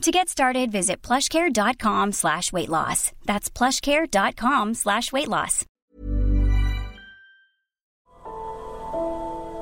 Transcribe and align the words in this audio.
To 0.00 0.10
get 0.10 0.28
started, 0.28 0.72
visit 0.72 1.06
plushcare.com 1.06 2.12
slash 2.12 2.52
weight 2.52 2.68
loss. 2.68 3.12
That's 3.24 3.58
plushcare.com 3.58 4.74
slash 4.74 5.12
weight 5.12 5.28
loss. 5.28 5.66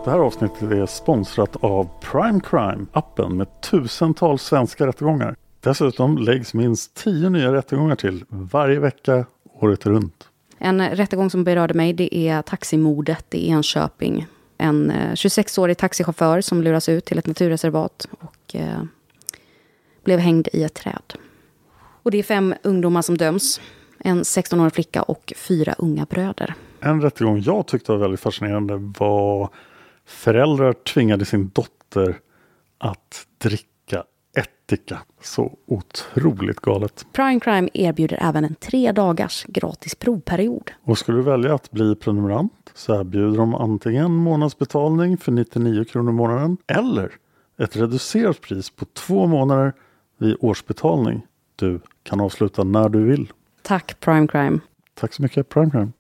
Det 0.05 0.11
här 0.11 0.19
avsnittet 0.19 0.63
är 0.63 0.87
sponsrat 0.87 1.57
av 1.57 1.89
Prime 2.01 2.41
Crime, 2.41 2.87
appen 2.93 3.37
med 3.37 3.61
tusentals 3.61 4.43
svenska 4.43 4.87
rättegångar. 4.87 5.37
Dessutom 5.61 6.19
läggs 6.19 6.55
minst 6.55 6.95
tio 6.95 7.31
nya 7.31 7.53
rättegångar 7.53 7.97
till 7.97 8.25
varje 8.29 8.79
vecka 8.79 9.27
året 9.61 9.87
runt. 9.87 10.29
En 10.59 10.89
rättegång 10.89 11.31
som 11.31 11.45
berörde 11.45 11.75
mig 11.75 11.93
det 11.93 12.17
är 12.17 12.43
taximordet 12.43 13.35
i 13.35 13.49
Enköping. 13.49 14.27
En 14.59 14.91
eh, 14.91 15.13
26-årig 15.13 15.79
taxichaufför 15.79 16.41
som 16.41 16.63
luras 16.63 16.89
ut 16.89 17.05
till 17.05 17.19
ett 17.19 17.27
naturreservat 17.27 18.09
och 18.21 18.57
eh, 18.57 18.83
blev 20.09 20.19
hängd 20.19 20.49
i 20.53 20.63
ett 20.63 20.75
träd. 20.75 21.15
Och 22.03 22.11
det 22.11 22.19
är 22.19 22.23
fem 22.23 22.55
ungdomar 22.63 23.03
som 23.03 23.17
döms. 23.17 23.61
En 23.99 24.23
16-årig 24.23 24.73
flicka 24.73 25.03
och 25.03 25.33
fyra 25.37 25.75
unga 25.79 26.05
bröder. 26.05 26.55
En 26.81 27.03
rättegång 27.03 27.41
jag 27.41 27.67
tyckte 27.67 27.93
var 27.93 27.99
väldigt 27.99 28.21
fascinerande 28.21 28.77
var 28.99 29.49
föräldrar 30.07 30.73
tvingade 30.73 31.25
sin 31.25 31.49
dotter 31.49 32.17
att 32.79 33.27
dricka 33.39 34.05
ättika. 34.37 34.99
Så 35.21 35.59
otroligt 35.67 36.61
galet. 36.61 37.07
Prime 37.13 37.41
Crime 37.41 37.69
erbjuder 37.75 38.19
även 38.23 38.45
en 38.45 38.55
tre 38.55 38.93
dagars 38.93 39.45
gratis 39.45 39.95
provperiod. 39.95 40.71
Och 40.85 40.99
skulle 40.99 41.19
du 41.19 41.25
välja 41.25 41.55
att 41.55 41.71
bli 41.71 41.95
prenumerant 41.95 42.71
så 42.75 43.01
erbjuder 43.01 43.39
de 43.39 43.55
antingen 43.55 44.13
månadsbetalning 44.15 45.17
för 45.19 45.33
99 45.33 45.85
kronor 45.85 46.11
i 46.11 46.15
månaden 46.15 46.57
eller 46.67 47.13
ett 47.59 47.77
reducerat 47.77 48.41
pris 48.41 48.71
på 48.71 48.85
två 48.85 49.27
månader 49.27 49.73
vid 50.19 50.37
årsbetalning. 50.41 51.27
Du 51.57 51.81
kan 52.03 52.21
avsluta 52.21 52.65
när 52.65 52.89
du 52.89 53.05
vill. 53.05 53.33
Tack 53.63 54.01
Prime 54.01 54.29
Crime. 54.29 54.61
Tack 54.95 55.13
så 55.13 55.23
mycket 55.23 55.49
Prime 55.49 55.71
Crime. 55.71 55.93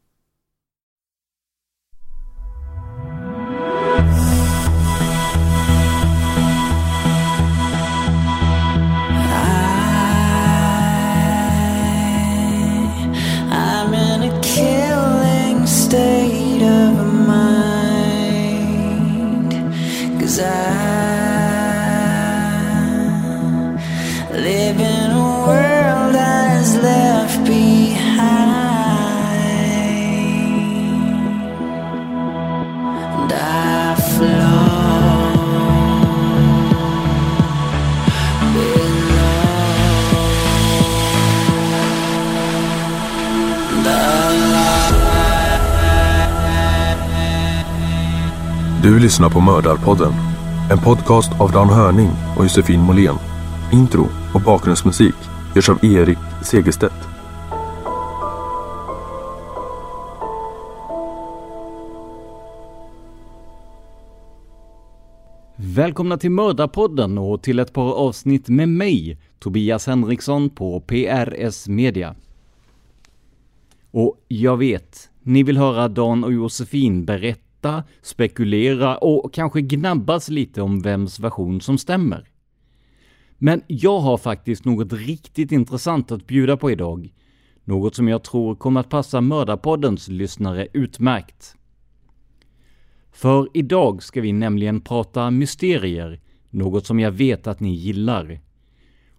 Du 48.98 49.02
lyssnar 49.02 49.30
på 49.30 49.40
Mördarpodden. 49.40 50.12
En 50.70 50.78
podcast 50.78 51.40
av 51.40 51.52
Dan 51.52 51.68
Hörning 51.68 52.10
och 52.36 52.44
Josefin 52.44 52.80
Måhlén. 52.80 53.14
Intro 53.72 54.08
och 54.34 54.40
bakgrundsmusik 54.40 55.14
görs 55.54 55.68
av 55.68 55.84
Erik 55.84 56.18
Segerstedt. 56.44 56.94
Välkomna 65.56 66.16
till 66.16 66.30
Mördarpodden 66.30 67.18
och 67.18 67.42
till 67.42 67.58
ett 67.58 67.72
par 67.72 67.92
avsnitt 67.92 68.48
med 68.48 68.68
mig, 68.68 69.18
Tobias 69.38 69.86
Henriksson 69.86 70.50
på 70.50 70.80
PRS 70.80 71.68
Media. 71.68 72.14
Och 73.90 74.24
jag 74.28 74.56
vet, 74.56 75.10
ni 75.22 75.42
vill 75.42 75.58
höra 75.58 75.88
Dan 75.88 76.24
och 76.24 76.32
Josefin 76.32 77.04
berätta, 77.04 77.47
spekulera 78.02 78.96
och 78.96 79.34
kanske 79.34 79.60
gnabbas 79.60 80.28
lite 80.28 80.62
om 80.62 80.80
vems 80.80 81.20
version 81.20 81.60
som 81.60 81.78
stämmer. 81.78 82.28
Men 83.38 83.62
jag 83.66 84.00
har 84.00 84.16
faktiskt 84.16 84.64
något 84.64 84.92
riktigt 84.92 85.52
intressant 85.52 86.12
att 86.12 86.26
bjuda 86.26 86.56
på 86.56 86.70
idag. 86.70 87.12
Något 87.64 87.94
som 87.94 88.08
jag 88.08 88.22
tror 88.22 88.54
kommer 88.54 88.80
att 88.80 88.88
passa 88.88 89.20
Mördarpoddens 89.20 90.08
lyssnare 90.08 90.68
utmärkt. 90.72 91.54
För 93.12 93.48
idag 93.54 94.02
ska 94.02 94.20
vi 94.20 94.32
nämligen 94.32 94.80
prata 94.80 95.30
mysterier, 95.30 96.20
något 96.50 96.86
som 96.86 97.00
jag 97.00 97.10
vet 97.10 97.46
att 97.46 97.60
ni 97.60 97.74
gillar. 97.74 98.40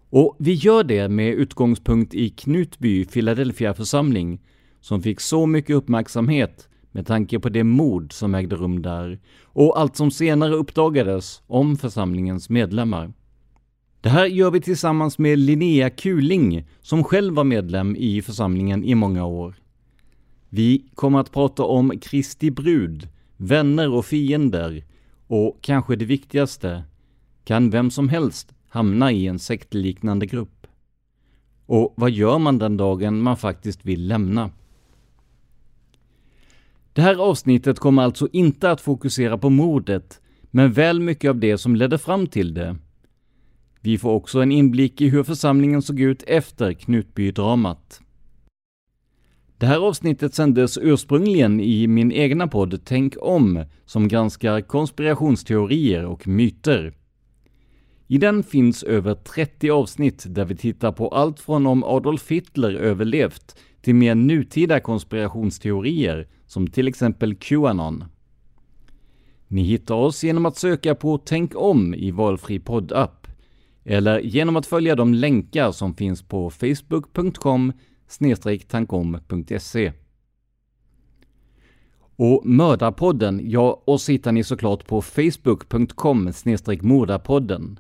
Och 0.10 0.36
vi 0.40 0.54
gör 0.54 0.84
det 0.84 1.10
med 1.10 1.34
utgångspunkt 1.34 2.14
i 2.14 2.30
Knutby 2.30 3.06
Philadelphia 3.06 3.74
församling, 3.74 4.42
som 4.82 5.02
fick 5.02 5.20
så 5.20 5.46
mycket 5.46 5.76
uppmärksamhet 5.76 6.69
med 6.92 7.08
tanke 7.08 7.40
på 7.40 7.50
det 7.50 7.64
mord 7.64 8.14
som 8.14 8.36
ägde 8.36 8.56
rum 8.56 8.82
där 8.82 9.20
och 9.44 9.80
allt 9.80 9.96
som 9.96 10.12
senare 10.12 10.54
uppdagades 10.54 11.42
om 11.48 11.78
församlingens 11.78 12.50
medlemmar. 12.50 13.14
Det 14.02 14.10
här 14.10 14.26
gör 14.26 14.52
vi 14.52 14.62
tillsammans 14.62 15.18
med 15.18 15.40
Linnea 15.40 15.90
Kuling, 15.90 16.68
som 16.82 17.04
själv 17.04 17.34
var 17.34 17.44
medlem 17.44 17.96
i 17.96 18.22
församlingen 18.22 18.84
i 18.84 18.96
många 18.96 19.26
år. 19.26 19.56
Vi 20.50 20.86
kommer 20.96 21.20
att 21.20 21.32
prata 21.32 21.64
om 21.64 22.00
Kristi 22.00 22.52
brud, 22.52 23.08
vänner 23.38 23.94
och 23.94 24.06
fiender 24.06 24.86
och 25.28 25.58
kanske 25.62 25.96
det 25.96 26.06
viktigaste, 26.06 26.84
kan 27.44 27.70
vem 27.70 27.92
som 27.92 28.10
helst 28.10 28.54
hamna 28.70 29.12
i 29.12 29.28
en 29.28 29.40
sektliknande 29.40 30.26
grupp? 30.26 30.68
Och 31.66 31.94
vad 31.98 32.12
gör 32.12 32.40
man 32.40 32.58
den 32.58 32.78
dagen 32.78 33.22
man 33.22 33.38
faktiskt 33.38 33.86
vill 33.86 34.08
lämna? 34.08 34.50
Det 37.00 37.04
här 37.04 37.16
avsnittet 37.16 37.80
kommer 37.80 38.02
alltså 38.02 38.28
inte 38.32 38.72
att 38.72 38.82
fokusera 38.82 39.38
på 39.38 39.50
mordet, 39.50 40.22
men 40.52 40.72
väl 40.72 41.00
mycket 41.00 41.30
av 41.30 41.40
det 41.40 41.58
som 41.58 41.76
ledde 41.76 41.98
fram 41.98 42.28
till 42.28 42.54
det. 42.54 42.76
Vi 43.82 43.98
får 43.98 44.12
också 44.12 44.40
en 44.40 44.52
inblick 44.52 45.02
i 45.02 45.10
hur 45.10 45.24
församlingen 45.24 45.82
såg 45.82 46.00
ut 46.00 46.24
efter 46.28 46.74
Knutbydramat. 46.74 48.02
Det 49.58 49.66
här 49.66 49.80
avsnittet 49.80 50.34
sändes 50.34 50.78
ursprungligen 50.82 51.60
i 51.60 51.88
min 51.88 52.12
egna 52.12 52.48
podd 52.48 52.80
Tänk 52.86 53.16
om, 53.22 53.66
som 53.86 54.08
granskar 54.08 54.62
konspirationsteorier 54.62 56.06
och 56.06 56.28
myter. 56.28 56.94
I 58.08 58.18
den 58.18 58.44
finns 58.44 58.84
över 58.84 59.14
30 59.14 59.70
avsnitt 59.70 60.26
där 60.28 60.46
vi 60.46 60.56
tittar 60.56 60.92
på 60.92 61.08
allt 61.08 61.40
från 61.40 61.68
om 61.68 61.84
Adolf 61.84 62.32
Hitler 62.32 62.74
överlevt 62.74 63.56
till 63.82 63.96
mer 63.96 64.16
nutida 64.16 64.80
konspirationsteorier 64.80 66.28
som 66.46 66.68
till 66.68 66.88
exempel 66.88 67.36
Qanon. 67.36 68.04
Ni 69.48 69.62
hittar 69.62 69.96
oss 69.96 70.24
genom 70.24 70.46
att 70.46 70.58
söka 70.58 70.96
på 70.96 71.18
Tänk 71.18 71.56
om 71.56 71.94
i 71.94 72.12
valfri 72.12 72.60
poddapp 72.60 73.28
eller 73.84 74.20
genom 74.20 74.56
att 74.56 74.66
följa 74.66 74.96
de 74.96 75.14
länkar 75.14 75.72
som 75.72 75.94
finns 75.94 76.22
på 76.24 76.50
facebook.com 76.50 77.74
tankom.se. 78.68 79.92
Och 82.16 82.46
Mördarpodden, 82.46 83.42
ja, 83.44 83.84
oss 83.86 84.10
hittar 84.10 84.32
ni 84.32 84.44
såklart 84.44 84.88
på 84.88 85.02
facebook.com 85.02 86.32
mordarpodden. 86.82 87.80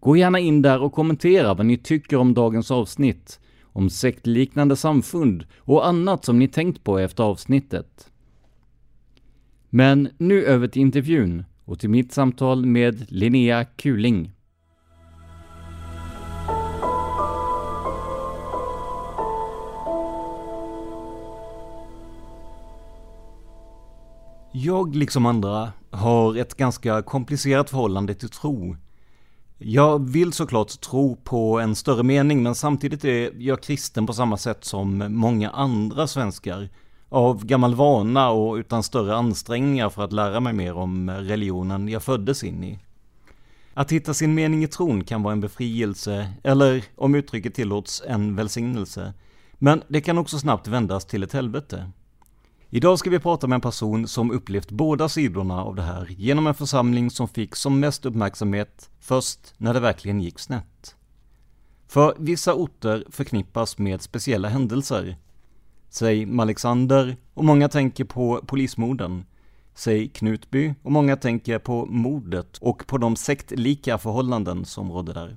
Gå 0.00 0.16
gärna 0.16 0.38
in 0.38 0.62
där 0.62 0.82
och 0.82 0.92
kommentera 0.92 1.54
vad 1.54 1.66
ni 1.66 1.76
tycker 1.76 2.16
om 2.16 2.34
dagens 2.34 2.70
avsnitt, 2.70 3.40
om 3.72 3.90
sektliknande 3.90 4.76
samfund 4.76 5.46
och 5.58 5.86
annat 5.86 6.24
som 6.24 6.38
ni 6.38 6.48
tänkt 6.48 6.84
på 6.84 6.98
efter 6.98 7.22
avsnittet. 7.24 8.10
Men 9.70 10.08
nu 10.18 10.44
över 10.44 10.68
till 10.68 10.82
intervjun 10.82 11.44
och 11.64 11.78
till 11.78 11.90
mitt 11.90 12.12
samtal 12.12 12.66
med 12.66 13.12
Linnea 13.12 13.64
Kuling. 13.64 14.32
Jag, 24.52 24.96
liksom 24.96 25.26
andra, 25.26 25.72
har 25.90 26.36
ett 26.36 26.54
ganska 26.54 27.02
komplicerat 27.02 27.70
förhållande 27.70 28.14
till 28.14 28.28
tro. 28.28 28.76
Jag 29.60 30.10
vill 30.10 30.32
såklart 30.32 30.80
tro 30.80 31.16
på 31.16 31.60
en 31.60 31.74
större 31.74 32.02
mening, 32.02 32.42
men 32.42 32.54
samtidigt 32.54 33.04
är 33.04 33.32
jag 33.38 33.62
kristen 33.62 34.06
på 34.06 34.12
samma 34.12 34.36
sätt 34.36 34.64
som 34.64 34.98
många 35.08 35.50
andra 35.50 36.06
svenskar. 36.06 36.68
Av 37.08 37.44
gammal 37.44 37.74
vana 37.74 38.30
och 38.30 38.54
utan 38.54 38.82
större 38.82 39.16
ansträngningar 39.16 39.90
för 39.90 40.04
att 40.04 40.12
lära 40.12 40.40
mig 40.40 40.52
mer 40.52 40.76
om 40.76 41.10
religionen 41.10 41.88
jag 41.88 42.02
föddes 42.02 42.44
in 42.44 42.64
i. 42.64 42.78
Att 43.74 43.92
hitta 43.92 44.14
sin 44.14 44.34
mening 44.34 44.64
i 44.64 44.68
tron 44.68 45.04
kan 45.04 45.22
vara 45.22 45.32
en 45.32 45.40
befrielse, 45.40 46.32
eller 46.42 46.84
om 46.96 47.14
uttrycket 47.14 47.54
tillåts, 47.54 48.02
en 48.06 48.36
välsignelse. 48.36 49.12
Men 49.52 49.82
det 49.88 50.00
kan 50.00 50.18
också 50.18 50.38
snabbt 50.38 50.68
vändas 50.68 51.04
till 51.04 51.22
ett 51.22 51.32
helvete. 51.32 51.90
Idag 52.70 52.98
ska 52.98 53.10
vi 53.10 53.18
prata 53.18 53.46
med 53.46 53.54
en 53.54 53.60
person 53.60 54.08
som 54.08 54.30
upplevt 54.30 54.70
båda 54.70 55.08
sidorna 55.08 55.64
av 55.64 55.74
det 55.74 55.82
här 55.82 56.06
genom 56.18 56.46
en 56.46 56.54
församling 56.54 57.10
som 57.10 57.28
fick 57.28 57.56
som 57.56 57.80
mest 57.80 58.06
uppmärksamhet 58.06 58.90
först 59.00 59.54
när 59.56 59.74
det 59.74 59.80
verkligen 59.80 60.20
gick 60.20 60.38
snett. 60.38 60.96
För 61.86 62.14
vissa 62.18 62.54
orter 62.54 63.04
förknippas 63.10 63.78
med 63.78 64.02
speciella 64.02 64.48
händelser. 64.48 65.16
Säg 65.88 66.26
Malexander 66.26 67.16
och 67.34 67.44
många 67.44 67.68
tänker 67.68 68.04
på 68.04 68.40
polismorden. 68.46 69.24
Säg 69.74 70.08
Knutby 70.08 70.74
och 70.82 70.92
många 70.92 71.16
tänker 71.16 71.58
på 71.58 71.86
mordet 71.86 72.58
och 72.58 72.86
på 72.86 72.98
de 72.98 73.16
sektlika 73.16 73.98
förhållanden 73.98 74.64
som 74.64 74.92
rådde 74.92 75.12
där. 75.12 75.36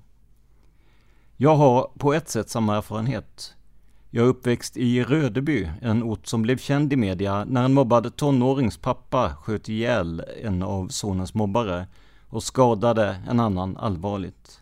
Jag 1.37 1.55
har 1.55 1.91
på 1.97 2.13
ett 2.13 2.29
sätt 2.29 2.49
samma 2.49 2.77
erfarenhet. 2.77 3.55
Jag 4.13 4.25
är 4.25 4.29
uppväxt 4.29 4.77
i 4.77 5.03
Rödeby, 5.03 5.69
en 5.81 6.03
ort 6.03 6.27
som 6.27 6.41
blev 6.41 6.57
känd 6.57 6.93
i 6.93 6.95
media 6.95 7.45
när 7.45 7.63
en 7.63 7.73
mobbad 7.73 8.15
tonårings 8.15 8.77
pappa 8.77 9.35
sköt 9.35 9.69
ihjäl 9.69 10.23
en 10.43 10.63
av 10.63 10.87
sonens 10.87 11.33
mobbare 11.33 11.87
och 12.27 12.43
skadade 12.43 13.21
en 13.29 13.39
annan 13.39 13.77
allvarligt. 13.77 14.61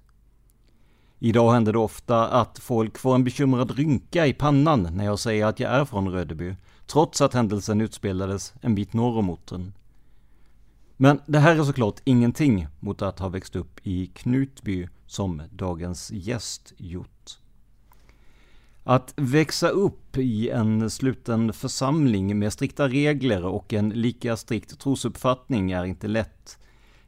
Idag 1.19 1.51
händer 1.51 1.73
det 1.73 1.79
ofta 1.79 2.27
att 2.27 2.59
folk 2.59 2.97
får 2.97 3.15
en 3.15 3.23
bekymrad 3.23 3.71
rynka 3.71 4.27
i 4.27 4.33
pannan 4.33 4.89
när 4.93 5.05
jag 5.05 5.19
säger 5.19 5.45
att 5.45 5.59
jag 5.59 5.71
är 5.71 5.85
från 5.85 6.09
Rödeby, 6.09 6.55
trots 6.87 7.21
att 7.21 7.33
händelsen 7.33 7.81
utspelades 7.81 8.53
en 8.61 8.75
bit 8.75 8.93
norr 8.93 9.17
om 9.17 9.29
orten. 9.29 9.73
Men 10.97 11.19
det 11.25 11.39
här 11.39 11.55
är 11.55 11.63
såklart 11.63 12.01
ingenting 12.03 12.67
mot 12.79 13.01
att 13.01 13.19
ha 13.19 13.29
växt 13.29 13.55
upp 13.55 13.79
i 13.83 14.07
Knutby 14.07 14.87
som 15.05 15.41
dagens 15.51 16.11
gäst 16.11 16.73
gjort. 16.77 17.39
Att 18.89 19.13
växa 19.15 19.69
upp 19.69 20.17
i 20.17 20.49
en 20.49 20.89
sluten 20.89 21.53
församling 21.53 22.39
med 22.39 22.53
strikta 22.53 22.87
regler 22.87 23.45
och 23.45 23.73
en 23.73 23.89
lika 23.89 24.37
strikt 24.37 24.79
trosuppfattning 24.79 25.71
är 25.71 25.85
inte 25.85 26.07
lätt. 26.07 26.59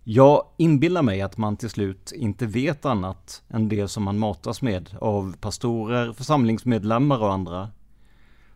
Jag 0.03 0.45
inbillar 0.57 1.01
mig 1.01 1.21
att 1.21 1.37
man 1.37 1.57
till 1.57 1.69
slut 1.69 2.11
inte 2.15 2.45
vet 2.45 2.85
annat 2.85 3.43
än 3.49 3.69
det 3.69 3.87
som 3.87 4.03
man 4.03 4.19
matas 4.19 4.61
med 4.61 4.89
av 5.01 5.37
pastorer, 5.37 6.13
församlingsmedlemmar 6.13 7.19
och 7.19 7.33
andra. 7.33 7.69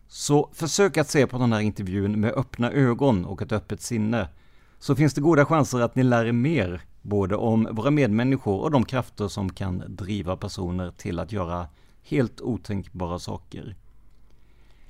Så 0.08 0.50
försök 0.52 0.96
att 0.96 1.10
se 1.10 1.26
på 1.26 1.38
den 1.38 1.52
här 1.52 1.60
intervjun 1.60 2.20
med 2.20 2.32
öppna 2.32 2.72
ögon 2.72 3.24
och 3.24 3.42
ett 3.42 3.52
öppet 3.52 3.80
sinne. 3.80 4.28
Så 4.78 4.96
finns 4.96 5.14
det 5.14 5.20
goda 5.20 5.44
chanser 5.44 5.80
att 5.80 5.96
ni 5.96 6.02
lär 6.02 6.24
er 6.24 6.32
mer, 6.32 6.80
både 7.02 7.36
om 7.36 7.68
våra 7.70 7.90
medmänniskor 7.90 8.60
och 8.60 8.70
de 8.70 8.84
krafter 8.84 9.28
som 9.28 9.52
kan 9.52 9.82
driva 9.88 10.36
personer 10.36 10.90
till 10.90 11.18
att 11.18 11.32
göra 11.32 11.66
helt 12.08 12.40
otänkbara 12.40 13.18
saker. 13.18 13.76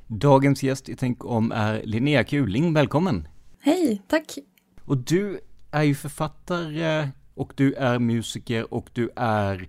Dagens 0.07 0.63
gäst 0.63 0.89
i 0.89 0.97
Tänk 0.97 1.25
om 1.25 1.53
är 1.53 1.83
Linnea 1.83 2.25
Kuling, 2.25 2.75
välkommen! 2.75 3.29
Hej, 3.61 4.03
tack! 4.09 4.39
Och 4.85 4.97
du 4.97 5.41
är 5.71 5.83
ju 5.83 5.95
författare 5.95 7.09
och 7.35 7.53
du 7.57 7.75
är 7.75 7.99
musiker 7.99 8.75
och 8.75 8.91
du 8.93 9.11
är 9.17 9.69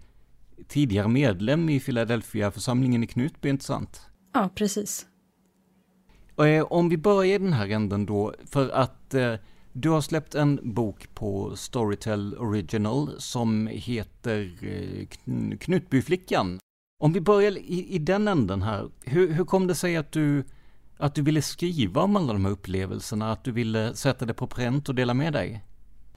tidigare 0.67 1.07
medlem 1.07 1.69
i 1.69 1.79
Philadelphia-församlingen 1.79 3.03
i 3.03 3.07
Knutby, 3.07 3.50
inte 3.50 3.65
sant? 3.65 4.01
Ja, 4.33 4.50
precis. 4.55 5.05
Eh, 6.38 6.63
om 6.63 6.89
vi 6.89 6.97
börjar 6.97 7.35
i 7.35 7.38
den 7.38 7.53
här 7.53 7.69
änden 7.69 8.05
då, 8.05 8.33
för 8.45 8.69
att 8.69 9.13
eh, 9.13 9.33
du 9.73 9.89
har 9.89 10.01
släppt 10.01 10.35
en 10.35 10.59
bok 10.63 11.07
på 11.13 11.55
Storytel 11.55 12.35
Original 12.38 13.09
som 13.17 13.67
heter 13.67 14.51
eh, 14.61 15.07
Knutbyflickan. 15.57 16.59
Om 16.99 17.13
vi 17.13 17.21
börjar 17.21 17.57
i, 17.57 17.88
i 17.89 17.99
den 17.99 18.27
änden 18.27 18.61
här, 18.61 18.89
hur, 19.05 19.31
hur 19.31 19.45
kom 19.45 19.67
det 19.67 19.75
sig 19.75 19.97
att 19.97 20.11
du, 20.11 20.44
att 20.97 21.15
du 21.15 21.21
ville 21.21 21.41
skriva 21.41 22.01
om 22.01 22.15
alla 22.15 22.33
de 22.33 22.45
här 22.45 22.51
upplevelserna, 22.51 23.31
att 23.31 23.44
du 23.44 23.51
ville 23.51 23.94
sätta 23.94 24.25
det 24.25 24.33
på 24.33 24.47
pränt 24.47 24.89
och 24.89 24.95
dela 24.95 25.13
med 25.13 25.33
dig? 25.33 25.63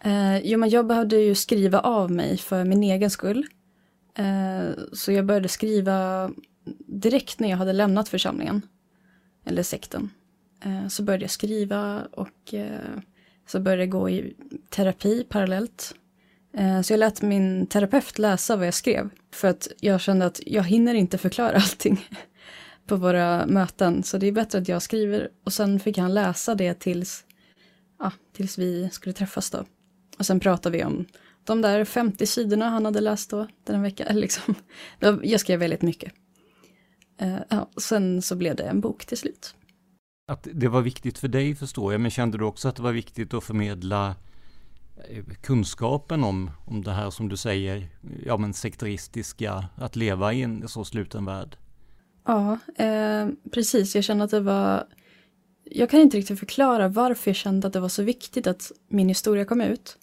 Eh, 0.00 0.38
jo, 0.38 0.58
men 0.58 0.70
jag 0.70 0.86
behövde 0.86 1.16
ju 1.16 1.34
skriva 1.34 1.80
av 1.80 2.10
mig 2.10 2.36
för 2.36 2.64
min 2.64 2.82
egen 2.82 3.10
skull. 3.10 3.46
Eh, 4.14 4.70
så 4.92 5.12
jag 5.12 5.26
började 5.26 5.48
skriva 5.48 6.30
direkt 6.86 7.40
när 7.40 7.50
jag 7.50 7.56
hade 7.56 7.72
lämnat 7.72 8.08
församlingen, 8.08 8.62
eller 9.44 9.62
sekten. 9.62 10.10
Eh, 10.64 10.88
så 10.88 11.02
började 11.02 11.24
jag 11.24 11.30
skriva 11.30 12.02
och 12.12 12.54
eh, 12.54 12.98
så 13.46 13.60
började 13.60 13.82
jag 13.82 13.90
gå 13.90 14.10
i 14.10 14.36
terapi 14.70 15.26
parallellt 15.28 15.94
Eh, 16.52 16.80
så 16.80 16.92
jag 16.92 16.98
lät 16.98 17.22
min 17.22 17.66
terapeut 17.66 18.18
läsa 18.18 18.56
vad 18.56 18.66
jag 18.66 18.74
skrev. 18.74 19.10
För 19.32 19.48
att 19.48 19.68
jag 19.80 20.00
kände 20.00 20.26
att 20.26 20.40
jag 20.46 20.62
hinner 20.62 20.94
inte 20.94 21.18
förklara 21.18 21.54
allting 21.56 22.08
på 22.86 22.96
våra 22.96 23.46
möten. 23.46 24.02
Så 24.02 24.18
det 24.18 24.26
är 24.26 24.32
bättre 24.32 24.58
att 24.58 24.68
jag 24.68 24.82
skriver 24.82 25.28
och 25.44 25.52
sen 25.52 25.80
fick 25.80 25.98
han 25.98 26.14
läsa 26.14 26.54
det 26.54 26.74
tills, 26.74 27.24
ja, 27.98 28.12
tills 28.32 28.58
vi 28.58 28.90
skulle 28.92 29.12
träffas 29.12 29.50
då. 29.50 29.64
Och 30.18 30.26
sen 30.26 30.40
pratade 30.40 30.78
vi 30.78 30.84
om 30.84 31.06
de 31.44 31.62
där 31.62 31.84
50 31.84 32.26
sidorna 32.26 32.68
han 32.68 32.84
hade 32.84 33.00
läst 33.00 33.30
då, 33.30 33.46
den 33.64 33.82
veckan. 33.82 34.16
Liksom. 34.20 34.54
Jag 35.22 35.40
skrev 35.40 35.58
väldigt 35.58 35.82
mycket. 35.82 36.12
Eh, 37.20 37.38
ja, 37.48 37.70
sen 37.80 38.22
så 38.22 38.36
blev 38.36 38.56
det 38.56 38.62
en 38.62 38.80
bok 38.80 39.06
till 39.06 39.18
slut. 39.18 39.54
Att 40.32 40.48
det 40.52 40.68
var 40.68 40.80
viktigt 40.80 41.18
för 41.18 41.28
dig 41.28 41.54
förstår 41.54 41.92
jag, 41.92 42.00
men 42.00 42.10
kände 42.10 42.38
du 42.38 42.44
också 42.44 42.68
att 42.68 42.76
det 42.76 42.82
var 42.82 42.92
viktigt 42.92 43.34
att 43.34 43.44
förmedla 43.44 44.16
kunskapen 45.40 46.24
om, 46.24 46.50
om 46.66 46.84
det 46.84 46.92
här 46.92 47.10
som 47.10 47.28
du 47.28 47.36
säger, 47.36 47.88
ja 48.26 48.36
men 48.36 48.54
sekteristiska, 48.54 49.64
att 49.76 49.96
leva 49.96 50.32
i 50.32 50.42
en 50.42 50.68
så 50.68 50.84
sluten 50.84 51.24
värld? 51.24 51.56
Ja, 52.26 52.58
eh, 52.76 53.28
precis. 53.52 53.94
Jag 53.94 54.04
kände 54.04 54.24
att 54.24 54.30
det 54.30 54.40
var... 54.40 54.86
Jag 55.64 55.90
kan 55.90 56.00
inte 56.00 56.16
riktigt 56.16 56.38
förklara 56.38 56.88
varför 56.88 57.30
jag 57.30 57.36
kände 57.36 57.66
att 57.66 57.72
det 57.72 57.80
var 57.80 57.88
så 57.88 58.02
viktigt 58.02 58.46
att 58.46 58.72
min 58.88 59.08
historia 59.08 59.44
kom 59.44 59.60
ut. 59.60 59.98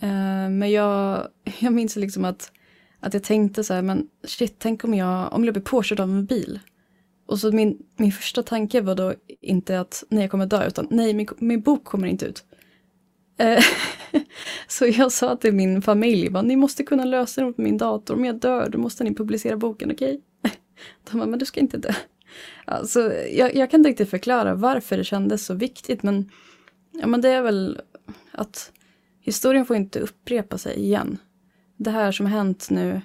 Eh, 0.00 0.48
men 0.50 0.70
jag, 0.70 1.28
jag 1.58 1.72
minns 1.72 1.96
liksom 1.96 2.24
att, 2.24 2.52
att 3.00 3.14
jag 3.14 3.22
tänkte 3.22 3.64
så 3.64 3.74
här, 3.74 3.82
men 3.82 4.08
shit, 4.26 4.54
tänk 4.58 4.84
om 4.84 4.94
jag, 4.94 5.32
om 5.32 5.44
jag 5.44 5.54
blir 5.54 5.62
påkörd 5.62 6.00
av 6.00 6.10
en 6.10 6.26
bil. 6.26 6.60
Och 7.26 7.38
så 7.38 7.52
min, 7.52 7.78
min 7.96 8.12
första 8.12 8.42
tanke 8.42 8.80
var 8.80 8.94
då 8.94 9.14
inte 9.40 9.80
att 9.80 10.04
nej, 10.08 10.20
jag 10.22 10.30
kommer 10.30 10.46
dö, 10.46 10.66
utan 10.66 10.86
nej, 10.90 11.14
min, 11.14 11.28
min 11.38 11.60
bok 11.60 11.84
kommer 11.84 12.08
inte 12.08 12.26
ut. 12.26 12.44
Eh, 13.40 13.62
så 14.68 14.86
jag 14.86 15.12
sa 15.12 15.36
till 15.36 15.54
min 15.54 15.82
familj, 15.82 16.30
ni 16.42 16.56
måste 16.56 16.82
kunna 16.84 17.04
lösa 17.04 17.44
det 17.44 17.52
på 17.52 17.62
min 17.62 17.78
dator. 17.78 18.14
Om 18.14 18.24
jag 18.24 18.40
dör, 18.40 18.68
då 18.68 18.78
måste 18.78 19.04
ni 19.04 19.14
publicera 19.14 19.56
boken, 19.56 19.90
okej? 19.90 20.20
Okay? 20.42 20.56
De 21.10 21.18
bara, 21.18 21.26
men 21.26 21.38
du 21.38 21.44
ska 21.44 21.60
inte 21.60 21.78
dö. 21.78 21.92
Alltså, 22.64 23.12
jag, 23.12 23.54
jag 23.54 23.70
kan 23.70 23.80
inte 23.80 23.90
riktigt 23.90 24.10
förklara 24.10 24.54
varför 24.54 24.96
det 24.96 25.04
kändes 25.04 25.46
så 25.46 25.54
viktigt, 25.54 26.02
men, 26.02 26.30
ja, 27.00 27.06
men 27.06 27.20
det 27.20 27.28
är 27.28 27.42
väl 27.42 27.80
att 28.32 28.72
historien 29.20 29.66
får 29.66 29.76
inte 29.76 30.00
upprepa 30.00 30.58
sig 30.58 30.78
igen. 30.78 31.18
Det 31.76 31.90
här 31.90 32.12
som 32.12 32.26
har 32.26 32.32
hänt 32.32 32.70
nu, 32.70 33.00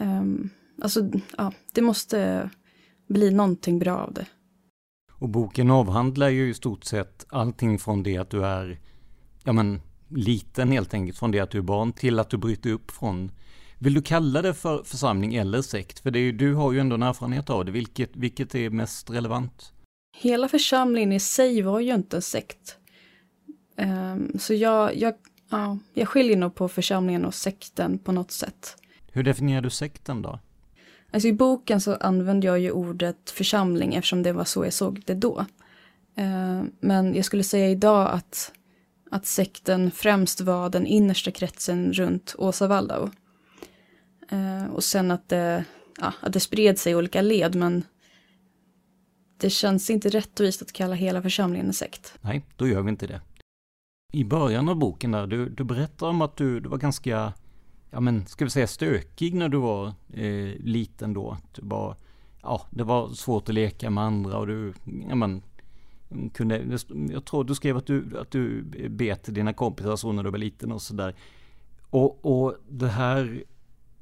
um, 0.00 0.50
alltså, 0.82 1.10
ja, 1.36 1.52
det 1.72 1.82
måste 1.82 2.50
bli 3.08 3.30
någonting 3.30 3.78
bra 3.78 3.96
av 3.96 4.12
det. 4.12 4.26
Och 5.12 5.28
boken 5.28 5.70
avhandlar 5.70 6.28
ju 6.28 6.50
i 6.50 6.54
stort 6.54 6.84
sett 6.84 7.26
allting 7.28 7.78
från 7.78 8.02
det 8.02 8.16
att 8.16 8.30
du 8.30 8.44
är 8.44 8.78
ja 9.48 9.52
men, 9.52 9.80
liten 10.08 10.72
helt 10.72 10.94
enkelt 10.94 11.18
från 11.18 11.30
det 11.30 11.40
att 11.40 11.50
du 11.50 11.58
är 11.58 11.62
barn 11.62 11.92
till 11.92 12.18
att 12.18 12.30
du 12.30 12.36
bryter 12.36 12.70
upp 12.70 12.90
från 12.90 13.30
vill 13.78 13.94
du 13.94 14.02
kalla 14.02 14.42
det 14.42 14.54
för 14.54 14.82
församling 14.84 15.34
eller 15.34 15.62
sekt? 15.62 15.98
För 15.98 16.16
är, 16.16 16.32
du 16.32 16.54
har 16.54 16.72
ju 16.72 16.80
ändå 16.80 16.94
en 16.94 17.02
erfarenhet 17.02 17.50
av 17.50 17.64
det. 17.64 17.72
Vilket, 17.72 18.16
vilket 18.16 18.54
är 18.54 18.70
mest 18.70 19.10
relevant? 19.10 19.72
hela 20.20 20.48
församlingen 20.48 21.12
i 21.12 21.20
sig 21.20 21.62
var 21.62 21.80
ju 21.80 21.94
inte 21.94 22.16
en 22.16 22.22
sekt. 22.22 22.76
Um, 23.76 24.38
så 24.38 24.54
jag, 24.54 24.96
jag, 24.96 25.14
ja, 25.50 25.78
jag 25.94 26.08
skiljer 26.08 26.36
nog 26.36 26.54
på 26.54 26.68
församlingen 26.68 27.24
och 27.24 27.34
sekten 27.34 27.98
på 27.98 28.12
något 28.12 28.30
sätt. 28.30 28.76
Hur 29.12 29.22
definierar 29.22 29.60
du 29.60 29.70
sekten 29.70 30.22
då? 30.22 30.38
Alltså 31.10 31.28
i 31.28 31.32
boken 31.32 31.80
så 31.80 31.94
använde 31.94 32.46
jag 32.46 32.58
ju 32.60 32.70
ordet 32.70 33.30
församling 33.30 33.94
eftersom 33.94 34.22
det 34.22 34.32
var 34.32 34.44
så 34.44 34.64
jag 34.64 34.72
såg 34.72 35.02
det 35.06 35.14
då. 35.14 35.46
Uh, 36.18 36.62
men 36.80 37.14
jag 37.14 37.24
skulle 37.24 37.44
säga 37.44 37.68
idag 37.68 38.10
att, 38.10 38.52
att 39.10 39.26
sekten 39.26 39.90
främst 39.90 40.40
var 40.40 40.70
den 40.70 40.86
innersta 40.86 41.30
kretsen 41.30 41.92
runt 41.92 42.34
Åsa 42.38 42.66
Waldau. 42.66 43.10
Eh, 44.28 44.66
och 44.66 44.84
sen 44.84 45.10
att 45.10 45.28
det, 45.28 45.64
ja, 46.00 46.12
att 46.20 46.32
det 46.32 46.40
spred 46.40 46.78
sig 46.78 46.92
i 46.92 46.96
olika 46.96 47.22
led 47.22 47.54
men 47.54 47.84
det 49.36 49.50
känns 49.50 49.90
inte 49.90 50.08
rättvist 50.08 50.62
att 50.62 50.72
kalla 50.72 50.94
hela 50.94 51.22
församlingen 51.22 51.66
en 51.66 51.72
sekt. 51.72 52.14
Nej, 52.20 52.44
då 52.56 52.68
gör 52.68 52.82
vi 52.82 52.90
inte 52.90 53.06
det. 53.06 53.20
I 54.12 54.24
början 54.24 54.68
av 54.68 54.76
boken 54.76 55.10
där, 55.10 55.26
du, 55.26 55.48
du 55.48 55.64
berättar 55.64 56.06
om 56.06 56.22
att 56.22 56.36
du, 56.36 56.60
du 56.60 56.68
var 56.68 56.78
ganska, 56.78 57.32
ja 57.90 58.00
men 58.00 58.26
ska 58.26 58.44
vi 58.44 58.50
säga 58.50 58.66
stökig 58.66 59.34
när 59.34 59.48
du 59.48 59.58
var 59.58 59.86
eh, 60.12 60.54
liten 60.60 61.14
då. 61.14 61.36
Du 61.54 61.62
bara, 61.62 61.96
ja, 62.42 62.66
det 62.70 62.84
var 62.84 63.08
svårt 63.08 63.48
att 63.48 63.54
leka 63.54 63.90
med 63.90 64.04
andra 64.04 64.38
och 64.38 64.46
du, 64.46 64.74
ja 65.08 65.14
men, 65.14 65.42
kunde, 66.34 66.78
jag 67.10 67.24
tror 67.24 67.44
du 67.44 67.54
skrev 67.54 67.76
att 67.76 67.86
du, 67.86 68.18
att 68.18 68.30
du 68.30 68.62
bet 68.88 69.34
dina 69.34 69.52
kompisar 69.52 69.96
så 69.96 70.12
när 70.12 70.22
du 70.22 70.30
var 70.30 70.38
liten 70.38 70.72
och 70.72 70.82
sådär. 70.82 71.14
Och, 71.90 72.24
och 72.26 72.54
det 72.68 72.88
här 72.88 73.44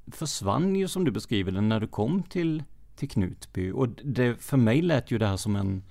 försvann 0.07 0.77
ju 0.77 0.89
som 0.89 1.05
du 1.05 1.11
beskriver 1.11 1.53
det 1.53 1.61
när 1.61 1.81
du 1.81 1.87
kom 1.87 2.23
till 2.23 2.63
till 2.97 3.09
Knutby. 3.09 3.71
Och 3.71 3.89
det, 3.89 4.43
för 4.43 4.57
mig 4.57 4.83
lät 4.83 5.11
ju 5.11 5.19
det 5.19 5.27
här 5.27 5.37
som 5.37 5.57
en, 5.57 5.83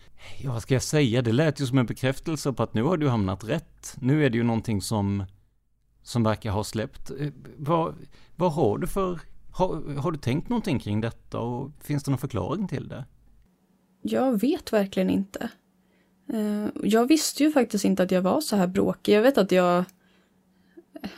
ja 0.41 0.51
vad 0.51 0.61
ska 0.61 0.73
jag 0.73 0.83
säga, 0.83 1.21
det 1.21 1.31
lät 1.31 1.61
ju 1.61 1.65
som 1.65 1.77
en 1.77 1.85
bekräftelse 1.85 2.53
på 2.53 2.63
att 2.63 2.73
nu 2.73 2.83
har 2.83 2.97
du 2.97 3.09
hamnat 3.09 3.43
rätt. 3.43 3.95
Nu 3.99 4.25
är 4.25 4.29
det 4.29 4.37
ju 4.37 4.43
någonting 4.43 4.81
som, 4.81 5.23
som 6.03 6.23
verkar 6.23 6.51
ha 6.51 6.63
släppt. 6.63 7.11
Eh, 7.19 7.29
vad, 7.57 7.95
vad 8.35 8.53
har 8.53 8.77
du 8.77 8.87
för, 8.87 9.19
har, 9.51 9.95
har 9.97 10.11
du 10.11 10.17
tänkt 10.17 10.49
någonting 10.49 10.79
kring 10.79 11.01
detta 11.01 11.39
och 11.39 11.71
finns 11.79 12.03
det 12.03 12.11
någon 12.11 12.17
förklaring 12.17 12.67
till 12.67 12.87
det? 12.87 13.05
Jag 14.01 14.41
vet 14.41 14.73
verkligen 14.73 15.09
inte. 15.09 15.49
Eh, 16.33 16.67
jag 16.83 17.07
visste 17.07 17.43
ju 17.43 17.51
faktiskt 17.51 17.85
inte 17.85 18.03
att 18.03 18.11
jag 18.11 18.21
var 18.21 18.41
så 18.41 18.55
här 18.55 18.67
bråkig. 18.67 19.13
Jag 19.13 19.21
vet 19.21 19.37
att 19.37 19.51
jag 19.51 19.85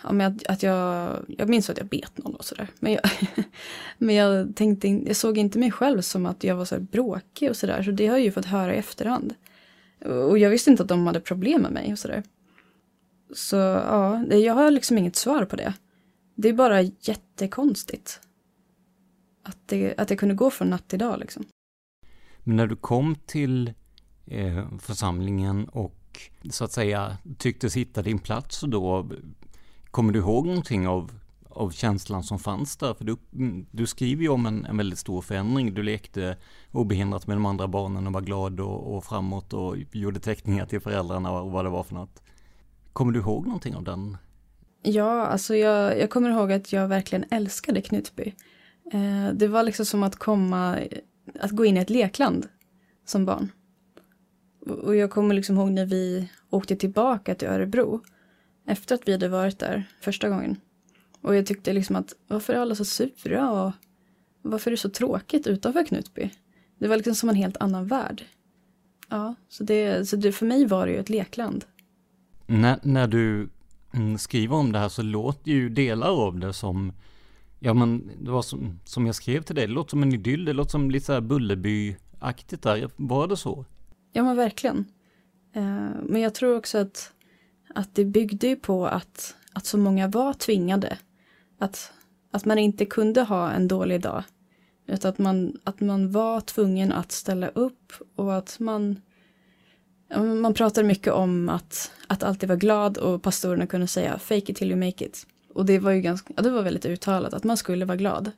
ja, 0.04 0.12
men 0.12 0.36
att, 0.36 0.48
att 0.48 0.64
jag, 0.64 1.18
jag 1.28 1.50
minns 1.50 1.70
att 1.70 1.78
jag 1.78 1.88
bet 1.88 2.18
någon 2.18 2.36
och 2.36 2.46
sådär. 2.46 2.68
Men, 2.80 2.94
jag, 2.94 3.02
men 3.98 4.16
jag, 4.16 4.56
tänkte, 4.56 4.88
jag 4.88 5.16
såg 5.16 5.38
inte 5.38 5.60
mig 5.60 5.72
själv 5.72 6.02
som 6.02 6.26
att 6.26 6.44
jag 6.44 6.56
var 6.56 6.66
så 6.66 6.76
här 6.76 6.82
bråkig 6.82 7.50
och 7.50 7.58
sådär. 7.58 7.84
Så 7.84 7.92
det 7.92 8.08
har 8.08 8.18
jag 8.18 8.26
ju 8.26 8.32
fått 8.32 8.46
höra 8.46 8.76
i 8.76 8.78
efterhand. 8.78 9.36
Och 10.06 10.38
jag 10.38 10.50
visste 10.50 10.70
inte 10.70 10.84
att 10.84 10.90
de 10.90 11.08
hade 11.08 11.20
problem 11.20 11.62
med 11.62 11.72
mig 11.72 11.92
och 11.92 12.00
sådär. 12.00 12.24
Så 13.34 13.56
ja, 13.56 14.26
jag 14.26 14.54
har 14.54 14.72
liksom 14.72 14.98
inget 14.98 15.16
svar 15.16 15.46
på 15.46 15.56
det. 15.56 15.74
Det 16.36 16.50
är 16.50 16.54
bara 16.54 16.82
jättekonstigt. 16.82 18.20
Att 19.44 19.58
det, 19.66 19.94
att 19.98 20.08
det 20.08 20.16
kunde 20.16 20.36
gå 20.36 20.52
från 20.52 20.70
natt 20.70 20.88
till 20.88 21.00
dag 21.00 21.20
liksom. 21.20 21.46
Men 22.44 22.56
när 22.56 22.68
du 22.68 22.76
kom 22.76 23.16
till 23.26 23.74
Eh, 24.28 24.66
församlingen 24.80 25.66
och 25.66 25.94
så 26.50 26.64
att 26.64 26.72
säga 26.72 27.18
tycktes 27.38 27.78
hitta 27.78 28.02
din 28.02 28.20
plats 28.20 28.62
då, 28.62 29.10
Kommer 29.98 30.14
du 30.14 30.20
ihåg 30.20 30.48
någonting 30.48 30.88
av, 30.88 31.12
av 31.50 31.72
känslan 31.72 32.24
som 32.24 32.40
fanns 32.40 32.78
där? 32.78 32.94
För 32.94 33.06
du, 33.06 33.18
du 33.72 33.88
skriver 33.88 34.22
ju 34.22 34.30
om 34.30 34.46
en, 34.46 34.66
en 34.66 34.78
väldigt 34.78 35.00
stor 35.00 35.22
förändring. 35.22 35.74
Du 35.74 35.84
lekte 35.84 36.38
obehindrat 36.72 37.28
med 37.28 37.38
de 37.38 37.46
andra 37.46 37.68
barnen 37.68 38.08
och 38.08 38.14
var 38.14 38.22
glad 38.22 38.60
och, 38.60 38.96
och 38.96 39.06
framåt 39.06 39.54
och 39.54 39.78
gjorde 39.92 40.20
teckningar 40.20 40.66
till 40.66 40.80
föräldrarna 40.80 41.32
och 41.32 41.52
vad 41.52 41.66
det 41.66 41.70
var 41.70 41.84
för 41.84 41.96
något. 41.96 42.24
Kommer 42.94 43.14
du 43.14 43.20
ihåg 43.20 43.46
någonting 43.46 43.76
av 43.76 43.84
den? 43.84 44.18
Ja, 44.84 45.26
alltså 45.26 45.56
jag, 45.56 46.00
jag 46.00 46.10
kommer 46.10 46.30
ihåg 46.30 46.52
att 46.52 46.74
jag 46.74 46.88
verkligen 46.88 47.26
älskade 47.32 47.82
Knutby. 47.82 48.36
Eh, 48.94 49.34
det 49.34 49.48
var 49.48 49.64
liksom 49.64 49.86
som 49.86 50.04
att 50.04 50.16
komma, 50.16 50.80
att 51.40 51.52
gå 51.52 51.66
in 51.66 51.78
i 51.78 51.80
ett 51.80 51.90
lekland 51.90 52.48
som 53.06 53.26
barn. 53.26 53.52
Och 54.70 54.96
jag 54.96 55.12
kommer 55.12 55.36
liksom 55.36 55.58
ihåg 55.58 55.72
när 55.72 55.86
vi 55.86 56.30
åkte 56.50 56.76
tillbaka 56.76 57.36
till 57.36 57.48
Örebro 57.48 58.02
efter 58.68 58.96
att 58.96 59.08
vi 59.08 59.12
hade 59.12 59.30
varit 59.30 59.60
där 59.60 59.84
första 60.02 60.30
gången. 60.30 60.58
Och 61.22 61.36
jag 61.36 61.46
tyckte 61.46 61.74
liksom 61.74 61.96
att 61.96 62.14
varför 62.28 62.54
är 62.54 62.58
alla 62.58 62.76
så 62.76 62.86
sura 62.86 63.52
och 63.52 63.72
varför 64.42 64.72
är 64.72 64.72
det 64.72 64.78
så 64.78 64.90
tråkigt 64.90 65.48
utanför 65.48 65.86
Knutby? 65.86 66.30
Det 66.80 66.88
var 66.88 66.96
liksom 66.96 67.16
som 67.16 67.30
en 67.30 67.36
helt 67.36 67.58
annan 67.58 67.88
värld. 67.88 68.24
Ja, 69.10 69.36
så, 69.50 69.64
det, 69.64 70.10
så 70.10 70.16
det, 70.16 70.32
för 70.32 70.46
mig 70.46 70.66
var 70.66 70.86
det 70.86 70.92
ju 70.92 71.00
ett 71.00 71.10
lekland. 71.10 71.66
När, 72.46 72.80
när 72.84 73.08
du 73.08 73.50
mm, 73.94 74.18
skriver 74.18 74.56
om 74.56 74.72
det 74.72 74.80
här 74.80 74.90
så 74.90 75.02
låter 75.02 75.52
ju 75.52 75.70
delar 75.70 76.10
av 76.10 76.40
det 76.40 76.54
som 76.54 76.94
Ja 77.60 77.74
men 77.74 78.12
det 78.22 78.32
var 78.32 78.42
som, 78.42 78.80
som 78.86 79.06
jag 79.06 79.16
skrev 79.16 79.42
till 79.42 79.56
dig, 79.56 79.68
det 79.68 79.74
låter 79.74 79.90
som 79.90 80.04
en 80.04 80.14
idyll, 80.14 80.46
det 80.46 80.54
låter 80.54 80.72
som 80.72 80.92
lite 80.92 81.06
så 81.06 81.14
här 81.14 81.22
Bullerby-aktigt 81.22 82.64
där. 82.64 82.90
Var 82.96 83.28
det 83.28 83.38
så? 83.38 83.66
Ja 84.18 84.24
men 84.24 84.36
verkligen. 84.36 84.86
Eh, 85.54 85.90
men 86.04 86.22
jag 86.22 86.34
tror 86.34 86.58
också 86.58 86.78
att 86.78 87.14
att 87.76 87.96
det 87.96 88.06
byggde 88.06 88.48
ju 88.48 88.56
på 88.56 88.88
att, 88.88 89.36
att 89.54 89.66
så 89.66 89.78
många 89.78 90.08
var 90.08 90.34
tvingade. 90.34 90.98
Att, 91.60 91.92
att 92.32 92.46
man 92.46 92.58
inte 92.58 92.86
kunde 92.86 93.22
ha 93.22 93.52
en 93.52 93.68
dålig 93.68 94.02
dag. 94.02 94.24
Utan 94.88 95.10
att 95.10 95.18
man, 95.18 95.60
att 95.64 95.80
man 95.80 96.12
var 96.12 96.42
tvungen 96.42 96.92
att 96.92 97.12
ställa 97.12 97.48
upp 97.48 97.94
och 98.16 98.36
att 98.36 98.60
man 98.60 99.02
man 100.42 100.54
pratar 100.54 100.84
mycket 100.84 101.14
om 101.14 101.50
att, 101.50 101.92
att 102.08 102.24
alltid 102.24 102.50
vara 102.50 102.60
glad 102.60 102.98
och 102.98 103.22
pastorerna 103.22 103.68
kunde 103.68 103.88
säga 103.88 104.20
fake 104.20 104.52
it 104.52 104.58
till 104.58 104.72
you 104.72 104.86
make 104.86 105.06
it. 105.06 105.28
Och 105.54 105.66
det 105.66 105.80
var 105.80 105.92
ju 105.92 106.02
ganska, 106.02 106.34
ja, 106.36 106.42
det 106.42 106.50
var 106.50 106.62
väldigt 106.64 106.86
uttalat 106.86 107.34
att 107.34 107.44
man 107.44 107.58
skulle 107.58 107.86
vara 107.86 107.98
glad. 107.98 108.32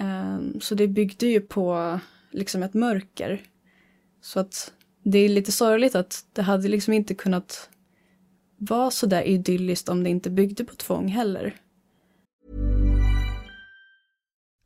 Um, 0.00 0.60
så 0.60 0.74
det 0.74 0.88
byggde 0.88 1.26
ju 1.26 1.40
på 1.40 1.98
liksom 2.30 2.62
ett 2.62 2.74
mörker. 2.74 3.42
Så 4.20 4.40
att 4.40 4.72
det 5.02 5.18
är 5.18 5.28
lite 5.28 5.52
sorgligt 5.52 5.94
att 5.94 6.24
det 6.32 6.42
hade 6.42 6.68
liksom 6.68 6.94
inte 6.94 7.14
kunnat 7.14 7.68
vara 8.58 8.90
så 8.90 9.06
där 9.06 9.22
idylliskt 9.22 9.88
om 9.88 10.04
det 10.04 10.10
inte 10.10 10.30
byggde 10.30 10.64
på 10.64 10.74
tvång 10.74 11.08
heller. 11.08 11.56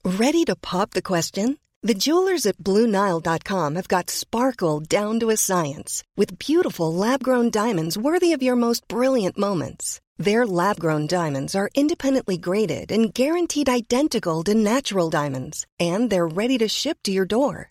Ready 0.04 0.44
to 0.44 0.56
pop 0.56 0.90
the 0.90 1.02
question? 1.02 1.56
The 1.82 1.94
jewelers 1.94 2.46
at 2.46 2.58
BlueNile.com 2.58 3.76
have 3.76 3.88
got 3.88 4.10
sparkle 4.10 4.80
down 4.80 5.20
to 5.20 5.30
a 5.30 5.36
science 5.36 6.02
with 6.16 6.38
beautiful 6.38 6.94
lab-grown 6.94 7.50
diamonds 7.50 7.98
worthy 7.98 8.32
of 8.32 8.42
your 8.42 8.56
most 8.56 8.88
brilliant 8.88 9.38
moments. 9.38 10.00
Their 10.18 10.46
lab-grown 10.46 11.06
diamonds 11.06 11.54
are 11.54 11.70
independently 11.74 12.38
graded 12.38 12.90
and 12.90 13.12
guaranteed 13.14 13.68
identical 13.68 14.42
to 14.44 14.54
natural 14.54 15.10
diamonds, 15.10 15.66
and 15.78 16.10
they're 16.10 16.26
ready 16.26 16.58
to 16.58 16.68
ship 16.68 16.98
to 17.04 17.12
your 17.12 17.26
door. 17.26 17.70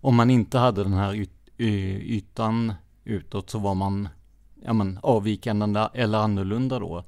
om 0.00 0.16
man 0.16 0.30
inte 0.30 0.58
hade 0.58 0.82
den 0.82 0.92
här 0.92 1.14
yt, 1.14 1.30
ytan 1.58 2.74
utåt 3.04 3.50
så 3.50 3.58
var 3.58 3.74
man, 3.74 4.08
ja 4.62 4.72
men 4.72 4.98
avvikande 5.02 5.88
eller 5.94 6.18
annorlunda 6.18 6.78
då. 6.78 7.04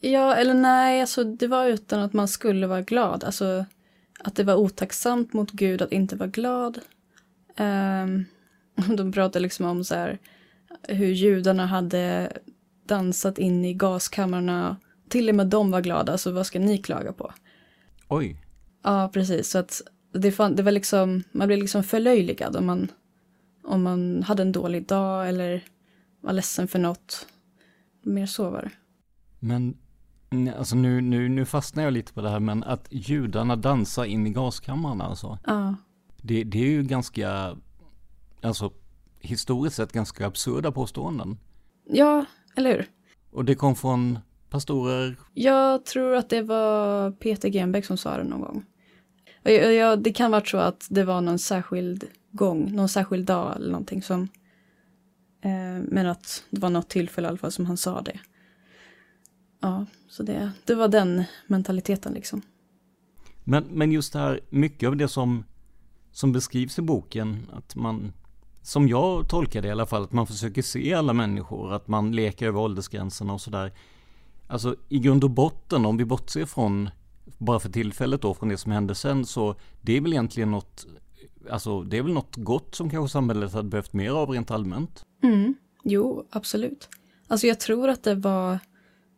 Ja, 0.00 0.34
eller 0.34 0.54
nej, 0.54 1.00
alltså 1.00 1.24
det 1.24 1.46
var 1.46 1.66
utan 1.66 2.00
att 2.00 2.12
man 2.12 2.28
skulle 2.28 2.66
vara 2.66 2.82
glad. 2.82 3.24
Alltså 3.24 3.64
att 4.24 4.36
det 4.36 4.44
var 4.44 4.54
otacksamt 4.54 5.32
mot 5.32 5.50
Gud 5.50 5.82
att 5.82 5.92
inte 5.92 6.16
vara 6.16 6.28
glad. 6.28 6.78
Um, 7.58 8.24
de 8.96 9.12
pratade 9.12 9.40
liksom 9.40 9.66
om 9.66 9.84
så 9.84 9.94
här 9.94 10.18
hur 10.82 11.12
judarna 11.12 11.66
hade 11.66 12.32
dansat 12.86 13.38
in 13.38 13.64
i 13.64 13.74
gaskamrarna. 13.74 14.76
Till 15.08 15.28
och 15.28 15.34
med 15.34 15.46
de 15.46 15.70
var 15.70 15.80
glada, 15.80 16.18
så 16.18 16.30
vad 16.32 16.46
ska 16.46 16.58
ni 16.58 16.78
klaga 16.78 17.12
på? 17.12 17.32
Oj. 18.08 18.36
Ja, 18.82 19.10
precis. 19.12 19.50
Så 19.50 19.58
att 19.58 19.82
det, 20.12 20.32
fan, 20.32 20.56
det 20.56 20.62
var 20.62 20.72
liksom, 20.72 21.22
man 21.32 21.46
blev 21.46 21.58
liksom 21.58 21.82
förlöjligad 21.82 22.56
om 22.56 22.66
man, 22.66 22.88
om 23.64 23.82
man 23.82 24.22
hade 24.22 24.42
en 24.42 24.52
dålig 24.52 24.86
dag 24.86 25.28
eller 25.28 25.64
var 26.20 26.32
ledsen 26.32 26.68
för 26.68 26.78
något. 26.78 27.26
Mer 28.02 28.26
så 28.26 28.50
var 28.50 28.62
det. 28.62 28.70
Men 29.38 29.76
nej, 30.30 30.54
alltså 30.54 30.76
nu, 30.76 31.00
nu, 31.00 31.28
nu 31.28 31.44
fastnar 31.44 31.82
jag 31.82 31.92
lite 31.92 32.12
på 32.12 32.20
det 32.20 32.30
här, 32.30 32.40
men 32.40 32.64
att 32.64 32.88
judarna 32.90 33.56
dansar 33.56 34.04
in 34.04 34.26
i 34.26 34.30
gaskammarna 34.30 35.04
alltså. 35.04 35.38
Ja. 35.46 35.74
Det, 36.22 36.44
det 36.44 36.58
är 36.58 36.70
ju 36.70 36.82
ganska, 36.82 37.56
alltså 38.42 38.72
historiskt 39.20 39.76
sett 39.76 39.92
ganska 39.92 40.26
absurda 40.26 40.72
påståenden. 40.72 41.38
Ja, 41.84 42.24
eller 42.56 42.72
hur? 42.72 42.86
Och 43.30 43.44
det 43.44 43.54
kom 43.54 43.76
från 43.76 44.18
pastorer. 44.50 45.16
Jag 45.34 45.84
tror 45.84 46.14
att 46.14 46.30
det 46.30 46.42
var 46.42 47.10
Peter 47.10 47.48
Genbeck 47.48 47.84
som 47.84 47.96
sa 47.96 48.16
det 48.16 48.24
någon 48.24 48.40
gång. 48.40 48.64
Jag, 49.52 49.74
jag, 49.74 50.02
det 50.02 50.12
kan 50.12 50.30
vara 50.30 50.44
så 50.44 50.56
att 50.56 50.86
det 50.90 51.04
var 51.04 51.20
någon 51.20 51.38
särskild 51.38 52.04
gång, 52.30 52.72
någon 52.72 52.88
särskild 52.88 53.26
dag 53.26 53.56
eller 53.56 53.70
någonting 53.70 54.02
som... 54.02 54.22
Eh, 55.40 55.82
men 55.88 56.06
att 56.06 56.44
det 56.50 56.60
var 56.60 56.70
något 56.70 56.88
tillfälle 56.88 57.26
i 57.26 57.28
alla 57.28 57.38
fall 57.38 57.52
som 57.52 57.66
han 57.66 57.76
sa 57.76 58.00
det. 58.02 58.18
Ja, 59.60 59.86
så 60.08 60.22
det, 60.22 60.50
det 60.64 60.74
var 60.74 60.88
den 60.88 61.24
mentaliteten 61.46 62.12
liksom. 62.12 62.42
Men, 63.44 63.64
men 63.70 63.92
just 63.92 64.12
det 64.12 64.18
här, 64.18 64.40
mycket 64.50 64.86
av 64.86 64.96
det 64.96 65.08
som, 65.08 65.44
som 66.12 66.32
beskrivs 66.32 66.78
i 66.78 66.82
boken, 66.82 67.46
att 67.52 67.76
man, 67.76 68.12
som 68.62 68.88
jag 68.88 69.28
tolkar 69.28 69.62
det 69.62 69.68
i 69.68 69.70
alla 69.70 69.86
fall, 69.86 70.02
att 70.02 70.12
man 70.12 70.26
försöker 70.26 70.62
se 70.62 70.94
alla 70.94 71.12
människor, 71.12 71.72
att 71.72 71.88
man 71.88 72.12
leker 72.12 72.46
över 72.46 72.60
åldersgränserna 72.60 73.32
och 73.32 73.40
sådär. 73.40 73.72
Alltså 74.46 74.76
i 74.88 74.98
grund 74.98 75.24
och 75.24 75.30
botten, 75.30 75.86
om 75.86 75.96
vi 75.96 76.04
bortser 76.04 76.46
från, 76.46 76.90
bara 77.38 77.60
för 77.60 77.68
tillfället 77.68 78.22
då, 78.22 78.34
från 78.34 78.48
det 78.48 78.58
som 78.58 78.72
hände 78.72 78.94
sen, 78.94 79.26
så 79.26 79.54
det 79.80 79.96
är 79.96 80.00
väl 80.00 80.12
egentligen 80.12 80.50
något, 80.50 80.86
alltså 81.50 81.82
det 81.82 81.98
är 81.98 82.02
väl 82.02 82.12
något 82.12 82.36
gott 82.36 82.74
som 82.74 82.90
kanske 82.90 83.12
samhället 83.12 83.52
hade 83.52 83.68
behövt 83.68 83.92
mer 83.92 84.10
av 84.10 84.30
rent 84.30 84.50
allmänt. 84.50 85.04
Mm. 85.22 85.54
Jo, 85.84 86.26
absolut. 86.30 86.88
Alltså 87.28 87.46
jag 87.46 87.60
tror 87.60 87.88
att 87.88 88.02
det 88.02 88.14
var, 88.14 88.58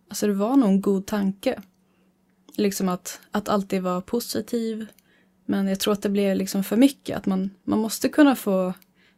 alltså 0.09 0.27
det 0.27 0.33
var 0.33 0.57
nog 0.57 0.69
en 0.69 0.81
god 0.81 1.07
tanke. 1.07 1.63
Liksom 2.57 2.89
att, 2.89 3.21
att 3.31 3.49
alltid 3.49 3.83
vara 3.83 4.01
positiv. 4.01 4.87
Men 5.47 5.69
jag 5.69 5.81
tror 5.81 5.93
att 5.93 6.03
det 6.03 6.09
blev 6.09 6.37
liksom 6.37 6.65
för 6.65 6.77
mycket. 6.77 7.17
Att 7.17 7.27
man, 7.27 7.51
man 7.65 7.79
måste 7.79 8.09
kunna 8.09 8.37
få, 8.37 8.73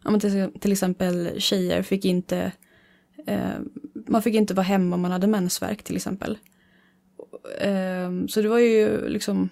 ja, 0.04 0.10
men 0.10 0.20
till, 0.20 0.50
till 0.60 0.72
exempel 0.72 1.30
tjejer 1.38 1.82
fick 1.82 2.04
inte, 2.04 2.52
eh, 3.26 3.50
man 4.06 4.22
fick 4.22 4.34
inte 4.34 4.54
vara 4.54 4.64
hemma 4.64 4.96
om 4.96 5.02
man 5.02 5.12
hade 5.12 5.26
mensvärk 5.26 5.82
till 5.82 5.96
exempel. 5.96 6.38
Eh, 7.58 8.26
så 8.28 8.42
det 8.42 8.48
var 8.48 8.58
ju 8.58 9.08
liksom 9.08 9.48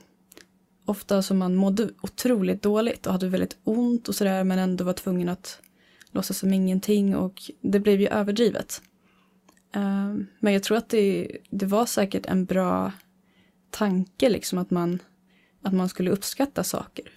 ofta 0.84 1.22
som 1.22 1.38
man 1.38 1.54
mådde 1.54 1.90
otroligt 2.02 2.62
dåligt 2.62 3.06
och 3.06 3.12
hade 3.12 3.28
väldigt 3.28 3.56
ont 3.64 4.08
och 4.08 4.14
sådär 4.14 4.44
men 4.44 4.58
ändå 4.58 4.84
var 4.84 4.92
tvungen 4.92 5.28
att 5.28 5.60
låtsas 6.10 6.38
som 6.38 6.52
ingenting 6.52 7.16
och 7.16 7.42
det 7.60 7.80
blev 7.80 8.00
ju 8.00 8.06
överdrivet. 8.06 8.82
Eh, 9.74 10.14
men 10.40 10.52
jag 10.52 10.62
tror 10.62 10.76
att 10.76 10.88
det, 10.88 11.36
det 11.50 11.66
var 11.66 11.86
säkert 11.86 12.26
en 12.26 12.44
bra 12.44 12.92
tanke 13.70 14.28
liksom 14.28 14.58
att 14.58 14.70
man, 14.70 14.98
att 15.62 15.72
man 15.72 15.88
skulle 15.88 16.10
uppskatta 16.10 16.64
saker. 16.64 17.12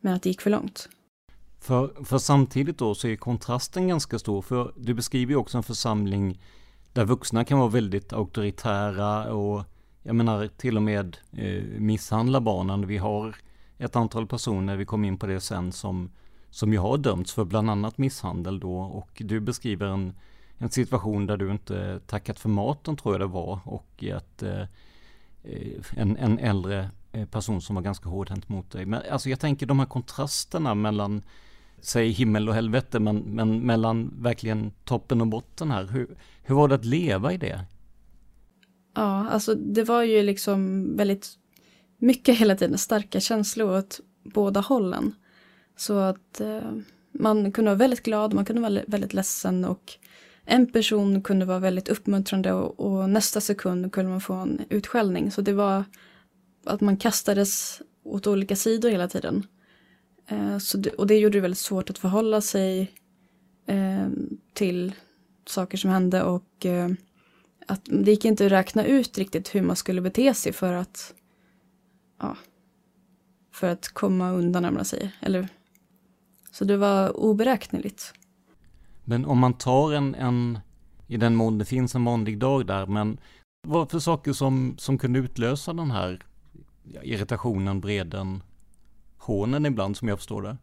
Men 0.00 0.14
att 0.14 0.22
det 0.22 0.28
gick 0.28 0.40
för 0.40 0.50
långt. 0.50 0.88
För, 1.60 2.04
för 2.04 2.18
samtidigt 2.18 2.78
då 2.78 2.94
så 2.94 3.08
är 3.08 3.16
kontrasten 3.16 3.88
ganska 3.88 4.18
stor, 4.18 4.42
för 4.42 4.72
du 4.76 4.94
beskriver 4.94 5.32
ju 5.32 5.36
också 5.36 5.56
en 5.56 5.62
församling 5.62 6.40
där 6.92 7.04
vuxna 7.04 7.44
kan 7.44 7.58
vara 7.58 7.68
väldigt 7.68 8.12
auktoritära 8.12 9.32
och 9.34 9.64
jag 10.06 10.14
menar 10.14 10.46
till 10.46 10.76
och 10.76 10.82
med 10.82 11.16
eh, 11.32 11.62
misshandla 11.78 12.40
barnen. 12.40 12.86
Vi 12.86 12.98
har 12.98 13.36
ett 13.78 13.96
antal 13.96 14.26
personer, 14.26 14.76
vi 14.76 14.84
kom 14.84 15.04
in 15.04 15.18
på 15.18 15.26
det 15.26 15.40
sen, 15.40 15.72
som, 15.72 16.10
som 16.50 16.72
ju 16.72 16.78
har 16.78 16.98
dömts 16.98 17.32
för 17.32 17.44
bland 17.44 17.70
annat 17.70 17.98
misshandel 17.98 18.60
då 18.60 18.76
och 18.76 19.22
du 19.24 19.40
beskriver 19.40 19.86
en, 19.86 20.14
en 20.58 20.70
situation 20.70 21.26
där 21.26 21.36
du 21.36 21.50
inte 21.50 22.00
tackat 22.06 22.38
för 22.38 22.48
maten 22.48 22.96
tror 22.96 23.14
jag 23.14 23.20
det 23.20 23.26
var 23.26 23.60
och 23.64 24.04
att 24.14 24.42
eh, 24.42 24.62
en, 25.90 26.16
en 26.16 26.38
äldre 26.38 26.90
eh, 27.12 27.26
person 27.26 27.60
som 27.60 27.74
var 27.74 27.82
ganska 27.82 28.08
hårdhänt 28.08 28.48
mot 28.48 28.70
dig. 28.70 28.86
Men 28.86 29.02
alltså 29.10 29.30
jag 29.30 29.40
tänker 29.40 29.66
de 29.66 29.78
här 29.78 29.86
kontrasterna 29.86 30.74
mellan 30.74 31.22
säg 31.80 32.10
himmel 32.10 32.48
och 32.48 32.54
helvete, 32.54 33.00
men, 33.00 33.18
men 33.18 33.60
mellan 33.60 34.14
verkligen 34.18 34.72
toppen 34.84 35.20
och 35.20 35.26
botten 35.26 35.70
här. 35.70 35.84
Hur, 35.84 36.16
hur 36.42 36.54
var 36.54 36.68
det 36.68 36.74
att 36.74 36.84
leva 36.84 37.32
i 37.32 37.36
det? 37.36 37.64
Ja, 38.96 39.28
alltså 39.28 39.54
det 39.54 39.84
var 39.84 40.02
ju 40.02 40.22
liksom 40.22 40.90
väldigt 40.96 41.28
mycket 41.98 42.38
hela 42.38 42.56
tiden 42.56 42.78
starka 42.78 43.20
känslor 43.20 43.78
åt 43.78 44.00
båda 44.24 44.60
hållen. 44.60 45.14
Så 45.76 45.98
att 45.98 46.40
eh, 46.40 46.72
man 47.12 47.52
kunde 47.52 47.70
vara 47.70 47.78
väldigt 47.78 48.02
glad, 48.02 48.34
man 48.34 48.44
kunde 48.44 48.62
vara 48.62 48.82
väldigt 48.86 49.14
ledsen 49.14 49.64
och 49.64 49.92
en 50.44 50.72
person 50.72 51.22
kunde 51.22 51.46
vara 51.46 51.58
väldigt 51.58 51.88
uppmuntrande 51.88 52.52
och, 52.52 52.80
och 52.80 53.10
nästa 53.10 53.40
sekund 53.40 53.92
kunde 53.92 54.10
man 54.10 54.20
få 54.20 54.34
en 54.34 54.60
utskällning. 54.68 55.30
Så 55.30 55.40
det 55.40 55.52
var 55.52 55.84
att 56.64 56.80
man 56.80 56.96
kastades 56.96 57.82
åt 58.04 58.26
olika 58.26 58.56
sidor 58.56 58.90
hela 58.90 59.08
tiden. 59.08 59.46
Eh, 60.28 60.58
så 60.58 60.78
det, 60.78 60.90
och 60.90 61.06
det 61.06 61.18
gjorde 61.18 61.38
det 61.38 61.42
väldigt 61.42 61.58
svårt 61.58 61.90
att 61.90 61.98
förhålla 61.98 62.40
sig 62.40 62.92
eh, 63.66 64.08
till 64.52 64.92
saker 65.46 65.78
som 65.78 65.90
hände 65.90 66.22
och 66.22 66.66
eh, 66.66 66.88
att 67.66 67.80
det 67.84 68.10
gick 68.10 68.24
inte 68.24 68.46
att 68.46 68.52
räkna 68.52 68.84
ut 68.84 69.18
riktigt 69.18 69.54
hur 69.54 69.62
man 69.62 69.76
skulle 69.76 70.00
bete 70.00 70.34
sig 70.34 70.52
för 70.52 70.72
att 70.72 71.14
ja, 72.20 72.36
för 73.52 73.68
att 73.68 73.88
komma 73.88 74.30
undan 74.30 74.62
när 74.62 74.70
man 74.70 74.84
säger. 74.84 75.10
Eller, 75.20 75.48
så 76.50 76.64
det 76.64 76.76
var 76.76 77.16
oberäkneligt. 77.16 78.12
Men 79.04 79.24
om 79.24 79.38
man 79.38 79.54
tar 79.54 79.92
en, 79.92 80.14
en, 80.14 80.58
i 81.06 81.16
den 81.16 81.36
mån 81.36 81.58
det 81.58 81.64
finns 81.64 81.94
en 81.94 82.04
vanlig 82.04 82.38
dag 82.38 82.66
där, 82.66 82.86
men 82.86 83.18
vad 83.68 83.90
för 83.90 83.98
saker 83.98 84.32
som, 84.32 84.74
som 84.78 84.98
kunde 84.98 85.18
utlösa 85.18 85.72
den 85.72 85.90
här 85.90 86.22
irritationen, 87.02 87.80
breden, 87.80 88.42
hånen 89.16 89.66
ibland 89.66 89.96
som 89.96 90.08
jag 90.08 90.18
förstår 90.18 90.42
det? 90.42 90.56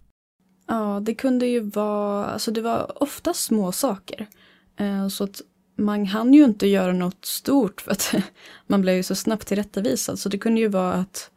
Ja, 0.67 0.99
det 0.99 1.15
kunde 1.15 1.45
ju 1.45 1.59
vara, 1.59 2.25
alltså 2.25 2.51
det 2.51 2.61
var 2.61 3.03
ofta 3.03 3.33
små 3.33 3.71
saker. 3.71 4.27
Eh, 4.75 5.07
så 5.07 5.23
att 5.23 5.41
man 5.75 6.05
hann 6.05 6.33
ju 6.33 6.43
inte 6.43 6.67
göra 6.67 6.93
något 6.93 7.25
stort 7.25 7.81
för 7.81 7.91
att 7.91 8.13
man 8.67 8.81
blev 8.81 8.95
ju 8.95 9.03
så 9.03 9.15
snabbt 9.15 9.47
tillrättavisad. 9.47 10.19
Så 10.19 10.29
det 10.29 10.37
kunde 10.37 10.61
ju 10.61 10.67
vara 10.67 10.93
att, 10.93 11.31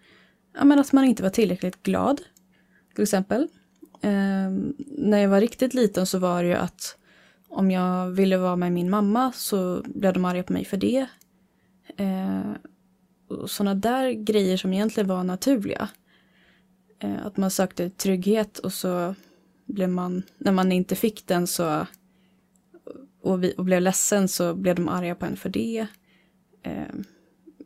ja, 0.55 0.65
men 0.65 0.79
att 0.79 0.93
man 0.93 1.05
inte 1.05 1.23
var 1.23 1.31
tillräckligt 1.31 1.83
glad, 1.83 2.21
till 2.95 3.03
exempel. 3.03 3.49
Eh, 4.03 4.51
när 4.79 5.19
jag 5.19 5.29
var 5.29 5.41
riktigt 5.41 5.75
liten 5.75 6.07
så 6.07 6.19
var 6.19 6.43
det 6.43 6.49
ju 6.49 6.55
att 6.55 6.97
om 7.49 7.71
jag 7.71 8.11
ville 8.11 8.37
vara 8.37 8.57
med 8.57 8.73
min 8.73 8.91
mamma 8.91 9.33
så 9.33 9.83
blev 9.85 10.13
de 10.13 10.25
arga 10.25 10.43
på 10.43 10.53
mig 10.53 10.65
för 10.65 10.77
det. 10.77 11.07
Ehm, 11.97 12.55
eh, 13.31 13.47
Sådana 13.47 13.75
där 13.75 14.11
grejer 14.11 14.57
som 14.57 14.73
egentligen 14.73 15.09
var 15.09 15.25
naturliga. 15.25 15.89
Eh, 16.99 17.27
att 17.27 17.37
man 17.37 17.51
sökte 17.51 17.91
trygghet 17.91 18.59
och 18.59 18.73
så 18.73 19.15
blev 19.67 19.89
man, 19.89 20.23
när 20.39 20.53
man 20.53 20.73
inte 20.73 20.95
fick 20.95 21.27
den 21.27 21.47
så 21.47 21.87
och, 23.27 23.45
vi, 23.45 23.55
och 23.57 23.65
blev 23.65 23.81
ledsen 23.81 24.29
så 24.29 24.55
blev 24.55 24.77
de 24.77 24.89
arga 24.89 25.15
på 25.15 25.27
en 25.27 25.37
för 25.37 25.49
det. 25.49 25.87
Eh, 26.63 26.95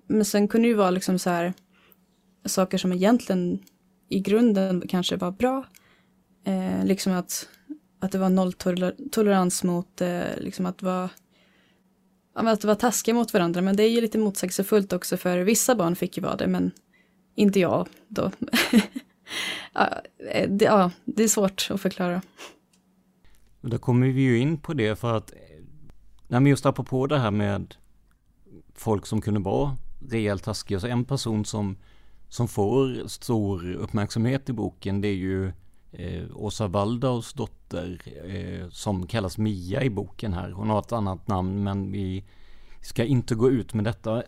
men 0.06 0.24
sen 0.24 0.48
kunde 0.48 0.66
det 0.66 0.70
ju 0.70 0.74
vara 0.74 0.90
liksom 0.90 1.18
så 1.18 1.30
här 1.30 1.52
saker 2.44 2.78
som 2.78 2.92
egentligen 2.92 3.58
i 4.08 4.20
grunden 4.20 4.82
kanske 4.88 5.16
var 5.16 5.30
bra. 5.30 5.64
Eh, 6.44 6.84
liksom 6.84 7.12
att, 7.12 7.48
att 8.00 8.12
det 8.12 8.18
var 8.18 8.30
nolltolerans 8.30 9.64
mot 9.64 10.00
eh, 10.00 10.36
liksom 10.38 10.66
att 10.66 10.82
vara 10.82 11.10
att 12.34 12.64
vara 12.64 12.76
taskiga 12.76 13.14
mot 13.14 13.32
varandra, 13.32 13.60
men 13.60 13.76
det 13.76 13.82
är 13.82 13.88
ju 13.88 14.00
lite 14.00 14.18
motsägelsefullt 14.18 14.92
också 14.92 15.16
för 15.16 15.38
vissa 15.38 15.74
barn 15.74 15.96
fick 15.96 16.16
ju 16.16 16.22
vara 16.22 16.36
det, 16.36 16.46
men 16.46 16.70
inte 17.34 17.60
jag 17.60 17.88
då. 18.08 18.30
ja, 19.72 20.02
eh, 20.30 20.50
det, 20.50 20.64
ja, 20.64 20.90
det 21.04 21.22
är 21.22 21.28
svårt 21.28 21.68
att 21.70 21.80
förklara. 21.80 22.22
Då 23.60 23.78
kommer 23.78 24.06
vi 24.06 24.22
ju 24.22 24.38
in 24.38 24.58
på 24.58 24.72
det 24.72 24.96
för 24.96 25.16
att, 25.16 25.32
nej 26.30 26.40
men 26.40 26.46
just 26.46 26.66
apropå 26.66 27.06
det 27.06 27.18
här 27.18 27.30
med 27.30 27.74
folk 28.74 29.06
som 29.06 29.20
kunde 29.20 29.40
vara 29.40 29.76
rejält 30.08 30.44
taskiga, 30.44 30.80
så 30.80 30.86
en 30.86 31.04
person 31.04 31.44
som, 31.44 31.76
som 32.28 32.48
får 32.48 33.08
stor 33.08 33.72
uppmärksamhet 33.72 34.48
i 34.48 34.52
boken 34.52 35.00
det 35.00 35.08
är 35.08 35.14
ju 35.14 35.52
eh, 35.92 36.24
Åsa 36.34 36.68
Waldaus 36.68 37.32
dotter 37.32 38.00
eh, 38.26 38.68
som 38.68 39.06
kallas 39.06 39.38
Mia 39.38 39.82
i 39.82 39.90
boken 39.90 40.32
här. 40.32 40.50
Hon 40.50 40.70
har 40.70 40.78
ett 40.78 40.92
annat 40.92 41.28
namn 41.28 41.62
men 41.62 41.92
vi 41.92 42.24
ska 42.80 43.04
inte 43.04 43.34
gå 43.34 43.50
ut 43.50 43.74
med 43.74 43.84
detta. 43.84 44.22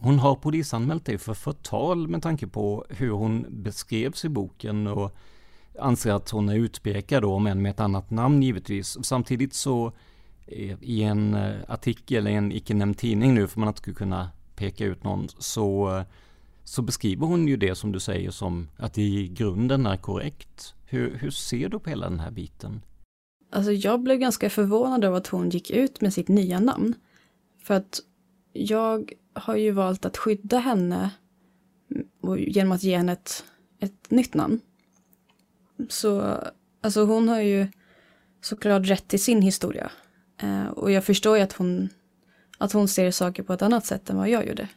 Hon 0.00 0.18
har 0.18 0.34
polisanmält 0.34 1.04
dig 1.04 1.18
för 1.18 1.34
förtal 1.34 2.08
med 2.08 2.22
tanke 2.22 2.46
på 2.46 2.84
hur 2.88 3.10
hon 3.10 3.46
beskrevs 3.48 4.24
i 4.24 4.28
boken 4.28 4.86
och 4.86 5.16
anser 5.78 6.12
att 6.12 6.30
hon 6.30 6.48
är 6.48 6.54
utpekad 6.54 7.22
då, 7.22 7.38
men 7.38 7.62
med 7.62 7.70
ett 7.70 7.80
annat 7.80 8.10
namn 8.10 8.42
givetvis. 8.42 9.04
Samtidigt 9.04 9.54
så 9.54 9.86
eh, 9.86 9.92
i 10.80 11.02
en 11.02 11.34
eh, 11.34 11.56
artikel 11.68 12.28
i 12.28 12.32
en 12.32 12.52
icke 12.52 12.74
nämnd 12.74 12.98
tidning 12.98 13.34
nu, 13.34 13.48
för 13.48 13.60
man 13.60 13.68
inte 13.68 13.80
skulle 13.80 13.96
kunna 13.96 14.30
peka 14.56 14.84
ut 14.84 15.04
någon, 15.04 15.28
så, 15.28 15.96
eh, 15.96 16.04
så 16.64 16.82
beskriver 16.82 17.26
hon 17.26 17.48
ju 17.48 17.56
det 17.56 17.74
som 17.74 17.92
du 17.92 18.00
säger 18.00 18.30
som 18.30 18.68
att 18.76 18.94
det 18.94 19.02
i 19.02 19.28
grunden 19.28 19.86
är 19.86 19.96
korrekt. 19.96 20.74
Hur, 20.86 21.14
hur 21.18 21.30
ser 21.30 21.68
du 21.68 21.78
på 21.78 21.90
hela 21.90 22.10
den 22.10 22.20
här 22.20 22.30
biten? 22.30 22.82
Alltså 23.50 23.72
jag 23.72 24.00
blev 24.00 24.18
ganska 24.18 24.50
förvånad 24.50 25.04
över 25.04 25.16
att 25.16 25.26
hon 25.26 25.50
gick 25.50 25.70
ut 25.70 26.00
med 26.00 26.12
sitt 26.12 26.28
nya 26.28 26.60
namn. 26.60 26.94
För 27.62 27.74
att 27.74 28.00
jag 28.52 29.12
har 29.32 29.56
ju 29.56 29.70
valt 29.70 30.04
att 30.04 30.16
skydda 30.16 30.58
henne 30.58 31.10
genom 32.38 32.72
att 32.72 32.82
ge 32.82 32.96
henne 32.96 33.12
ett, 33.12 33.44
ett 33.80 34.10
nytt 34.10 34.34
namn. 34.34 34.60
Så 35.88 36.38
alltså 36.80 37.04
hon 37.04 37.28
har 37.28 37.40
ju 37.40 37.68
såklart 38.40 38.86
rätt 38.86 39.08
till 39.08 39.22
sin 39.22 39.42
historia. 39.42 39.90
Eh, 40.38 40.66
och 40.66 40.90
jag 40.90 41.04
förstår 41.04 41.36
ju 41.36 41.42
att 41.42 41.52
hon, 41.52 41.88
att 42.58 42.72
hon 42.72 42.88
ser 42.88 43.10
saker 43.10 43.42
på 43.42 43.52
ett 43.52 43.62
annat 43.62 43.86
sätt 43.86 44.10
än 44.10 44.16
vad 44.16 44.28
jag 44.28 44.48
gjorde. 44.48 44.68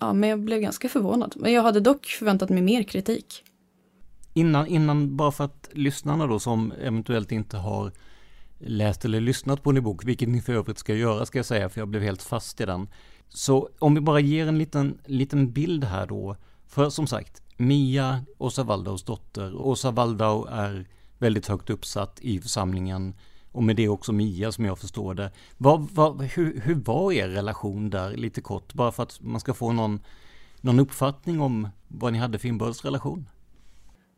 Ja, 0.00 0.12
men 0.12 0.30
jag 0.30 0.40
blev 0.40 0.60
ganska 0.60 0.88
förvånad. 0.88 1.34
Men 1.36 1.52
jag 1.52 1.62
hade 1.62 1.80
dock 1.80 2.06
förväntat 2.06 2.48
mig 2.48 2.62
mer 2.62 2.82
kritik. 2.82 3.44
Innan, 4.34 4.66
innan 4.66 5.16
bara 5.16 5.32
för 5.32 5.44
att 5.44 5.68
lyssnarna 5.72 6.26
då 6.26 6.38
som 6.38 6.72
eventuellt 6.72 7.32
inte 7.32 7.56
har 7.56 7.92
läst 8.58 9.04
eller 9.04 9.20
lyssnat 9.20 9.62
på 9.62 9.72
din 9.72 9.84
bok, 9.84 10.04
vilket 10.04 10.28
ni 10.28 10.40
för 10.40 10.52
övrigt 10.52 10.78
ska 10.78 10.94
göra 10.94 11.26
ska 11.26 11.38
jag 11.38 11.46
säga, 11.46 11.68
för 11.68 11.80
jag 11.80 11.88
blev 11.88 12.02
helt 12.02 12.22
fast 12.22 12.60
i 12.60 12.66
den. 12.66 12.88
Så 13.28 13.68
om 13.78 13.94
vi 13.94 14.00
bara 14.00 14.20
ger 14.20 14.46
en 14.46 14.58
liten, 14.58 14.98
liten 15.06 15.52
bild 15.52 15.84
här 15.84 16.06
då. 16.06 16.36
För 16.66 16.90
som 16.90 17.06
sagt, 17.06 17.42
Mia, 17.56 18.24
Åsa 18.38 18.62
Waldaus 18.62 19.04
dotter. 19.04 19.54
Åsa 19.54 19.90
Waldau 19.90 20.46
är 20.46 20.86
väldigt 21.18 21.46
högt 21.46 21.70
uppsatt 21.70 22.20
i 22.20 22.40
församlingen. 22.40 23.14
Och 23.52 23.62
med 23.62 23.76
det 23.76 23.88
också 23.88 24.12
Mia 24.12 24.52
som 24.52 24.64
jag 24.64 24.78
förstår 24.78 25.14
det. 25.14 25.30
Vad, 25.56 25.90
vad, 25.90 26.22
hur, 26.22 26.60
hur 26.60 26.74
var 26.74 27.12
er 27.12 27.28
relation 27.28 27.90
där 27.90 28.16
lite 28.16 28.40
kort? 28.40 28.74
Bara 28.74 28.92
för 28.92 29.02
att 29.02 29.20
man 29.20 29.40
ska 29.40 29.54
få 29.54 29.72
någon, 29.72 30.00
någon 30.60 30.80
uppfattning 30.80 31.40
om 31.40 31.68
vad 31.88 32.12
ni 32.12 32.18
hade 32.18 32.38
för 32.38 32.48
inbördes 32.48 32.84
relation. 32.84 33.28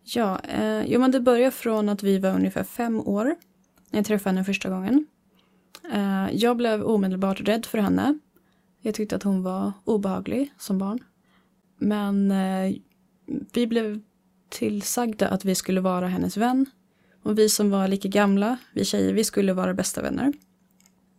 Ja, 0.02 0.38
eh, 0.38 0.84
jo 0.86 1.00
men 1.00 1.10
det 1.10 1.20
börjar 1.20 1.50
från 1.50 1.88
att 1.88 2.02
vi 2.02 2.18
var 2.18 2.30
ungefär 2.30 2.64
fem 2.64 3.00
år 3.00 3.24
när 3.90 3.98
jag 3.98 4.06
träffade 4.06 4.34
henne 4.34 4.44
första 4.44 4.68
gången. 4.68 5.06
Eh, 5.92 6.28
jag 6.32 6.56
blev 6.56 6.82
omedelbart 6.82 7.40
rädd 7.40 7.66
för 7.66 7.78
henne. 7.78 8.18
Jag 8.80 8.94
tyckte 8.94 9.16
att 9.16 9.22
hon 9.22 9.42
var 9.42 9.72
obehaglig 9.84 10.52
som 10.58 10.78
barn. 10.78 10.98
Men 11.78 12.30
eh, 12.30 12.74
vi 13.52 13.66
blev 13.66 14.00
tillsagda 14.48 15.28
att 15.28 15.44
vi 15.44 15.54
skulle 15.54 15.80
vara 15.80 16.08
hennes 16.08 16.36
vän. 16.36 16.66
Och 17.22 17.38
vi 17.38 17.48
som 17.48 17.70
var 17.70 17.88
lika 17.88 18.08
gamla, 18.08 18.58
vi 18.72 18.84
tjejer, 18.84 19.12
vi 19.12 19.24
skulle 19.24 19.52
vara 19.52 19.74
bästa 19.74 20.02
vänner. 20.02 20.32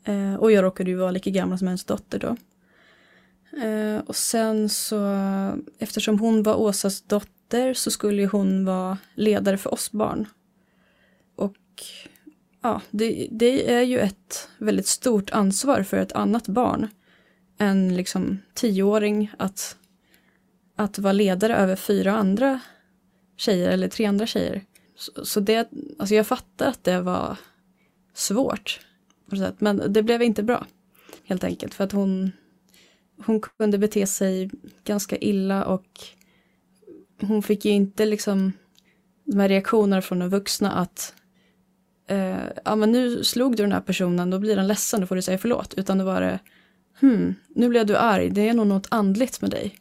Eh, 0.03 0.35
och 0.35 0.51
jag 0.51 0.63
råkade 0.63 0.89
ju 0.89 0.97
vara 0.97 1.11
lika 1.11 1.29
gammal 1.29 1.57
som 1.57 1.67
hennes 1.67 1.83
dotter 1.83 2.19
då. 2.19 2.35
Eh, 3.57 3.99
och 4.05 4.15
sen 4.15 4.69
så, 4.69 5.17
eftersom 5.79 6.19
hon 6.19 6.43
var 6.43 6.55
Åsas 6.55 7.01
dotter 7.01 7.73
så 7.73 7.91
skulle 7.91 8.25
hon 8.25 8.65
vara 8.65 8.97
ledare 9.15 9.57
för 9.57 9.73
oss 9.73 9.91
barn. 9.91 10.27
Och 11.35 11.57
ja, 12.61 12.81
det, 12.91 13.27
det 13.31 13.73
är 13.73 13.81
ju 13.81 13.99
ett 13.99 14.49
väldigt 14.57 14.87
stort 14.87 15.29
ansvar 15.29 15.83
för 15.83 15.97
ett 15.97 16.11
annat 16.11 16.47
barn. 16.47 16.87
En 17.57 17.95
liksom 17.95 18.39
tioåring 18.53 19.31
att 19.37 19.77
att 20.75 20.99
vara 20.99 21.13
ledare 21.13 21.55
över 21.55 21.75
fyra 21.75 22.11
andra 22.11 22.59
tjejer 23.37 23.69
eller 23.69 23.87
tre 23.87 24.05
andra 24.05 24.25
tjejer. 24.25 24.61
Så, 25.01 25.25
så 25.25 25.39
det, 25.39 25.69
alltså 25.99 26.15
jag 26.15 26.27
fattar 26.27 26.67
att 26.67 26.83
det 26.83 27.01
var 27.01 27.37
svårt. 28.13 28.79
Men 29.57 29.93
det 29.93 30.03
blev 30.03 30.21
inte 30.21 30.43
bra. 30.43 30.65
Helt 31.23 31.43
enkelt 31.43 31.73
för 31.73 31.83
att 31.83 31.91
hon, 31.91 32.31
hon 33.25 33.41
kunde 33.41 33.77
bete 33.77 34.07
sig 34.07 34.49
ganska 34.83 35.17
illa 35.17 35.65
och 35.65 35.87
hon 37.21 37.43
fick 37.43 37.65
ju 37.65 37.71
inte 37.71 38.05
liksom 38.05 38.51
de 39.23 39.39
här 39.39 39.49
reaktionerna 39.49 40.01
från 40.01 40.19
de 40.19 40.29
vuxna 40.29 40.71
att 40.71 41.13
eh, 42.07 42.43
ja 42.65 42.75
men 42.75 42.91
nu 42.91 43.23
slog 43.23 43.55
du 43.55 43.63
den 43.63 43.71
här 43.71 43.81
personen, 43.81 44.29
då 44.29 44.39
blir 44.39 44.55
den 44.55 44.67
ledsen, 44.67 45.01
då 45.01 45.07
får 45.07 45.15
du 45.15 45.21
säga 45.21 45.37
förlåt. 45.37 45.73
Utan 45.73 45.97
då 45.97 46.05
var 46.05 46.21
det, 46.21 46.39
hmm, 46.99 47.35
nu 47.49 47.69
blev 47.69 47.85
du 47.85 47.97
arg, 47.97 48.29
det 48.29 48.49
är 48.49 48.53
nog 48.53 48.67
något 48.67 48.87
andligt 48.89 49.41
med 49.41 49.51
dig. 49.51 49.75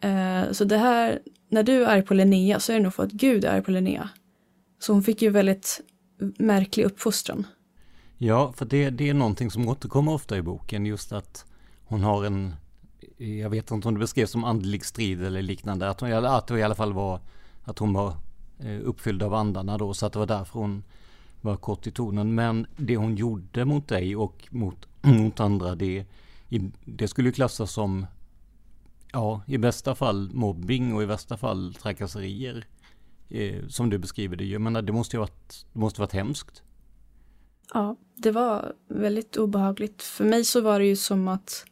Eh, 0.00 0.52
så 0.52 0.64
det 0.64 0.76
här, 0.76 1.18
när 1.48 1.62
du 1.62 1.84
är 1.84 2.02
på 2.02 2.14
Linnea 2.14 2.60
så 2.60 2.72
är 2.72 2.76
det 2.76 2.82
nog 2.82 2.94
för 2.94 3.02
att 3.02 3.12
Gud 3.12 3.44
är 3.44 3.60
på 3.60 3.70
Linnea. 3.70 4.08
Så 4.78 4.92
hon 4.92 5.02
fick 5.02 5.22
ju 5.22 5.30
väldigt 5.30 5.80
märklig 6.38 6.84
uppfostran. 6.84 7.46
Ja, 8.18 8.52
för 8.52 8.64
det, 8.64 8.90
det 8.90 9.08
är 9.08 9.14
någonting 9.14 9.50
som 9.50 9.68
återkommer 9.68 10.12
ofta 10.12 10.36
i 10.36 10.42
boken, 10.42 10.86
just 10.86 11.12
att 11.12 11.44
hon 11.84 12.02
har 12.02 12.24
en, 12.24 12.54
jag 13.16 13.50
vet 13.50 13.70
inte 13.70 13.88
om 13.88 13.94
det 13.94 14.00
beskrevs 14.00 14.30
som 14.30 14.44
andlig 14.44 14.84
strid 14.84 15.24
eller 15.24 15.42
liknande, 15.42 15.90
att, 15.90 16.00
hon, 16.00 16.12
att 16.12 16.46
det 16.46 16.58
i 16.58 16.62
alla 16.62 16.74
fall 16.74 16.92
var 16.92 17.20
att 17.64 17.78
hon 17.78 17.92
var 17.92 18.16
eh, 18.58 18.80
uppfylld 18.84 19.22
av 19.22 19.34
andarna 19.34 19.78
då, 19.78 19.94
så 19.94 20.06
att 20.06 20.12
det 20.12 20.18
var 20.18 20.26
därför 20.26 20.60
hon 20.60 20.84
var 21.40 21.56
kort 21.56 21.86
i 21.86 21.90
tonen. 21.90 22.34
Men 22.34 22.66
det 22.76 22.96
hon 22.96 23.16
gjorde 23.16 23.64
mot 23.64 23.88
dig 23.88 24.16
och 24.16 24.48
mot, 24.50 24.88
mot 25.02 25.40
andra, 25.40 25.74
det, 25.74 26.04
det 26.84 27.08
skulle 27.08 27.32
klassas 27.32 27.72
som 27.72 28.06
Ja, 29.12 29.42
i 29.46 29.58
bästa 29.58 29.94
fall 29.94 30.30
mobbing 30.32 30.94
och 30.94 31.02
i 31.02 31.06
värsta 31.06 31.36
fall 31.36 31.74
trakasserier. 31.74 32.66
Eh, 33.28 33.66
som 33.68 33.90
du 33.90 33.98
beskriver 33.98 34.36
det. 34.36 34.44
Jag 34.44 34.60
menar, 34.60 34.82
det 34.82 34.92
måste 34.92 35.16
ju 35.16 35.20
varit, 35.20 35.66
det 35.72 35.78
måste 35.78 36.00
varit 36.00 36.12
hemskt. 36.12 36.62
Ja, 37.74 37.96
det 38.14 38.30
var 38.30 38.72
väldigt 38.88 39.36
obehagligt. 39.36 40.02
För 40.02 40.24
mig 40.24 40.44
så 40.44 40.60
var 40.60 40.78
det 40.78 40.86
ju 40.86 40.96
som 40.96 41.28
att 41.28 41.64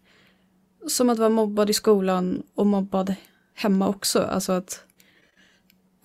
som 0.88 1.10
att 1.10 1.18
vara 1.18 1.28
mobbad 1.28 1.70
i 1.70 1.72
skolan 1.72 2.42
och 2.54 2.66
mobbad 2.66 3.14
hemma 3.54 3.88
också. 3.88 4.22
Alltså 4.22 4.52
att 4.52 4.84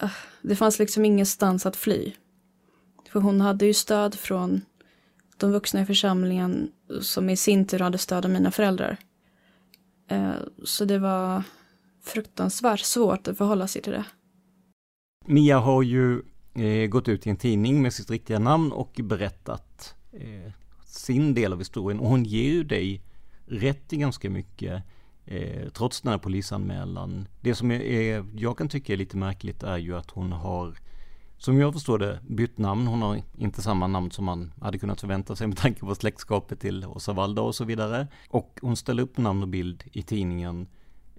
uh, 0.04 0.12
det 0.42 0.56
fanns 0.56 0.80
liksom 0.80 1.06
ingenstans 1.06 1.66
att 1.66 1.76
fly. 1.76 2.14
För 3.10 3.20
hon 3.20 3.42
hade 3.42 3.66
ju 3.66 3.74
stöd 3.74 4.16
från 4.16 4.62
de 5.38 5.52
vuxna 5.52 5.82
i 5.82 5.86
församlingen 5.86 6.72
som 7.02 7.30
i 7.30 7.38
sin 7.38 7.68
tur 7.68 7.80
hade 7.80 7.98
stöd 7.98 8.26
av 8.26 8.32
mina 8.32 8.52
föräldrar. 8.52 8.98
Eh, 10.08 10.34
så 10.64 10.86
det 10.86 11.00
var 11.00 11.44
fruktansvärt 12.04 12.80
svårt 12.80 13.28
att 13.28 13.38
förhålla 13.38 13.68
sig 13.68 13.82
till 13.82 13.94
det. 13.94 14.06
Mia 15.32 15.60
har 15.60 15.84
ju 15.84 16.22
eh, 16.54 16.88
gått 16.88 17.08
ut 17.08 17.28
i 17.28 17.30
en 17.30 17.38
tidning 17.38 17.82
med 17.82 17.94
sitt 17.94 18.10
riktiga 18.10 18.40
namn 18.40 18.72
och 18.72 19.00
berättat 19.04 19.96
eh, 20.12 20.52
sin 20.86 21.34
del 21.34 21.54
av 21.54 21.60
historien. 21.60 22.00
Och 22.00 22.10
hon 22.10 22.24
ger 22.24 22.52
ju 22.52 22.64
dig 22.64 23.02
rätt 23.46 23.94
i 23.94 23.98
ganska 23.98 24.30
mycket 24.30 24.84
eh, 25.26 25.70
trots 25.70 26.02
den 26.02 26.12
här 26.12 26.18
polisanmälan. 26.18 27.28
Det 27.42 27.56
som 27.56 27.72
är, 27.72 27.80
är, 27.80 28.26
jag 28.36 28.58
kan 28.58 28.70
tycka 28.70 28.94
är 28.94 28.98
lite 28.98 29.18
märkligt 29.18 29.64
är 29.64 29.78
ju 29.78 29.96
att 29.98 30.12
hon 30.12 30.32
har 30.32 30.78
som 31.38 31.58
jag 31.60 31.74
förstår 31.74 32.00
det 32.00 32.20
bytt 32.28 32.58
namn. 32.58 32.88
Hon 32.88 33.02
har 33.02 33.22
inte 33.38 33.62
samma 33.62 33.88
namn 33.88 34.12
som 34.12 34.26
man 34.26 34.54
hade 34.62 34.78
kunnat 34.78 35.02
förvänta 35.02 35.36
sig 35.36 35.48
med 35.48 35.58
tanke 35.58 35.80
på 35.80 35.96
släktskapet 35.96 36.60
till 36.60 36.86
Åsa 36.86 37.14
Valda 37.14 37.42
och 37.42 37.56
så 37.56 37.66
vidare. 37.66 38.08
Och 38.30 38.60
hon 38.62 38.76
ställer 38.76 39.04
upp 39.04 39.18
namn 39.18 39.42
och 39.42 39.50
bild 39.50 39.84
i 39.92 40.02
tidningen. 40.02 40.68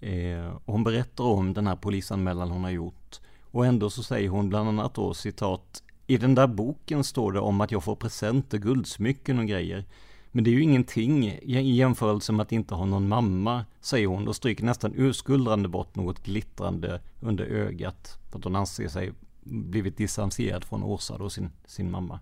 Eh, 0.00 0.46
och 0.64 0.72
hon 0.72 0.84
berättar 0.84 1.24
om 1.24 1.54
den 1.54 1.66
här 1.66 1.76
polisanmälan 1.76 2.50
hon 2.50 2.64
har 2.64 2.70
gjort. 2.70 3.20
Och 3.50 3.66
ändå 3.66 3.90
så 3.90 4.02
säger 4.02 4.28
hon 4.28 4.48
bland 4.48 4.68
annat 4.68 4.94
då 4.94 5.14
citat 5.14 5.82
I 6.06 6.16
den 6.16 6.34
där 6.34 6.46
boken 6.46 7.04
står 7.04 7.32
det 7.32 7.40
om 7.40 7.60
att 7.60 7.72
jag 7.72 7.84
får 7.84 7.96
presenter, 7.96 8.58
guldsmycken 8.58 9.38
och 9.38 9.46
grejer. 9.46 9.84
Men 10.32 10.44
det 10.44 10.50
är 10.50 10.52
ju 10.52 10.62
ingenting 10.62 11.26
i 11.26 11.74
jämförelse 11.76 12.32
med 12.32 12.42
att 12.42 12.52
inte 12.52 12.74
ha 12.74 12.84
någon 12.84 13.08
mamma, 13.08 13.64
säger 13.80 14.06
hon 14.06 14.28
och 14.28 14.36
stryker 14.36 14.64
nästan 14.64 14.92
urskuldrande 14.96 15.68
bort 15.68 15.96
något 15.96 16.24
glittrande 16.24 17.00
under 17.20 17.44
ögat. 17.44 18.18
För 18.30 18.38
att 18.38 18.44
hon 18.44 18.56
anser 18.56 18.88
sig 18.88 19.12
blivit 19.42 19.96
distanserad 19.96 20.64
från 20.64 20.82
Åsa 20.82 21.14
och 21.14 21.32
sin, 21.32 21.50
sin 21.66 21.90
mamma. 21.90 22.20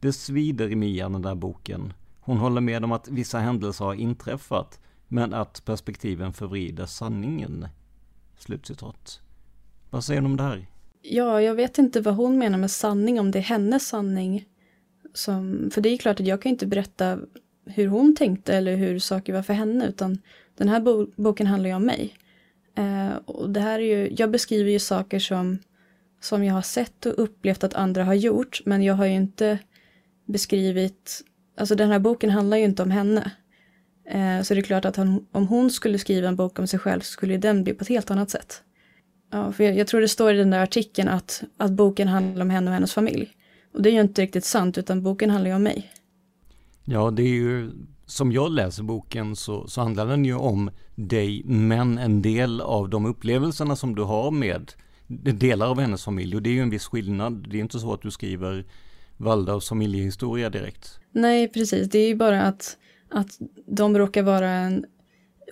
Det 0.00 0.12
svider 0.12 0.70
i 0.70 0.76
Mia 0.76 1.08
den 1.08 1.22
där 1.22 1.34
boken. 1.34 1.92
Hon 2.20 2.38
håller 2.38 2.60
med 2.60 2.84
om 2.84 2.92
att 2.92 3.08
vissa 3.08 3.38
händelser 3.38 3.84
har 3.84 3.94
inträffat, 3.94 4.80
men 5.08 5.34
att 5.34 5.64
perspektiven 5.64 6.32
förvrider 6.32 6.86
sanningen. 6.86 7.68
Slutcitat. 8.36 9.20
Vad 9.90 10.04
säger 10.04 10.20
du 10.20 10.26
om 10.26 10.36
det 10.36 10.42
här? 10.42 10.66
Ja, 11.02 11.42
jag 11.42 11.54
vet 11.54 11.78
inte 11.78 12.00
vad 12.00 12.14
hon 12.14 12.38
menar 12.38 12.58
med 12.58 12.70
sanning, 12.70 13.20
om 13.20 13.30
det 13.30 13.38
är 13.38 13.42
hennes 13.42 13.88
sanning. 13.88 14.44
Som, 15.14 15.70
för 15.70 15.80
det 15.80 15.88
är 15.88 15.96
klart 15.96 16.20
att 16.20 16.26
jag 16.26 16.42
kan 16.42 16.50
inte 16.50 16.66
berätta 16.66 17.18
hur 17.66 17.86
hon 17.86 18.16
tänkte 18.16 18.54
eller 18.54 18.76
hur 18.76 18.98
saker 18.98 19.32
var 19.32 19.42
för 19.42 19.52
henne, 19.54 19.86
utan 19.86 20.18
den 20.56 20.68
här 20.68 20.80
bo 20.80 21.06
boken 21.16 21.46
handlar 21.46 21.68
ju 21.68 21.76
om 21.76 21.86
mig. 21.86 22.14
Eh, 22.74 23.16
och 23.24 23.50
det 23.50 23.60
här 23.60 23.78
är 23.78 23.96
ju, 23.96 24.14
jag 24.18 24.30
beskriver 24.30 24.70
ju 24.70 24.78
saker 24.78 25.18
som, 25.18 25.58
som 26.20 26.44
jag 26.44 26.54
har 26.54 26.62
sett 26.62 27.06
och 27.06 27.14
upplevt 27.16 27.64
att 27.64 27.74
andra 27.74 28.04
har 28.04 28.14
gjort, 28.14 28.60
men 28.64 28.82
jag 28.82 28.94
har 28.94 29.06
ju 29.06 29.14
inte 29.14 29.58
beskrivit, 30.26 31.24
alltså 31.56 31.74
den 31.74 31.90
här 31.90 31.98
boken 31.98 32.30
handlar 32.30 32.56
ju 32.56 32.64
inte 32.64 32.82
om 32.82 32.90
henne. 32.90 33.30
Eh, 34.08 34.42
så 34.42 34.54
det 34.54 34.60
är 34.60 34.62
klart 34.62 34.84
att 34.84 34.96
hon, 34.96 35.26
om 35.32 35.46
hon 35.48 35.70
skulle 35.70 35.98
skriva 35.98 36.28
en 36.28 36.36
bok 36.36 36.58
om 36.58 36.66
sig 36.66 36.78
själv 36.78 37.00
så 37.00 37.12
skulle 37.12 37.36
den 37.36 37.64
bli 37.64 37.74
på 37.74 37.82
ett 37.82 37.88
helt 37.88 38.10
annat 38.10 38.30
sätt. 38.30 38.62
Ja, 39.30 39.52
för 39.52 39.64
jag, 39.64 39.76
jag, 39.76 39.86
tror 39.86 40.00
det 40.00 40.08
står 40.08 40.34
i 40.34 40.36
den 40.36 40.50
där 40.50 40.62
artikeln 40.62 41.08
att, 41.08 41.42
att 41.56 41.70
boken 41.70 42.08
handlar 42.08 42.42
om 42.42 42.50
henne 42.50 42.70
och 42.70 42.74
hennes 42.74 42.94
familj. 42.94 43.28
Och 43.74 43.82
det 43.82 43.90
är 43.90 43.92
ju 43.92 44.00
inte 44.00 44.22
riktigt 44.22 44.44
sant, 44.44 44.78
utan 44.78 45.02
boken 45.02 45.30
handlar 45.30 45.50
ju 45.50 45.56
om 45.56 45.62
mig. 45.62 45.92
Ja, 46.84 47.10
det 47.10 47.22
är 47.22 47.28
ju 47.28 47.70
som 48.06 48.32
jag 48.32 48.52
läser 48.52 48.82
boken 48.82 49.36
så, 49.36 49.66
så 49.68 49.80
handlar 49.80 50.06
den 50.06 50.24
ju 50.24 50.34
om 50.34 50.70
dig, 50.94 51.42
men 51.44 51.98
en 51.98 52.22
del 52.22 52.60
av 52.60 52.88
de 52.88 53.06
upplevelserna 53.06 53.76
som 53.76 53.94
du 53.94 54.02
har 54.02 54.30
med 54.30 54.72
delar 55.08 55.66
av 55.66 55.80
hennes 55.80 56.04
familj. 56.04 56.36
Och 56.36 56.42
det 56.42 56.50
är 56.50 56.54
ju 56.54 56.60
en 56.60 56.70
viss 56.70 56.86
skillnad. 56.86 57.48
Det 57.50 57.56
är 57.56 57.60
inte 57.60 57.78
så 57.78 57.92
att 57.92 58.02
du 58.02 58.10
skriver 58.10 58.64
Waldorfs 59.16 59.68
familjehistoria 59.68 60.50
direkt. 60.50 60.98
Nej, 61.12 61.48
precis. 61.48 61.90
Det 61.90 61.98
är 61.98 62.08
ju 62.08 62.14
bara 62.14 62.42
att, 62.42 62.76
att 63.10 63.38
de 63.66 63.98
råkar 63.98 64.22
vara 64.22 64.50
en, 64.50 64.84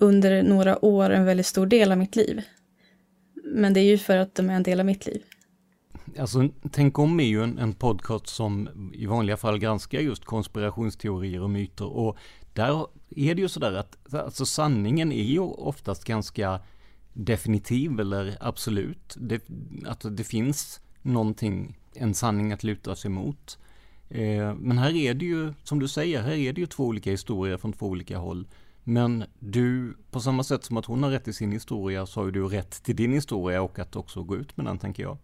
under 0.01 0.43
några 0.43 0.85
år 0.85 1.11
en 1.11 1.25
väldigt 1.25 1.47
stor 1.47 1.67
del 1.67 1.93
av 1.93 1.99
mitt 1.99 2.17
liv. 2.17 2.43
Men 3.57 3.73
det 3.73 3.81
är 3.81 3.85
ju 3.85 3.99
för 3.99 4.17
att 4.17 4.35
de 4.35 4.51
är 4.51 4.55
en 4.55 4.63
del 4.63 4.81
av 4.81 4.87
mitt 4.87 5.07
liv. 5.07 5.23
Alltså, 6.19 6.49
Tänk 6.71 6.99
om 6.99 7.21
är 7.21 7.25
ju 7.25 7.43
en, 7.43 7.59
en 7.59 7.75
podcast 7.75 8.27
som 8.27 8.69
i 8.95 9.07
vanliga 9.07 9.37
fall 9.37 9.59
granskar 9.59 10.01
just 10.01 10.25
konspirationsteorier 10.25 11.43
och 11.43 11.51
myter. 11.51 11.87
Och 11.87 12.17
där 12.53 12.87
är 13.11 13.35
det 13.35 13.43
ju 13.43 13.49
sådär 13.49 13.73
att 13.73 14.15
alltså, 14.15 14.47
sanningen 14.47 15.13
är 15.13 15.25
ju 15.25 15.41
oftast 15.41 16.05
ganska 16.05 16.61
definitiv 17.13 18.01
eller 18.01 18.37
absolut. 18.41 19.17
Det, 19.21 19.43
alltså, 19.87 20.11
det 20.11 20.25
finns 20.25 20.81
någonting, 21.03 21.79
en 21.95 22.15
sanning 22.15 22.53
att 22.53 22.65
luta 22.65 22.97
sig 22.97 23.11
mot. 23.11 23.59
Eh, 24.09 24.55
men 24.55 24.79
här 24.79 24.97
är 24.97 25.15
det 25.15 25.25
ju, 25.25 25.53
som 25.63 25.79
du 25.79 25.89
säger, 25.89 26.23
här 26.23 26.33
är 26.35 26.53
det 26.53 26.61
ju 26.61 26.67
två 26.67 26.85
olika 26.85 27.11
historier 27.11 27.57
från 27.57 27.73
två 27.73 27.87
olika 27.87 28.19
håll. 28.19 28.47
Men 28.89 29.25
du, 29.39 29.97
på 30.11 30.21
samma 30.21 30.45
sätt 30.45 30.65
som 30.65 30.77
att 30.77 30.87
hon 30.87 31.03
har 31.03 31.11
rätt 31.11 31.29
i 31.29 31.33
sin 31.33 31.53
historia 31.53 32.07
så 32.07 32.21
har 32.21 32.25
ju 32.25 32.33
du 32.33 32.49
rätt 32.49 32.83
till 32.83 32.97
din 32.97 33.13
historia 33.13 33.63
och 33.63 33.79
att 33.79 33.97
också 33.97 34.23
gå 34.23 34.37
ut 34.37 34.57
med 34.57 34.67
den 34.67 34.79
tänker 34.79 35.03
jag. 35.03 35.19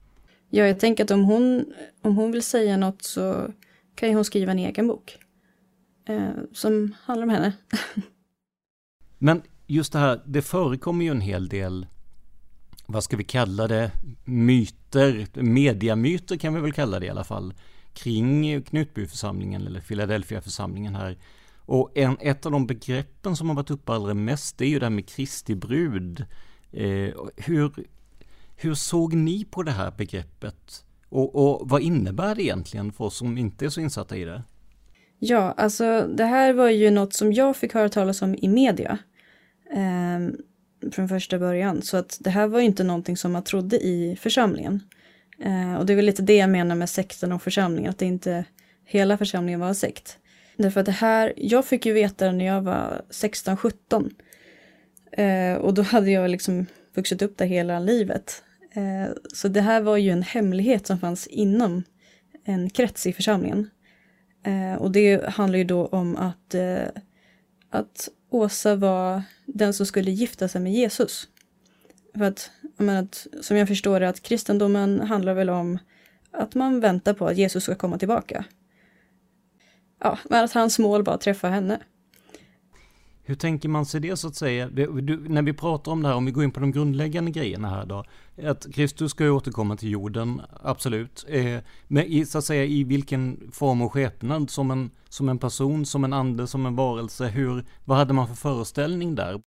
Ja, 0.50 0.66
jag 0.66 0.80
tänker 0.80 1.04
att 1.04 1.10
om 1.10 1.24
hon, 1.24 1.72
om 2.02 2.16
hon 2.16 2.32
vill 2.32 2.42
säga 2.42 2.76
något 2.76 3.02
så 3.02 3.52
kan 3.94 4.08
ju 4.08 4.14
hon 4.14 4.24
skriva 4.24 4.52
en 4.52 4.58
egen 4.58 4.86
bok. 4.86 5.18
Eh, 6.08 6.30
som 6.52 6.94
handlar 7.04 7.22
om 7.22 7.30
henne. 7.30 7.52
Men 9.18 9.42
just 9.66 9.92
det 9.92 9.98
här, 9.98 10.20
det 10.24 10.42
förekommer 10.42 11.04
ju 11.04 11.10
en 11.10 11.20
hel 11.20 11.48
del, 11.48 11.86
vad 12.86 13.04
ska 13.04 13.16
vi 13.16 13.24
kalla 13.24 13.68
det, 13.68 13.90
myter, 14.24 15.26
mediamyter 15.42 16.36
kan 16.36 16.54
vi 16.54 16.60
väl 16.60 16.72
kalla 16.72 17.00
det 17.00 17.06
i 17.06 17.10
alla 17.10 17.24
fall, 17.24 17.54
kring 17.92 18.62
Knutbyförsamlingen 18.62 19.66
eller 19.66 19.80
Philadelphia-församlingen 19.80 20.94
här. 20.94 21.16
Och 21.66 21.98
en, 21.98 22.16
ett 22.20 22.46
av 22.46 22.52
de 22.52 22.66
begreppen 22.66 23.36
som 23.36 23.48
har 23.48 23.56
varit 23.56 23.70
uppe 23.70 23.92
allra 23.92 24.14
mest, 24.14 24.58
det 24.58 24.64
är 24.64 24.68
ju 24.68 24.78
det 24.78 24.86
här 24.86 24.90
med 24.90 25.08
Kristi 25.08 25.54
brud. 25.54 26.24
Eh, 26.72 27.14
hur, 27.36 27.72
hur 28.56 28.74
såg 28.74 29.14
ni 29.14 29.44
på 29.44 29.62
det 29.62 29.70
här 29.70 29.90
begreppet? 29.90 30.84
Och, 31.08 31.34
och 31.34 31.68
vad 31.68 31.82
innebär 31.82 32.34
det 32.34 32.42
egentligen 32.42 32.92
för 32.92 33.04
oss 33.04 33.16
som 33.16 33.38
inte 33.38 33.64
är 33.64 33.68
så 33.68 33.80
insatta 33.80 34.16
i 34.16 34.24
det? 34.24 34.42
Ja, 35.18 35.54
alltså 35.56 36.08
det 36.16 36.24
här 36.24 36.52
var 36.52 36.68
ju 36.70 36.90
något 36.90 37.14
som 37.14 37.32
jag 37.32 37.56
fick 37.56 37.74
höra 37.74 37.88
talas 37.88 38.22
om 38.22 38.34
i 38.34 38.48
media. 38.48 38.98
Eh, 39.74 40.34
från 40.90 41.08
första 41.08 41.38
början. 41.38 41.82
Så 41.82 41.96
att 41.96 42.18
det 42.20 42.30
här 42.30 42.46
var 42.46 42.58
ju 42.58 42.66
inte 42.66 42.84
någonting 42.84 43.16
som 43.16 43.32
man 43.32 43.44
trodde 43.44 43.76
i 43.76 44.16
församlingen. 44.20 44.80
Eh, 45.38 45.74
och 45.74 45.86
det 45.86 45.92
är 45.92 45.96
väl 45.96 46.04
lite 46.04 46.22
det 46.22 46.36
jag 46.36 46.50
menar 46.50 46.74
med 46.74 46.90
sekten 46.90 47.32
och 47.32 47.42
församlingen, 47.42 47.90
att 47.90 47.98
det 47.98 48.06
inte 48.06 48.44
hela 48.84 49.18
församlingen 49.18 49.60
var 49.60 49.68
en 49.68 49.74
sekt. 49.74 50.18
Därför 50.62 50.80
att 50.80 50.86
det 50.86 50.92
här, 50.92 51.32
jag 51.36 51.64
fick 51.64 51.86
ju 51.86 51.92
veta 51.92 52.26
det 52.26 52.32
när 52.32 52.44
jag 52.44 52.62
var 52.62 53.02
16-17. 53.10 54.10
Eh, 55.12 55.54
och 55.54 55.74
då 55.74 55.82
hade 55.82 56.10
jag 56.10 56.30
liksom 56.30 56.66
vuxit 56.94 57.22
upp 57.22 57.38
där 57.38 57.46
hela 57.46 57.78
livet. 57.78 58.42
Eh, 58.72 59.12
så 59.34 59.48
det 59.48 59.60
här 59.60 59.80
var 59.80 59.96
ju 59.96 60.10
en 60.10 60.22
hemlighet 60.22 60.86
som 60.86 60.98
fanns 60.98 61.26
inom 61.26 61.82
en 62.44 62.70
krets 62.70 63.06
i 63.06 63.12
församlingen. 63.12 63.70
Eh, 64.44 64.74
och 64.74 64.90
det 64.90 65.28
handlar 65.28 65.58
ju 65.58 65.64
då 65.64 65.86
om 65.86 66.16
att, 66.16 66.54
eh, 66.54 66.86
att 67.70 68.08
Åsa 68.30 68.76
var 68.76 69.22
den 69.46 69.74
som 69.74 69.86
skulle 69.86 70.10
gifta 70.10 70.48
sig 70.48 70.60
med 70.60 70.72
Jesus. 70.72 71.28
För 72.14 72.24
att, 72.24 72.50
jag 72.76 72.84
menar, 72.84 73.02
att, 73.02 73.26
som 73.40 73.56
jag 73.56 73.68
förstår 73.68 74.00
det, 74.00 74.08
att 74.08 74.22
kristendomen 74.22 75.00
handlar 75.00 75.34
väl 75.34 75.50
om 75.50 75.78
att 76.30 76.54
man 76.54 76.80
väntar 76.80 77.14
på 77.14 77.26
att 77.26 77.36
Jesus 77.36 77.64
ska 77.64 77.74
komma 77.74 77.98
tillbaka. 77.98 78.44
Ja, 80.04 80.18
men 80.30 80.44
att 80.44 80.52
hans 80.52 80.78
mål 80.78 81.04
var 81.04 81.14
att 81.14 81.20
träffa 81.20 81.48
henne. 81.48 81.80
Hur 83.24 83.34
tänker 83.34 83.68
man 83.68 83.86
sig 83.86 84.00
det 84.00 84.16
så 84.16 84.28
att 84.28 84.36
säga? 84.36 84.68
Du, 84.68 85.28
när 85.28 85.42
vi 85.42 85.52
pratar 85.52 85.92
om 85.92 86.02
det 86.02 86.08
här, 86.08 86.16
om 86.16 86.26
vi 86.26 86.32
går 86.32 86.44
in 86.44 86.50
på 86.50 86.60
de 86.60 86.72
grundläggande 86.72 87.30
grejerna 87.30 87.68
här 87.68 87.86
då. 87.86 88.04
Att 88.44 88.72
Kristus 88.74 89.10
ska 89.10 89.24
ju 89.24 89.30
återkomma 89.30 89.76
till 89.76 89.90
jorden, 89.90 90.42
absolut. 90.62 91.24
Eh, 91.28 91.58
men 91.88 92.04
i, 92.04 92.26
så 92.26 92.38
att 92.38 92.44
säga 92.44 92.64
i 92.64 92.84
vilken 92.84 93.50
form 93.52 93.82
och 93.82 93.92
skepnad? 93.92 94.50
Som 94.50 94.70
en, 94.70 94.90
som 95.08 95.28
en 95.28 95.38
person, 95.38 95.86
som 95.86 96.04
en 96.04 96.12
ande, 96.12 96.46
som 96.46 96.66
en 96.66 96.76
varelse? 96.76 97.26
Hur, 97.26 97.64
vad 97.84 97.98
hade 97.98 98.12
man 98.12 98.28
för 98.28 98.34
föreställning 98.34 99.14
där? 99.14 99.40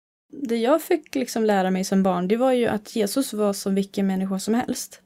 Det 0.48 0.58
jag 0.58 0.82
fick 0.82 1.15
liksom 1.15 1.44
lära 1.44 1.72
mig 1.72 1.84
som 1.84 2.04
barn, 2.04 2.28
det 2.28 2.38
var 2.38 2.54
ju 2.54 2.68
att 2.68 2.96
Jesus 2.96 3.34
var 3.34 3.54
som 3.54 3.76
vilken 3.76 4.08
människa 4.08 4.39
som 4.39 4.54
helst. 4.54 5.02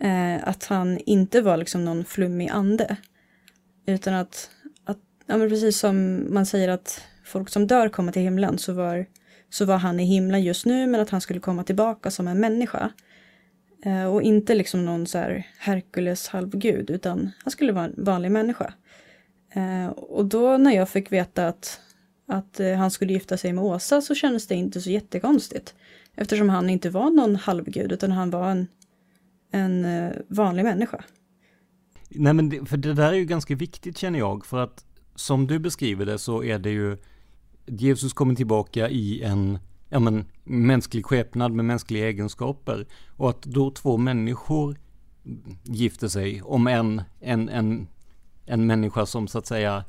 Eh, 0.00 0.48
att 0.48 0.64
han 0.64 0.98
inte 0.98 1.40
var 1.40 1.56
liksom 1.56 1.84
någon 1.84 2.04
flummig 2.04 2.48
ande. 2.48 2.96
Utan 3.86 4.14
att, 4.14 4.28
att 4.28 4.50
ja 5.26 5.36
men 5.36 5.48
precis 5.48 5.78
som 5.78 6.26
man 6.34 6.46
säger 6.46 6.68
att 6.68 7.00
folk 7.24 7.48
som 7.48 7.66
dör 7.66 7.88
kommer 7.88 8.12
till 8.12 8.22
himlen 8.22 8.58
så 8.58 8.72
var, 8.72 9.06
så 9.50 9.64
var 9.64 9.76
han 9.76 10.00
i 10.00 10.04
himlen 10.04 10.42
just 10.42 10.66
nu 10.66 10.86
men 10.86 11.00
att 11.00 11.10
han 11.10 11.20
skulle 11.20 11.40
komma 11.40 11.64
tillbaka 11.64 12.10
som 12.10 12.28
en 12.28 12.40
människa. 12.40 12.92
Eh, 13.84 14.04
och 14.04 14.22
inte 14.22 14.54
liksom 14.54 14.84
någon 14.84 15.06
så 15.06 15.18
här 15.18 15.46
Herkules 15.58 16.28
halvgud 16.28 16.90
utan 16.90 17.30
han 17.44 17.50
skulle 17.50 17.72
vara 17.72 17.84
en 17.84 17.94
vanlig 17.96 18.30
människa. 18.30 18.74
Eh, 19.50 19.86
och 19.88 20.24
då 20.24 20.56
när 20.56 20.76
jag 20.76 20.88
fick 20.88 21.12
veta 21.12 21.48
att, 21.48 21.80
att 22.28 22.60
eh, 22.60 22.74
han 22.74 22.90
skulle 22.90 23.12
gifta 23.12 23.36
sig 23.36 23.52
med 23.52 23.64
Åsa 23.64 24.00
så 24.00 24.14
kändes 24.14 24.46
det 24.46 24.54
inte 24.54 24.80
så 24.80 24.90
jättekonstigt. 24.90 25.74
Eftersom 26.14 26.48
han 26.48 26.70
inte 26.70 26.90
var 26.90 27.10
någon 27.10 27.36
halvgud 27.36 27.92
utan 27.92 28.12
han 28.12 28.30
var 28.30 28.50
en, 28.50 28.66
en 29.50 29.84
eh, 29.84 30.12
vanlig 30.28 30.64
människa. 30.64 31.04
Nej 32.08 32.32
men 32.32 32.48
det, 32.48 32.64
för 32.66 32.76
det 32.76 32.94
där 32.94 33.12
är 33.12 33.16
ju 33.16 33.24
ganska 33.24 33.54
viktigt 33.54 33.98
känner 33.98 34.18
jag 34.18 34.46
för 34.46 34.58
att 34.58 34.84
som 35.16 35.46
du 35.46 35.58
beskriver 35.58 36.06
det 36.06 36.18
så 36.18 36.44
är 36.44 36.58
det 36.58 36.70
ju 36.70 36.96
Jesus 37.66 38.12
kommer 38.12 38.34
tillbaka 38.34 38.88
i 38.88 39.22
en 39.22 39.58
ja, 39.88 39.98
men, 39.98 40.24
mänsklig 40.44 41.04
skepnad 41.04 41.52
med 41.52 41.64
mänskliga 41.64 42.08
egenskaper. 42.08 42.86
Och 43.08 43.30
att 43.30 43.42
då 43.42 43.70
två 43.70 43.96
människor 43.96 44.76
gifter 45.62 46.08
sig, 46.08 46.42
om 46.42 46.66
en, 46.66 47.02
en, 47.20 47.48
en, 47.48 47.88
en 48.44 48.66
människa 48.66 49.06
som 49.06 49.28
så 49.28 49.38
att 49.38 49.46
säga, 49.46 49.84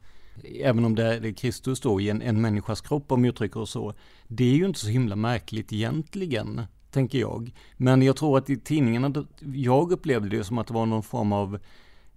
även 0.61 0.85
om 0.85 0.95
det 0.95 1.03
är 1.03 1.33
Kristus 1.33 1.81
då 1.81 2.01
i 2.01 2.09
en, 2.09 2.21
en 2.21 2.41
människas 2.41 2.81
kropp 2.81 3.11
om 3.11 3.25
jag 3.25 3.31
uttrycker 3.31 3.65
så, 3.65 3.93
det 4.27 4.43
är 4.43 4.55
ju 4.55 4.65
inte 4.65 4.79
så 4.79 4.87
himla 4.87 5.15
märkligt 5.15 5.73
egentligen, 5.73 6.61
tänker 6.91 7.19
jag. 7.19 7.51
Men 7.77 8.01
jag 8.01 8.15
tror 8.15 8.37
att 8.37 8.49
i 8.49 8.57
tidningarna, 8.57 9.25
jag 9.53 9.91
upplevde 9.91 10.37
det 10.37 10.43
som 10.43 10.57
att 10.57 10.67
det 10.67 10.73
var 10.73 10.85
någon 10.85 11.03
form 11.03 11.33
av 11.33 11.59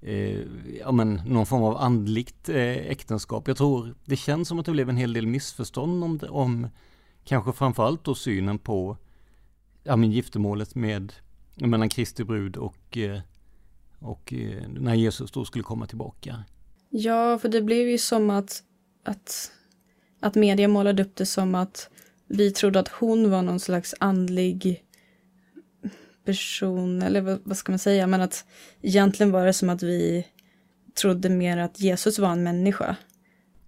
eh, 0.02 0.40
ja, 0.80 0.92
men, 0.92 1.20
någon 1.26 1.46
form 1.46 1.62
av 1.62 1.76
andligt 1.76 2.48
eh, 2.48 2.76
äktenskap. 2.76 3.48
Jag 3.48 3.56
tror 3.56 3.94
det 4.04 4.16
känns 4.16 4.48
som 4.48 4.58
att 4.58 4.66
det 4.66 4.72
blev 4.72 4.88
en 4.88 4.96
hel 4.96 5.12
del 5.12 5.26
missförstånd 5.26 6.04
om, 6.04 6.20
om 6.28 6.68
kanske 7.24 7.52
framförallt 7.52 8.04
då 8.04 8.14
synen 8.14 8.58
på 8.58 8.96
ja, 9.82 9.96
men, 9.96 10.10
giftermålet 10.10 10.74
med 10.74 11.12
mellan 11.54 11.88
Kristi 11.88 12.24
brud 12.24 12.56
och, 12.56 12.98
eh, 12.98 13.20
och 13.98 14.32
eh, 14.32 14.68
när 14.68 14.94
Jesus 14.94 15.30
då 15.30 15.44
skulle 15.44 15.64
komma 15.64 15.86
tillbaka. 15.86 16.44
Ja, 16.90 17.38
för 17.38 17.48
det 17.48 17.62
blev 17.62 17.88
ju 17.88 17.98
som 17.98 18.30
att, 18.30 18.62
att, 19.04 19.52
att 20.20 20.34
media 20.34 20.68
målade 20.68 21.02
upp 21.02 21.16
det 21.16 21.26
som 21.26 21.54
att 21.54 21.90
vi 22.26 22.50
trodde 22.50 22.80
att 22.80 22.88
hon 22.88 23.30
var 23.30 23.42
någon 23.42 23.60
slags 23.60 23.94
andlig 24.00 24.84
person, 26.24 27.02
eller 27.02 27.20
vad, 27.20 27.40
vad, 27.44 27.56
ska 27.56 27.72
man 27.72 27.78
säga, 27.78 28.06
men 28.06 28.20
att 28.20 28.44
egentligen 28.82 29.32
var 29.32 29.46
det 29.46 29.52
som 29.52 29.70
att 29.70 29.82
vi 29.82 30.26
trodde 31.00 31.28
mer 31.28 31.56
att 31.56 31.80
Jesus 31.80 32.18
var 32.18 32.32
en 32.32 32.42
människa. 32.42 32.96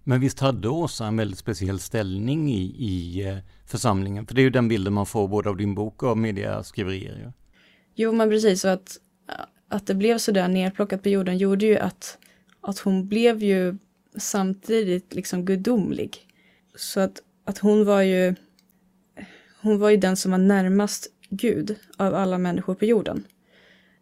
Men 0.03 0.19
visst 0.19 0.39
hade 0.39 0.69
Åsa 0.69 1.05
en 1.05 1.17
väldigt 1.17 1.39
speciell 1.39 1.79
ställning 1.79 2.51
i, 2.51 2.61
i 2.63 3.27
eh, 3.27 3.37
församlingen? 3.65 4.27
För 4.27 4.35
det 4.35 4.41
är 4.41 4.43
ju 4.43 4.49
den 4.49 4.67
bilden 4.67 4.93
man 4.93 5.05
får 5.05 5.27
både 5.27 5.49
av 5.49 5.57
din 5.57 5.75
bok 5.75 6.03
och 6.03 6.09
av 6.09 6.17
mediaskriverier. 6.17 7.21
Ja. 7.23 7.31
Jo, 7.95 8.11
men 8.11 8.29
precis. 8.29 8.61
Så 8.61 8.67
att, 8.67 8.97
att 9.67 9.87
det 9.87 9.95
blev 9.95 10.17
sådär 10.17 10.47
nerplockat 10.47 11.03
på 11.03 11.09
jorden 11.09 11.37
gjorde 11.37 11.65
ju 11.65 11.77
att, 11.77 12.17
att 12.61 12.79
hon 12.79 13.07
blev 13.07 13.43
ju 13.43 13.77
samtidigt 14.17 15.13
liksom 15.13 15.45
gudomlig. 15.45 16.17
Så 16.75 16.99
att, 16.99 17.21
att 17.45 17.57
hon 17.57 17.85
var 17.85 18.01
ju 18.01 18.35
hon 19.63 19.79
var 19.79 19.89
ju 19.89 19.97
den 19.97 20.17
som 20.17 20.31
var 20.31 20.37
närmast 20.37 21.07
Gud 21.35 21.75
av 21.97 22.15
alla 22.15 22.37
människor 22.37 22.75
på 22.75 22.85
jorden. 22.85 23.23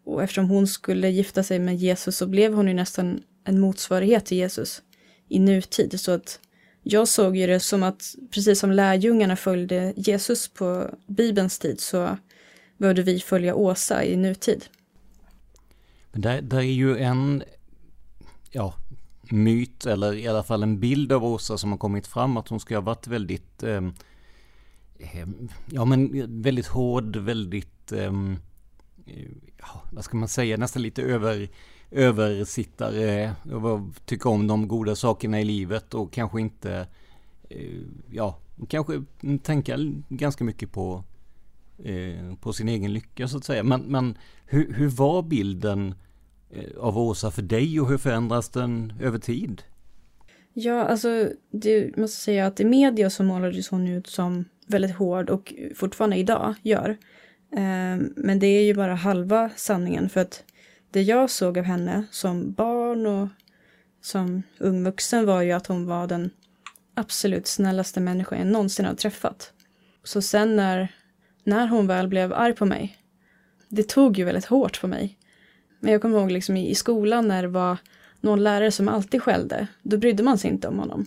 Och 0.04 0.22
eftersom 0.22 0.50
hon 0.50 0.66
skulle 0.66 1.08
gifta 1.08 1.42
sig 1.42 1.58
med 1.58 1.76
Jesus 1.76 2.16
så 2.16 2.26
blev 2.26 2.54
hon 2.54 2.68
ju 2.68 2.74
nästan 2.74 3.22
en 3.44 3.60
motsvarighet 3.60 4.26
till 4.26 4.38
Jesus 4.38 4.82
i 5.28 5.38
nutid. 5.38 6.00
Så 6.00 6.12
att 6.12 6.40
jag 6.82 7.08
såg 7.08 7.36
ju 7.36 7.46
det 7.46 7.60
som 7.60 7.82
att 7.82 8.14
precis 8.30 8.60
som 8.60 8.72
lärjungarna 8.72 9.36
följde 9.36 9.92
Jesus 9.96 10.48
på 10.48 10.90
Bibelns 11.06 11.58
tid 11.58 11.80
så 11.80 12.16
behövde 12.78 13.02
vi 13.02 13.20
följa 13.20 13.54
Åsa 13.54 14.04
i 14.04 14.16
nutid. 14.16 14.64
Men 16.12 16.20
där, 16.20 16.42
där 16.42 16.58
är 16.58 16.62
ju 16.62 16.98
en, 16.98 17.42
ja, 18.50 18.74
myt 19.30 19.86
eller 19.86 20.14
i 20.14 20.28
alla 20.28 20.42
fall 20.42 20.62
en 20.62 20.80
bild 20.80 21.12
av 21.12 21.24
Åsa 21.24 21.58
som 21.58 21.70
har 21.70 21.78
kommit 21.78 22.06
fram 22.06 22.36
att 22.36 22.48
hon 22.48 22.60
ska 22.60 22.74
ha 22.74 22.80
varit 22.80 23.06
väldigt, 23.06 23.62
eh, 23.62 23.80
Eh, 25.02 25.26
ja 25.70 25.84
men 25.84 26.26
väldigt 26.42 26.66
hård, 26.66 27.16
väldigt, 27.16 27.92
eh, 27.92 28.12
ja, 29.58 29.82
vad 29.92 30.04
ska 30.04 30.16
man 30.16 30.28
säga, 30.28 30.56
nästan 30.56 30.82
lite 30.82 31.02
över, 31.02 31.48
översittare 31.90 33.34
och 33.52 33.80
tycka 34.06 34.28
om 34.28 34.46
de 34.46 34.68
goda 34.68 34.94
sakerna 34.94 35.40
i 35.40 35.44
livet 35.44 35.94
och 35.94 36.12
kanske 36.12 36.40
inte, 36.40 36.86
eh, 37.50 37.80
ja, 38.10 38.38
kanske 38.68 39.04
tänka 39.42 39.78
ganska 40.08 40.44
mycket 40.44 40.72
på, 40.72 41.04
eh, 41.78 42.34
på 42.40 42.52
sin 42.52 42.68
egen 42.68 42.92
lycka 42.92 43.28
så 43.28 43.36
att 43.36 43.44
säga. 43.44 43.62
Men, 43.62 43.80
men 43.80 44.18
hur, 44.46 44.72
hur 44.74 44.88
var 44.88 45.22
bilden 45.22 45.94
eh, 46.50 46.78
av 46.78 46.98
Åsa 46.98 47.30
för 47.30 47.42
dig 47.42 47.80
och 47.80 47.88
hur 47.88 47.98
förändras 47.98 48.48
den 48.48 48.92
över 49.00 49.18
tid? 49.18 49.62
Ja, 50.54 50.84
alltså 50.84 51.30
det 51.50 51.96
måste 51.96 52.20
säga 52.20 52.46
att 52.46 52.60
i 52.60 52.64
media 52.64 53.10
så 53.10 53.24
målades 53.24 53.68
hon 53.68 53.88
ut 53.88 54.06
som 54.06 54.44
väldigt 54.66 54.96
hård 54.96 55.30
och 55.30 55.54
fortfarande 55.76 56.16
idag 56.16 56.54
gör. 56.62 56.90
Eh, 57.52 57.96
men 58.16 58.38
det 58.38 58.46
är 58.46 58.62
ju 58.62 58.74
bara 58.74 58.94
halva 58.94 59.50
sanningen 59.56 60.08
för 60.08 60.20
att 60.20 60.44
det 60.90 61.02
jag 61.02 61.30
såg 61.30 61.58
av 61.58 61.64
henne 61.64 62.04
som 62.10 62.52
barn 62.52 63.06
och 63.06 63.28
som 64.00 64.42
ung 64.58 64.84
vuxen 64.84 65.26
var 65.26 65.42
ju 65.42 65.52
att 65.52 65.66
hon 65.66 65.86
var 65.86 66.06
den 66.06 66.30
absolut 66.94 67.46
snällaste 67.46 68.00
människan 68.00 68.38
jag 68.38 68.46
någonsin 68.46 68.86
har 68.86 68.94
träffat. 68.94 69.52
Så 70.04 70.22
sen 70.22 70.56
när, 70.56 70.94
när 71.44 71.66
hon 71.66 71.86
väl 71.86 72.08
blev 72.08 72.32
arg 72.32 72.54
på 72.54 72.66
mig, 72.66 72.98
det 73.68 73.88
tog 73.88 74.18
ju 74.18 74.24
väldigt 74.24 74.44
hårt 74.44 74.80
på 74.80 74.86
mig. 74.86 75.18
Men 75.80 75.92
jag 75.92 76.02
kommer 76.02 76.18
ihåg 76.18 76.30
liksom 76.30 76.56
i, 76.56 76.70
i 76.70 76.74
skolan 76.74 77.28
när 77.28 77.42
det 77.42 77.48
var 77.48 77.76
någon 78.20 78.42
lärare 78.42 78.70
som 78.70 78.88
alltid 78.88 79.22
skällde, 79.22 79.66
då 79.82 79.96
brydde 79.96 80.22
man 80.22 80.38
sig 80.38 80.50
inte 80.50 80.68
om 80.68 80.78
honom. 80.78 81.06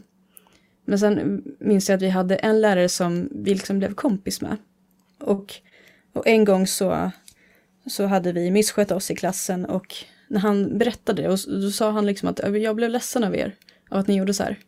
Men 0.86 1.00
sen 1.00 1.43
minns 1.60 1.89
jag 1.89 1.95
att 1.95 2.02
vi 2.02 2.10
hade 2.10 2.36
en 2.36 2.62
lärare 2.62 2.89
som 2.89 3.30
vi 3.32 3.54
liksom 3.54 3.80
blev 3.80 3.93
kompis 3.93 4.41
med. 4.41 4.58
Och, 5.19 5.54
och 6.13 6.28
en 6.28 6.45
gång 6.45 6.67
så 6.67 7.12
så 7.88 8.06
hade 8.06 8.32
vi 8.32 8.52
misskött 8.52 8.91
oss 8.91 9.12
i 9.12 9.15
klassen 9.15 9.65
och 9.65 9.95
när 10.28 10.39
han 10.39 10.78
berättade 10.78 11.30
och 11.30 11.39
då 11.48 11.71
sa 11.71 11.91
han 11.91 12.06
liksom 12.06 12.30
att 12.30 12.39
jag 12.62 12.76
blev 12.76 12.89
ledsen 12.89 13.24
av 13.24 13.36
er, 13.36 13.56
av 13.89 14.00
att 14.00 14.08
ni 14.08 14.17
gjorde 14.17 14.34
så 14.34 14.43
här. 14.43 14.60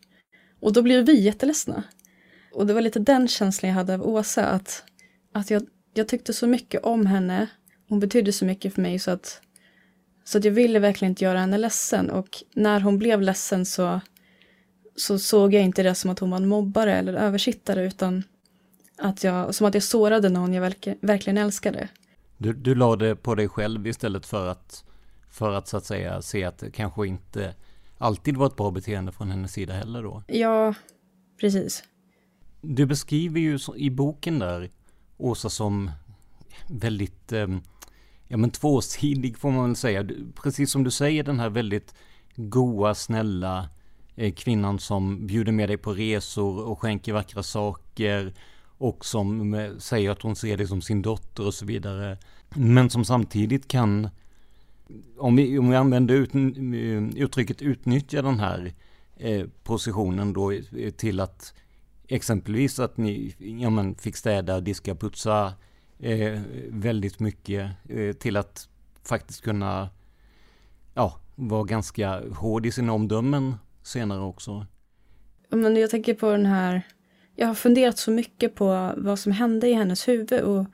Och 0.60 0.72
då 0.72 0.82
blev 0.82 1.06
vi 1.06 1.20
jätteledsna. 1.20 1.82
Och 2.52 2.66
det 2.66 2.74
var 2.74 2.80
lite 2.80 2.98
den 2.98 3.28
känslan 3.28 3.68
jag 3.68 3.76
hade 3.76 3.94
av 3.94 4.08
Åsa, 4.08 4.46
att, 4.46 4.84
att 5.32 5.50
jag, 5.50 5.66
jag 5.94 6.08
tyckte 6.08 6.32
så 6.32 6.46
mycket 6.46 6.84
om 6.84 7.06
henne. 7.06 7.46
Hon 7.88 8.00
betydde 8.00 8.32
så 8.32 8.44
mycket 8.44 8.74
för 8.74 8.82
mig 8.82 8.98
så 8.98 9.10
att, 9.10 9.40
så 10.24 10.38
att 10.38 10.44
jag 10.44 10.52
ville 10.52 10.78
verkligen 10.78 11.12
inte 11.12 11.24
göra 11.24 11.38
henne 11.38 11.58
ledsen. 11.58 12.10
Och 12.10 12.28
när 12.54 12.80
hon 12.80 12.98
blev 12.98 13.22
ledsen 13.22 13.66
så, 13.66 14.00
så 14.98 15.18
såg 15.18 15.54
jag 15.54 15.62
inte 15.62 15.82
det 15.82 15.94
som 15.94 16.10
att 16.10 16.18
hon 16.18 16.30
var 16.30 16.36
en 16.36 16.48
mobbare 16.48 16.94
eller 16.94 17.12
översittare, 17.12 17.86
utan 17.86 18.22
att 18.98 19.24
jag, 19.24 19.54
som 19.54 19.66
att 19.66 19.74
jag 19.74 19.82
sårade 19.82 20.28
någon 20.28 20.54
jag 20.54 20.74
verkligen 21.00 21.38
älskade. 21.38 21.88
Du, 22.36 22.52
du 22.52 22.74
la 22.74 22.96
det 22.96 23.16
på 23.16 23.34
dig 23.34 23.48
själv 23.48 23.86
istället 23.86 24.26
för 24.26 24.46
att, 24.46 24.84
för 25.30 25.52
att 25.52 25.68
så 25.68 25.76
att 25.76 25.84
säga 25.84 26.22
se 26.22 26.44
att 26.44 26.58
det 26.58 26.70
kanske 26.70 27.06
inte 27.06 27.54
alltid 27.98 28.36
var 28.36 28.46
ett 28.46 28.56
bra 28.56 28.70
beteende 28.70 29.12
från 29.12 29.30
hennes 29.30 29.52
sida 29.52 29.74
heller 29.74 30.02
då? 30.02 30.22
Ja, 30.28 30.74
precis. 31.40 31.84
Du 32.60 32.86
beskriver 32.86 33.40
ju 33.40 33.58
i 33.76 33.90
boken 33.90 34.38
där 34.38 34.70
Åsa 35.16 35.50
som 35.50 35.90
väldigt, 36.68 37.32
ehm, 37.32 37.60
ja 38.28 38.36
men 38.36 38.50
tvåsidig 38.50 39.38
får 39.38 39.50
man 39.50 39.64
väl 39.64 39.76
säga. 39.76 40.08
Precis 40.34 40.70
som 40.70 40.84
du 40.84 40.90
säger 40.90 41.24
den 41.24 41.40
här 41.40 41.48
väldigt 41.50 41.94
goa, 42.36 42.94
snälla 42.94 43.58
eh, 43.58 43.66
Eh, 44.18 44.32
kvinnan 44.32 44.78
som 44.78 45.26
bjuder 45.26 45.52
med 45.52 45.68
dig 45.68 45.76
på 45.76 45.92
resor 45.92 46.64
och 46.64 46.80
skänker 46.80 47.12
vackra 47.12 47.42
saker 47.42 48.32
och 48.78 49.04
som 49.04 49.54
eh, 49.54 49.76
säger 49.76 50.10
att 50.10 50.22
hon 50.22 50.36
ser 50.36 50.56
dig 50.56 50.66
som 50.66 50.82
sin 50.82 51.02
dotter 51.02 51.46
och 51.46 51.54
så 51.54 51.66
vidare. 51.66 52.18
Men 52.48 52.90
som 52.90 53.04
samtidigt 53.04 53.68
kan, 53.68 54.08
om 55.18 55.36
vi, 55.36 55.58
om 55.58 55.70
vi 55.70 55.76
använder 55.76 56.14
ut, 56.14 56.34
eh, 56.34 57.22
uttrycket 57.22 57.62
utnyttja 57.62 58.22
den 58.22 58.40
här 58.40 58.72
eh, 59.16 59.46
positionen 59.62 60.32
då 60.32 60.52
till 60.96 61.20
att 61.20 61.54
exempelvis 62.08 62.78
att 62.78 62.96
ni 62.96 63.34
ja, 63.38 63.70
men, 63.70 63.94
fick 63.94 64.16
städa, 64.16 64.60
diska, 64.60 64.94
putsa 64.94 65.52
eh, 65.98 66.40
väldigt 66.68 67.20
mycket 67.20 67.70
eh, 67.88 68.12
till 68.12 68.36
att 68.36 68.68
faktiskt 69.04 69.42
kunna 69.42 69.88
ja, 70.94 71.14
vara 71.34 71.64
ganska 71.64 72.22
hård 72.34 72.66
i 72.66 72.72
sina 72.72 72.92
omdömen 72.92 73.54
senare 73.88 74.20
också. 74.20 74.66
Men 75.48 75.76
jag 75.76 75.90
tänker 75.90 76.14
på 76.14 76.30
den 76.30 76.46
här 76.46 76.82
jag 77.40 77.46
har 77.46 77.54
funderat 77.54 77.98
så 77.98 78.10
mycket 78.10 78.54
på 78.54 78.94
vad 78.96 79.18
som 79.18 79.32
hände 79.32 79.68
i 79.68 79.72
hennes 79.72 80.08
huvud 80.08 80.40
och 80.40 80.66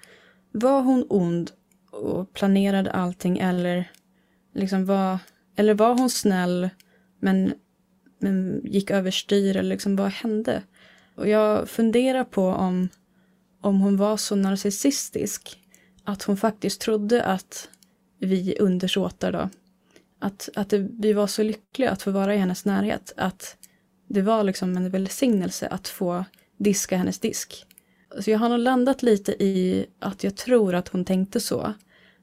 var 0.52 0.82
hon 0.82 1.06
ond 1.08 1.50
och 1.90 2.32
planerade 2.32 2.92
allting 2.92 3.38
eller 3.38 3.90
liksom 4.54 4.86
var, 4.86 5.18
eller 5.56 5.74
var 5.74 5.94
hon 5.94 6.10
snäll 6.10 6.70
men, 7.20 7.54
men 8.18 8.60
gick 8.64 8.90
överstyr 8.90 9.56
eller 9.56 9.68
liksom 9.68 9.96
vad 9.96 10.10
hände? 10.10 10.62
Och 11.14 11.28
jag 11.28 11.68
funderar 11.68 12.24
på 12.24 12.46
om, 12.46 12.88
om 13.60 13.80
hon 13.80 13.96
var 13.96 14.16
så 14.16 14.36
narcissistisk 14.36 15.58
att 16.04 16.22
hon 16.22 16.36
faktiskt 16.36 16.80
trodde 16.80 17.24
att 17.24 17.68
vi 18.18 18.56
undersåtar 18.60 19.32
då, 19.32 19.48
att, 20.24 20.48
att 20.54 20.68
det, 20.68 20.88
vi 20.98 21.12
var 21.12 21.26
så 21.26 21.42
lyckliga 21.42 21.90
att 21.90 22.02
få 22.02 22.10
vara 22.10 22.34
i 22.34 22.38
hennes 22.38 22.64
närhet, 22.64 23.12
att 23.16 23.56
det 24.08 24.22
var 24.22 24.44
liksom 24.44 24.76
en 24.76 24.90
välsignelse 24.90 25.68
att 25.68 25.88
få 25.88 26.24
diska 26.56 26.96
hennes 26.96 27.18
disk. 27.18 27.66
Så 28.20 28.30
jag 28.30 28.38
har 28.38 28.48
nog 28.48 28.58
landat 28.58 29.02
lite 29.02 29.32
i 29.32 29.86
att 29.98 30.24
jag 30.24 30.36
tror 30.36 30.74
att 30.74 30.88
hon 30.88 31.04
tänkte 31.04 31.40
så. 31.40 31.74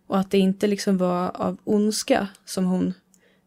Och 0.08 0.20
att 0.20 0.32
det 0.32 0.38
inte 0.38 0.68
liksom 0.68 0.98
var 0.98 1.42
av 1.42 1.58
ondska 1.64 2.28
som 2.46 2.66
hon 2.66 2.94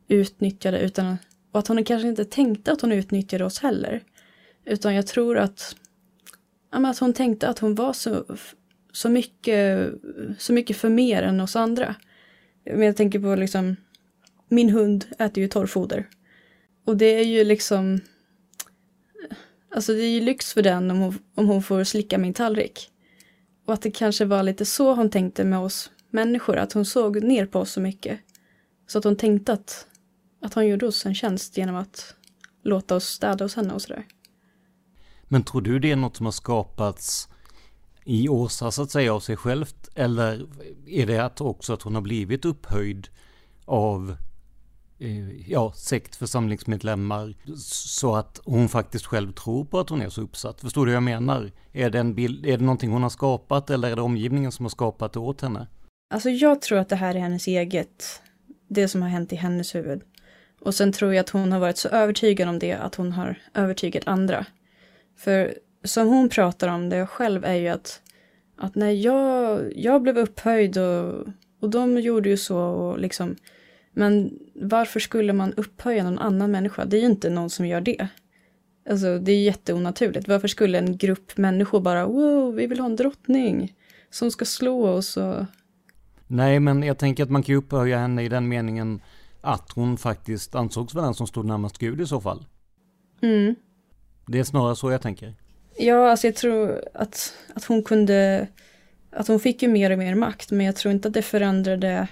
utnyttjade 0.08 0.80
utan 0.80 1.16
och 1.52 1.58
att 1.58 1.68
hon 1.68 1.84
kanske 1.84 2.08
inte 2.08 2.24
tänkte 2.24 2.72
att 2.72 2.80
hon 2.80 2.92
utnyttjade 2.92 3.44
oss 3.44 3.58
heller. 3.58 4.02
Utan 4.64 4.94
jag 4.94 5.06
tror 5.06 5.38
att, 5.38 5.76
att 6.70 6.98
hon 6.98 7.12
tänkte 7.12 7.48
att 7.48 7.58
hon 7.58 7.74
var 7.74 7.92
så, 7.92 8.24
så, 8.92 9.08
mycket, 9.08 9.90
så 10.38 10.52
mycket 10.52 10.76
för 10.76 10.88
mer 10.88 11.22
än 11.22 11.40
oss 11.40 11.56
andra. 11.56 11.94
Men 12.64 12.82
jag 12.82 12.96
tänker 12.96 13.18
på 13.20 13.34
liksom, 13.34 13.76
min 14.48 14.70
hund 14.70 15.06
äter 15.18 15.42
ju 15.42 15.48
torrfoder. 15.48 16.08
Och 16.86 16.96
det 16.96 17.14
är 17.20 17.24
ju 17.24 17.44
liksom 17.44 18.00
Alltså 19.74 19.92
det 19.92 20.02
är 20.02 20.10
ju 20.10 20.20
lyx 20.20 20.52
för 20.52 20.62
den 20.62 20.90
om 20.90 20.98
hon, 20.98 21.18
om 21.34 21.48
hon 21.48 21.62
får 21.62 21.84
slicka 21.84 22.18
min 22.18 22.34
tallrik. 22.34 22.90
Och 23.66 23.74
att 23.74 23.82
det 23.82 23.90
kanske 23.90 24.24
var 24.24 24.42
lite 24.42 24.64
så 24.64 24.94
hon 24.94 25.10
tänkte 25.10 25.44
med 25.44 25.58
oss 25.58 25.90
människor, 26.10 26.56
att 26.56 26.72
hon 26.72 26.84
såg 26.84 27.22
ner 27.22 27.46
på 27.46 27.58
oss 27.58 27.72
så 27.72 27.80
mycket. 27.80 28.20
Så 28.86 28.98
att 28.98 29.04
hon 29.04 29.16
tänkte 29.16 29.52
att, 29.52 29.86
att 30.42 30.54
hon 30.54 30.66
gjorde 30.66 30.86
oss 30.86 31.06
en 31.06 31.14
tjänst 31.14 31.56
genom 31.56 31.76
att 31.76 32.14
låta 32.62 32.96
oss 32.96 33.04
städa 33.04 33.44
hos 33.44 33.56
henne 33.56 33.74
och 33.74 33.82
sådär. 33.82 34.06
Men 35.24 35.42
tror 35.42 35.60
du 35.60 35.78
det 35.78 35.90
är 35.90 35.96
något 35.96 36.16
som 36.16 36.26
har 36.26 36.32
skapats 36.32 37.28
i 38.04 38.28
Åsa 38.28 38.70
så 38.70 38.82
att 38.82 38.90
säga 38.90 39.14
av 39.14 39.20
sig 39.20 39.36
självt? 39.36 39.88
Eller 39.94 40.46
är 40.86 41.06
det 41.06 41.24
att 41.24 41.40
också 41.40 41.72
att 41.72 41.82
hon 41.82 41.94
har 41.94 42.02
blivit 42.02 42.44
upphöjd 42.44 43.08
av 43.64 44.16
Eh, 44.98 45.50
ja, 45.50 45.72
sektförsamlingsmedlemmar 45.76 47.34
så 47.56 48.16
att 48.16 48.40
hon 48.44 48.68
faktiskt 48.68 49.06
själv 49.06 49.32
tror 49.32 49.64
på 49.64 49.78
att 49.78 49.88
hon 49.88 50.02
är 50.02 50.08
så 50.08 50.22
uppsatt. 50.22 50.60
Förstår 50.60 50.86
du 50.86 50.90
hur 50.90 50.96
jag 50.96 51.02
menar? 51.02 51.50
Är 51.72 51.90
det, 51.90 51.98
en 51.98 52.14
bild, 52.14 52.46
är 52.46 52.58
det 52.58 52.64
någonting 52.64 52.90
hon 52.90 53.02
har 53.02 53.10
skapat 53.10 53.70
eller 53.70 53.90
är 53.90 53.96
det 53.96 54.02
omgivningen 54.02 54.52
som 54.52 54.64
har 54.64 54.70
skapat 54.70 55.12
det 55.12 55.18
åt 55.18 55.40
henne? 55.40 55.66
Alltså 56.14 56.30
jag 56.30 56.62
tror 56.62 56.78
att 56.78 56.88
det 56.88 56.96
här 56.96 57.14
är 57.14 57.18
hennes 57.18 57.46
eget, 57.46 58.22
det 58.68 58.88
som 58.88 59.02
har 59.02 59.08
hänt 59.08 59.32
i 59.32 59.36
hennes 59.36 59.74
huvud. 59.74 60.02
Och 60.60 60.74
sen 60.74 60.92
tror 60.92 61.14
jag 61.14 61.20
att 61.20 61.30
hon 61.30 61.52
har 61.52 61.60
varit 61.60 61.78
så 61.78 61.88
övertygad 61.88 62.48
om 62.48 62.58
det 62.58 62.72
att 62.72 62.94
hon 62.94 63.12
har 63.12 63.38
övertygat 63.54 64.02
andra. 64.06 64.46
För 65.16 65.54
som 65.84 66.08
hon 66.08 66.28
pratar 66.28 66.68
om 66.68 66.88
det 66.88 67.06
själv 67.06 67.44
är 67.44 67.54
ju 67.54 67.68
att, 67.68 68.00
att 68.56 68.74
när 68.74 68.90
jag, 68.90 69.62
jag 69.76 70.02
blev 70.02 70.18
upphöjd 70.18 70.78
och, 70.78 71.26
och 71.60 71.70
de 71.70 72.00
gjorde 72.00 72.28
ju 72.28 72.36
så 72.36 72.58
och 72.58 72.98
liksom 72.98 73.36
men 73.94 74.38
varför 74.54 75.00
skulle 75.00 75.32
man 75.32 75.52
upphöja 75.52 76.04
någon 76.04 76.18
annan 76.18 76.50
människa? 76.50 76.84
Det 76.84 76.96
är 76.96 77.00
ju 77.00 77.06
inte 77.06 77.30
någon 77.30 77.50
som 77.50 77.66
gör 77.66 77.80
det. 77.80 78.08
Alltså 78.90 79.18
det 79.18 79.32
är 79.32 79.42
jätteonaturligt. 79.42 80.28
Varför 80.28 80.48
skulle 80.48 80.78
en 80.78 80.96
grupp 80.96 81.36
människor 81.36 81.80
bara 81.80 82.06
wow, 82.06 82.54
vi 82.54 82.66
vill 82.66 82.80
ha 82.80 82.86
en 82.86 82.96
drottning 82.96 83.74
som 84.10 84.30
ska 84.30 84.44
slå 84.44 84.88
oss 84.88 85.16
och... 85.16 85.44
Nej, 86.26 86.60
men 86.60 86.82
jag 86.82 86.98
tänker 86.98 87.22
att 87.22 87.30
man 87.30 87.42
kan 87.42 87.52
ju 87.52 87.58
upphöja 87.58 87.98
henne 87.98 88.22
i 88.22 88.28
den 88.28 88.48
meningen 88.48 89.00
att 89.40 89.70
hon 89.72 89.96
faktiskt 89.96 90.54
ansågs 90.54 90.94
vara 90.94 91.04
den 91.04 91.14
som 91.14 91.26
stod 91.26 91.44
närmast 91.44 91.78
Gud 91.78 92.00
i 92.00 92.06
så 92.06 92.20
fall. 92.20 92.44
Mm. 93.22 93.54
Det 94.26 94.38
är 94.38 94.44
snarare 94.44 94.76
så 94.76 94.90
jag 94.90 95.02
tänker. 95.02 95.34
Ja, 95.78 96.10
alltså 96.10 96.26
jag 96.26 96.36
tror 96.36 96.82
att, 96.94 97.34
att 97.54 97.64
hon 97.64 97.82
kunde, 97.82 98.48
att 99.10 99.28
hon 99.28 99.40
fick 99.40 99.62
ju 99.62 99.68
mer 99.68 99.90
och 99.90 99.98
mer 99.98 100.14
makt, 100.14 100.50
men 100.50 100.66
jag 100.66 100.76
tror 100.76 100.92
inte 100.92 101.08
att 101.08 101.14
det 101.14 101.22
förändrade 101.22 102.08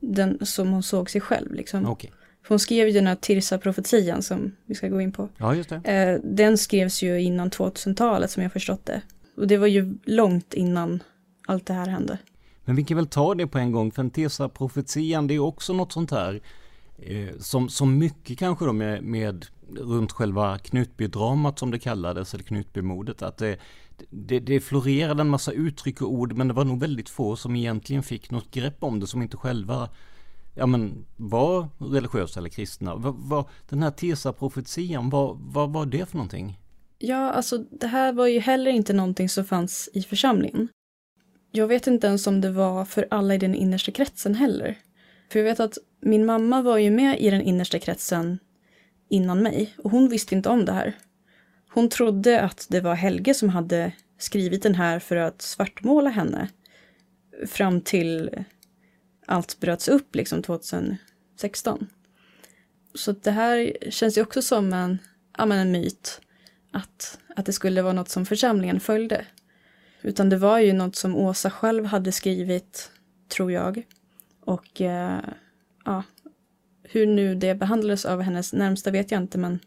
den 0.00 0.46
som 0.46 0.72
hon 0.72 0.82
såg 0.82 1.10
sig 1.10 1.20
själv. 1.20 1.54
Liksom. 1.54 1.96
För 2.42 2.48
hon 2.48 2.58
skrev 2.58 2.86
ju 2.86 2.92
den 2.92 3.06
här 3.06 3.14
Tirsa-profetian 3.14 4.22
som 4.22 4.56
vi 4.66 4.74
ska 4.74 4.88
gå 4.88 5.00
in 5.00 5.12
på. 5.12 5.28
Ja, 5.36 5.54
just 5.54 5.70
det. 5.70 5.76
Eh, 5.76 6.20
den 6.24 6.58
skrevs 6.58 7.02
ju 7.02 7.20
innan 7.20 7.50
2000-talet 7.50 8.30
som 8.30 8.42
jag 8.42 8.52
förstått 8.52 8.86
det. 8.86 9.02
Och 9.36 9.46
det 9.46 9.56
var 9.56 9.66
ju 9.66 9.94
långt 10.04 10.54
innan 10.54 11.02
allt 11.46 11.66
det 11.66 11.72
här 11.72 11.86
hände. 11.86 12.18
Men 12.64 12.76
vi 12.76 12.84
kan 12.84 12.96
väl 12.96 13.06
ta 13.06 13.34
det 13.34 13.46
på 13.46 13.58
en 13.58 13.72
gång, 13.72 13.92
för 13.92 14.02
en 14.02 14.10
Tesa-profetian, 14.10 15.26
det 15.26 15.34
är 15.34 15.38
också 15.38 15.72
något 15.72 15.92
sånt 15.92 16.10
här 16.10 16.40
eh, 16.98 17.28
som, 17.38 17.68
som 17.68 17.98
mycket 17.98 18.38
kanske 18.38 18.64
då 18.64 18.72
med, 18.72 19.02
med 19.02 19.46
runt 19.76 20.12
själva 20.12 20.58
Knutbydramat 20.58 21.58
som 21.58 21.70
det 21.70 21.78
kallades, 21.78 22.34
eller 22.34 22.44
Knutbymordet, 22.44 23.22
att 23.22 23.36
det, 23.36 23.56
det, 24.10 24.40
det 24.40 24.60
florerade 24.60 25.20
en 25.20 25.28
massa 25.28 25.52
uttryck 25.52 26.02
och 26.02 26.12
ord, 26.12 26.32
men 26.32 26.48
det 26.48 26.54
var 26.54 26.64
nog 26.64 26.80
väldigt 26.80 27.08
få 27.08 27.36
som 27.36 27.56
egentligen 27.56 28.02
fick 28.02 28.30
något 28.30 28.50
grepp 28.50 28.84
om 28.84 29.00
det, 29.00 29.06
som 29.06 29.22
inte 29.22 29.36
själva 29.36 29.88
ja, 30.54 30.66
men, 30.66 31.04
var 31.16 31.68
religiösa 31.78 32.40
eller 32.40 32.48
kristna. 32.48 32.96
Vad, 32.96 33.14
vad, 33.18 33.44
den 33.68 33.82
här 33.82 33.90
Tesa-profetian, 33.90 35.10
vad, 35.10 35.38
vad 35.40 35.72
var 35.72 35.86
det 35.86 36.08
för 36.08 36.16
någonting? 36.16 36.58
Ja, 36.98 37.30
alltså 37.30 37.58
det 37.58 37.86
här 37.86 38.12
var 38.12 38.26
ju 38.26 38.40
heller 38.40 38.70
inte 38.70 38.92
någonting 38.92 39.28
som 39.28 39.44
fanns 39.44 39.88
i 39.92 40.02
församlingen. 40.02 40.68
Jag 41.52 41.66
vet 41.66 41.86
inte 41.86 42.06
ens 42.06 42.26
om 42.26 42.40
det 42.40 42.50
var 42.50 42.84
för 42.84 43.06
alla 43.10 43.34
i 43.34 43.38
den 43.38 43.54
innersta 43.54 43.92
kretsen 43.92 44.34
heller. 44.34 44.78
För 45.32 45.38
jag 45.38 45.44
vet 45.44 45.60
att 45.60 45.78
min 46.00 46.26
mamma 46.26 46.62
var 46.62 46.78
ju 46.78 46.90
med 46.90 47.20
i 47.20 47.30
den 47.30 47.42
innersta 47.42 47.78
kretsen 47.78 48.38
innan 49.08 49.42
mig 49.42 49.74
och 49.78 49.90
hon 49.90 50.08
visste 50.08 50.34
inte 50.34 50.48
om 50.48 50.64
det 50.64 50.72
här. 50.72 50.94
Hon 51.72 51.88
trodde 51.88 52.40
att 52.40 52.66
det 52.70 52.80
var 52.80 52.94
Helge 52.94 53.34
som 53.34 53.48
hade 53.48 53.92
skrivit 54.18 54.62
den 54.62 54.74
här 54.74 54.98
för 54.98 55.16
att 55.16 55.42
svartmåla 55.42 56.10
henne. 56.10 56.48
Fram 57.46 57.80
till 57.80 58.44
allt 59.26 59.60
bröts 59.60 59.88
upp 59.88 60.14
liksom 60.14 60.42
2016. 60.42 61.86
Så 62.94 63.12
det 63.12 63.30
här 63.30 63.72
känns 63.90 64.18
ju 64.18 64.22
också 64.22 64.42
som 64.42 64.72
en, 64.72 64.98
ja, 65.38 65.46
men 65.46 65.58
en 65.58 65.72
myt. 65.72 66.20
Att, 66.72 67.18
att 67.36 67.46
det 67.46 67.52
skulle 67.52 67.82
vara 67.82 67.92
något 67.92 68.08
som 68.08 68.26
församlingen 68.26 68.80
följde. 68.80 69.26
Utan 70.02 70.28
det 70.28 70.36
var 70.36 70.58
ju 70.58 70.72
något 70.72 70.96
som 70.96 71.16
Åsa 71.16 71.50
själv 71.50 71.84
hade 71.84 72.12
skrivit, 72.12 72.90
tror 73.28 73.52
jag. 73.52 73.86
Och 74.40 74.80
eh, 74.80 75.20
ja, 75.84 76.02
hur 76.82 77.06
nu 77.06 77.34
det 77.34 77.54
behandlades 77.54 78.04
av 78.04 78.22
hennes 78.22 78.52
närmsta 78.52 78.90
vet 78.90 79.10
jag 79.10 79.22
inte, 79.22 79.38
men 79.38 79.58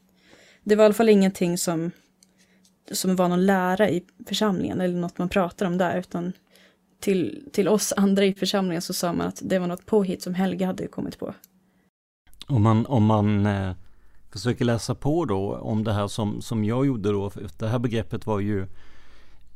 det 0.63 0.75
var 0.75 0.83
i 0.83 0.85
alla 0.85 0.93
fall 0.93 1.09
ingenting 1.09 1.57
som, 1.57 1.91
som 2.91 3.15
var 3.15 3.29
någon 3.29 3.45
lära 3.45 3.89
i 3.89 4.03
församlingen 4.27 4.81
eller 4.81 4.99
något 4.99 5.17
man 5.17 5.29
pratar 5.29 5.65
om 5.65 5.77
där, 5.77 5.99
utan 5.99 6.33
till, 6.99 7.49
till 7.53 7.67
oss 7.67 7.93
andra 7.97 8.25
i 8.25 8.33
församlingen 8.33 8.81
så 8.81 8.93
sa 8.93 9.13
man 9.13 9.27
att 9.27 9.41
det 9.43 9.59
var 9.59 9.67
något 9.67 9.85
påhitt 9.85 10.21
som 10.21 10.33
Helge 10.33 10.65
hade 10.65 10.87
kommit 10.87 11.19
på. 11.19 11.33
Om 12.47 12.61
man, 12.63 12.85
om 12.85 13.05
man 13.05 13.45
eh, 13.45 13.71
försöker 14.31 14.65
läsa 14.65 14.95
på 14.95 15.25
då 15.25 15.55
om 15.55 15.83
det 15.83 15.93
här 15.93 16.07
som, 16.07 16.41
som 16.41 16.65
jag 16.65 16.85
gjorde 16.85 17.11
då, 17.11 17.29
för 17.29 17.49
det 17.57 17.67
här 17.67 17.79
begreppet 17.79 18.25
var 18.25 18.39
ju 18.39 18.67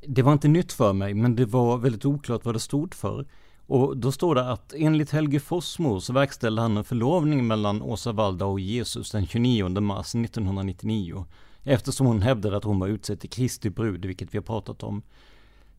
det 0.07 0.21
var 0.21 0.33
inte 0.33 0.47
nytt 0.47 0.73
för 0.73 0.93
mig, 0.93 1.13
men 1.13 1.35
det 1.35 1.45
var 1.45 1.77
väldigt 1.77 2.05
oklart 2.05 2.45
vad 2.45 2.55
det 2.55 2.59
stod 2.59 2.93
för. 2.93 3.25
Och 3.67 3.97
då 3.97 4.11
står 4.11 4.35
det 4.35 4.51
att 4.51 4.73
enligt 4.77 5.11
Helge 5.11 5.39
Fossmo 5.39 6.01
så 6.01 6.13
verkställde 6.13 6.61
han 6.61 6.77
en 6.77 6.83
förlovning 6.83 7.47
mellan 7.47 7.81
Åsa 7.81 8.11
Valda 8.11 8.45
och 8.45 8.59
Jesus 8.59 9.11
den 9.11 9.27
29 9.27 9.69
mars 9.69 10.15
1999. 10.15 11.25
Eftersom 11.63 12.07
hon 12.07 12.21
hävdade 12.21 12.57
att 12.57 12.63
hon 12.63 12.79
var 12.79 12.87
utsedd 12.87 13.19
till 13.19 13.29
Kristi 13.29 13.69
brud, 13.69 14.05
vilket 14.05 14.33
vi 14.33 14.37
har 14.37 14.43
pratat 14.43 14.83
om. 14.83 15.01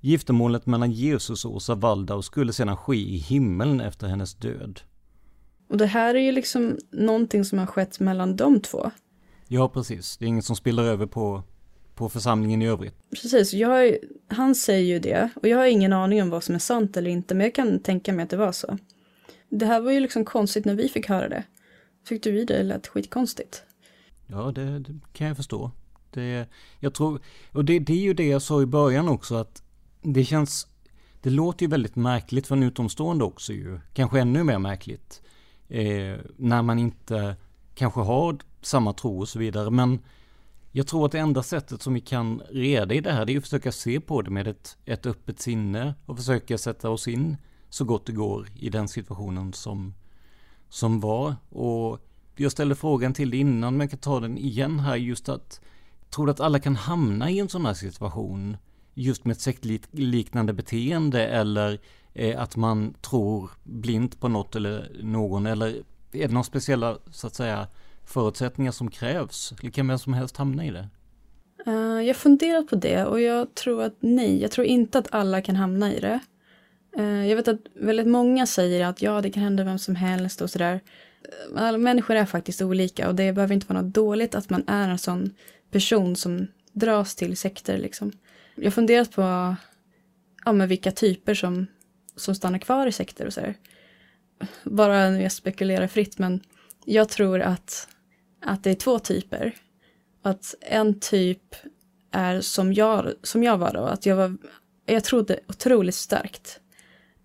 Giftermålet 0.01 0.67
mellan 0.67 0.91
Jesus 0.93 1.45
och 1.45 1.55
Åsa 1.55 1.75
Waldau 1.75 2.23
skulle 2.23 2.53
sedan 2.53 2.77
ske 2.77 2.97
i 2.97 3.17
himlen 3.17 3.81
efter 3.81 4.07
hennes 4.09 4.35
död. 4.35 4.81
Och 5.69 5.77
det 5.77 5.87
här 5.87 6.15
är 6.15 6.19
ju 6.19 6.33
liksom 6.33 6.79
någonting 6.91 7.45
som 7.45 7.59
har 7.59 7.67
skett 7.67 8.01
mellan 8.01 8.37
de 8.37 8.61
två. 8.61 8.91
Ja, 9.47 9.69
precis. 9.69 10.17
Det 10.17 10.25
är 10.25 10.29
inget 10.29 10.45
som 10.45 10.57
spiller 10.57 10.83
över 10.83 11.07
på, 11.07 11.43
på 11.99 12.09
församlingen 12.09 12.63
i 12.63 12.67
övrigt. 12.67 12.95
Precis, 13.11 13.53
jag, 13.53 13.97
han 14.29 14.55
säger 14.55 14.95
ju 14.95 14.99
det 14.99 15.31
och 15.37 15.49
jag 15.49 15.59
har 15.59 15.67
ingen 15.67 15.93
aning 15.93 16.23
om 16.23 16.31
vad 16.31 16.45
som 16.45 16.55
är 16.55 16.59
sant 16.59 16.97
eller 16.97 17.11
inte, 17.11 17.35
men 17.35 17.45
jag 17.45 17.55
kan 17.55 17.81
tänka 17.83 18.13
mig 18.13 18.23
att 18.23 18.31
det 18.31 18.37
var 18.37 18.53
så. 18.53 18.79
Det 19.49 19.67
här 19.67 19.81
var 19.81 19.93
ju 19.93 20.01
liksom 20.01 20.25
konstigt 20.25 20.65
när 20.65 20.75
vi 20.75 20.89
fick 20.89 21.09
höra 21.09 21.29
det. 21.29 21.45
Tyckte 22.09 22.31
vi 22.31 22.45
det 22.45 22.63
lät 22.63 22.87
skitkonstigt? 22.87 23.63
Ja, 24.27 24.53
det, 24.55 24.79
det 24.79 24.95
kan 25.13 25.27
jag 25.27 25.37
förstå. 25.37 25.71
Det, 26.11 26.47
jag 26.81 26.95
tror, 26.95 27.21
och 27.53 27.65
det, 27.65 27.79
det 27.79 27.93
är 27.93 28.03
ju 28.03 28.15
det 28.15 28.27
jag 28.27 28.43
sa 28.43 28.63
i 28.63 28.67
början 28.67 29.09
också 29.09 29.35
att 29.35 29.63
det 30.03 30.25
känns, 30.25 30.67
det 31.23 31.31
låter 31.31 31.65
ju 31.65 31.71
väldigt 31.71 31.97
märkligt 31.97 32.47
för 32.47 32.57
en 32.57 32.63
utomstående 32.63 33.25
också 33.25 33.53
ju. 33.53 33.81
Kanske 33.95 34.21
ännu 34.21 34.45
mer 34.45 34.59
märkligt. 34.59 35.23
Eh, 35.69 36.17
när 36.37 36.63
man 36.63 36.79
inte 36.79 37.37
kanske 37.75 38.01
har 38.01 38.39
samma 38.63 38.93
tro 38.93 39.21
och 39.21 39.29
så 39.29 39.39
vidare. 39.39 39.71
Men 39.71 39.99
jag 40.79 40.87
tror 40.87 41.07
att 41.07 41.13
det 41.13 41.19
enda 41.19 41.43
sättet 41.43 41.83
som 41.83 41.95
vi 41.95 42.01
kan 42.01 42.43
reda 42.51 42.95
i 42.95 43.01
det 43.01 43.13
här, 43.13 43.25
det 43.25 43.33
är 43.33 43.39
att 43.39 43.45
försöka 43.45 43.73
se 43.73 44.01
på 44.01 44.23
det 44.23 44.31
med 44.31 44.49
ett, 44.49 44.77
ett 44.85 45.07
öppet 45.07 45.41
sinne 45.41 45.95
och 46.07 46.17
försöka 46.17 46.59
sätta 46.59 46.91
oss 46.91 47.09
in 47.09 47.37
så 47.69 47.85
gott 47.85 48.07
det 48.07 48.13
går 48.13 48.49
i 48.55 48.71
den 48.71 48.89
situationen 48.89 49.53
som, 49.53 49.95
som 50.69 51.01
var. 51.01 51.35
Och 51.49 51.99
jag 52.37 52.53
ställde 52.53 52.75
frågan 52.75 53.15
till 53.15 53.31
dig 53.31 53.41
innan, 53.41 53.77
men 53.77 53.81
jag 53.81 53.91
kan 53.91 53.99
ta 53.99 54.21
den 54.21 54.39
igen 54.39 54.81
här, 54.81 54.97
just 54.97 55.29
att 55.29 55.61
tror 56.11 56.27
du 56.27 56.33
att 56.33 56.41
alla 56.41 56.59
kan 56.59 56.77
hamna 56.77 57.31
i 57.31 57.39
en 57.39 57.49
sån 57.49 57.67
här 57.67 57.75
situation? 57.75 58.57
Just 58.95 59.25
med 59.25 59.35
ett 59.35 59.41
sektliknande 59.41 60.53
beteende 60.53 61.27
eller 61.27 61.81
eh, 62.13 62.41
att 62.41 62.57
man 62.57 62.95
tror 63.01 63.51
blint 63.65 64.21
på 64.21 64.29
något 64.29 64.57
eller 64.57 64.91
någon 65.03 65.47
eller 65.47 65.69
är 66.13 66.29
det 66.29 66.35
några 66.35 66.45
speciella 66.45 66.99
så 67.11 67.27
att 67.27 67.35
säga 67.35 67.69
förutsättningar 68.09 68.73
som 68.73 68.91
krävs? 68.91 69.53
Eller 69.61 69.71
kan 69.71 69.89
vem 69.89 69.99
som 69.99 70.15
helst 70.15 70.37
hamna 70.37 70.65
i 70.65 70.71
det? 70.71 70.89
Uh, 71.67 72.03
jag 72.03 72.17
funderar 72.17 72.63
på 72.63 72.77
det 72.77 73.05
och 73.05 73.21
jag 73.21 73.55
tror 73.55 73.83
att 73.83 73.97
nej, 74.01 74.43
jag 74.43 74.51
tror 74.51 74.67
inte 74.67 74.99
att 74.99 75.15
alla 75.15 75.43
kan 75.43 75.57
hamna 75.57 75.95
i 75.95 76.01
det. 76.01 76.21
Uh, 76.99 77.29
jag 77.29 77.37
vet 77.37 77.49
att 77.49 77.61
väldigt 77.75 78.07
många 78.07 78.47
säger 78.47 78.87
att 78.87 79.03
ja, 79.03 79.21
det 79.21 79.31
kan 79.31 79.43
hända 79.43 79.65
vem 79.65 79.79
som 79.79 79.97
helst 79.97 80.41
och 80.41 80.51
sådär. 80.51 80.81
Eh, 81.23 81.63
alla 81.63 81.79
människor 81.79 82.17
är 82.17 82.25
faktiskt 82.25 82.63
olika 82.63 83.09
och 83.09 83.15
det 83.15 83.33
behöver 83.33 83.55
inte 83.55 83.67
vara 83.67 83.83
något 83.83 83.95
dåligt 83.95 84.35
att 84.35 84.51
man 84.51 84.65
är 84.67 84.89
en 84.89 84.99
sån 84.99 85.35
person 85.71 86.17
som 86.17 86.47
dras 86.73 87.15
till 87.15 87.37
sekter 87.37 87.79
liksom. 87.79 88.13
Jag 88.55 88.65
har 88.65 88.71
funderat 88.71 89.13
på 89.13 89.57
ja, 90.45 90.53
men 90.53 90.69
vilka 90.69 90.93
typer 90.93 91.35
som, 91.35 91.67
som 92.17 92.35
stannar 92.35 92.59
kvar 92.59 92.87
i 92.87 92.93
sekter 92.93 93.27
och 93.27 93.33
sådär. 93.33 93.55
Bara 94.65 95.11
nu 95.11 95.23
jag 95.23 95.33
spekulerar 95.33 95.87
fritt 95.87 96.19
men 96.19 96.41
jag 96.85 97.09
tror 97.09 97.41
att 97.41 97.89
att 98.41 98.65
det 98.65 98.71
är 98.71 98.75
två 98.75 98.99
typer. 98.99 99.55
Att 100.23 100.55
en 100.61 101.01
typ 101.01 101.55
är 102.11 102.41
som 102.41 102.73
jag, 102.73 103.13
som 103.23 103.43
jag 103.43 103.59
var 103.59 103.73
då, 103.73 103.81
att 103.81 104.07
jag 104.07 104.17
var, 104.17 104.37
jag 104.87 105.05
trodde 105.05 105.41
otroligt 105.49 105.95
starkt. 105.95 106.61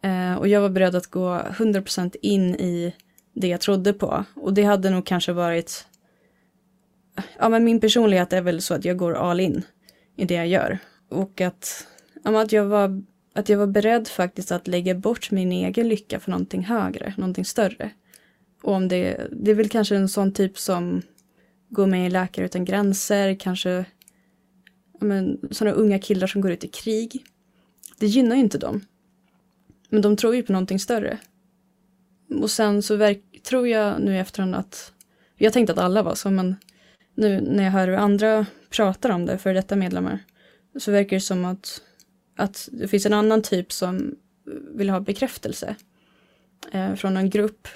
Eh, 0.01 0.36
och 0.36 0.47
jag 0.47 0.61
var 0.61 0.70
beredd 0.70 0.95
att 0.95 1.07
gå 1.07 1.38
100% 1.38 2.16
in 2.22 2.55
i 2.55 2.93
det 3.34 3.47
jag 3.47 3.61
trodde 3.61 3.93
på. 3.93 4.26
Och 4.36 4.53
det 4.53 4.64
hade 4.64 4.89
nog 4.89 5.05
kanske 5.05 5.34
varit, 5.34 5.88
ja 7.39 7.49
men 7.49 7.64
min 7.64 7.80
personlighet 7.80 8.34
är 8.34 8.41
väl 8.41 8.61
så 8.61 8.74
att 8.74 8.86
jag 8.86 8.97
går 8.97 9.14
all 9.14 9.39
in 9.39 9.64
i 10.16 10.26
det 10.26 10.34
jag 10.34 10.47
gör. 10.47 10.78
Och 11.09 11.41
att, 11.41 11.88
ja, 12.24 12.41
att, 12.41 12.51
jag 12.51 12.66
var, 12.66 13.03
att 13.34 13.49
jag 13.49 13.57
var 13.57 13.68
beredd 13.68 14.07
faktiskt 14.07 14.51
att 14.51 14.68
lägga 14.68 14.95
bort 14.95 15.32
min 15.32 15.51
egen 15.51 15.88
lycka 15.88 16.20
för 16.20 16.32
någonting 16.32 16.64
högre, 16.64 17.14
någonting 17.18 17.45
större. 17.45 17.91
Och 18.64 18.74
om 18.74 18.88
det, 18.88 19.28
det 19.32 19.51
är 19.51 19.55
väl 19.55 19.70
kanske 19.70 19.95
en 19.95 20.09
sån 20.09 20.34
typ 20.34 20.59
som 20.59 21.01
går 21.70 21.88
med 21.88 22.07
i 22.07 22.09
Läkare 22.09 22.45
Utan 22.45 22.66
Gränser, 22.66 23.36
kanske 23.39 23.86
men, 24.99 25.39
sådana 25.51 25.76
unga 25.76 25.99
killar 25.99 26.28
som 26.28 26.41
går 26.41 26.51
ut 26.51 26.64
i 26.64 26.68
krig. 26.68 27.26
Det 27.99 28.07
gynnar 28.07 28.36
ju 28.36 28.41
inte 28.41 28.57
dem. 28.57 28.82
Men 29.89 30.01
de 30.01 30.18
tror 30.18 30.36
ju 30.36 30.43
på 30.43 30.51
någonting 30.51 30.80
större. 30.80 31.18
Och 32.41 32.51
sen 32.51 32.82
så 32.82 32.95
verk, 32.95 33.22
tror 33.43 33.68
jag 33.68 34.01
nu 34.01 34.16
i 34.16 34.20
efterhand 34.20 34.55
att, 34.55 34.93
jag 35.38 35.53
tänkte 35.53 35.74
att 35.74 35.80
alla 35.80 36.03
var 36.03 36.16
så, 36.16 36.32
men 36.32 36.55
nu 37.16 37.41
när 37.41 37.64
jag 37.64 37.72
hör 37.72 37.88
hur 37.88 37.95
andra 37.95 38.45
pratar 38.70 39.09
om 39.09 39.26
det, 39.26 39.38
för 39.38 39.53
detta 39.53 39.76
medlemmar, 39.76 40.20
så 40.80 40.91
verkar 40.91 41.18
det 41.18 41.22
som 41.22 41.45
att, 41.45 41.82
att 42.36 42.70
det 42.72 42.88
finns 42.88 43.05
en 43.05 43.14
annan 43.14 43.41
typ 43.41 43.72
som 43.72 44.16
vill 44.76 44.89
ha 44.89 44.99
bekräftelse 44.99 45.76
eh, 46.72 46.95
från 46.95 47.18
en 47.18 47.30
grupp 47.30 47.68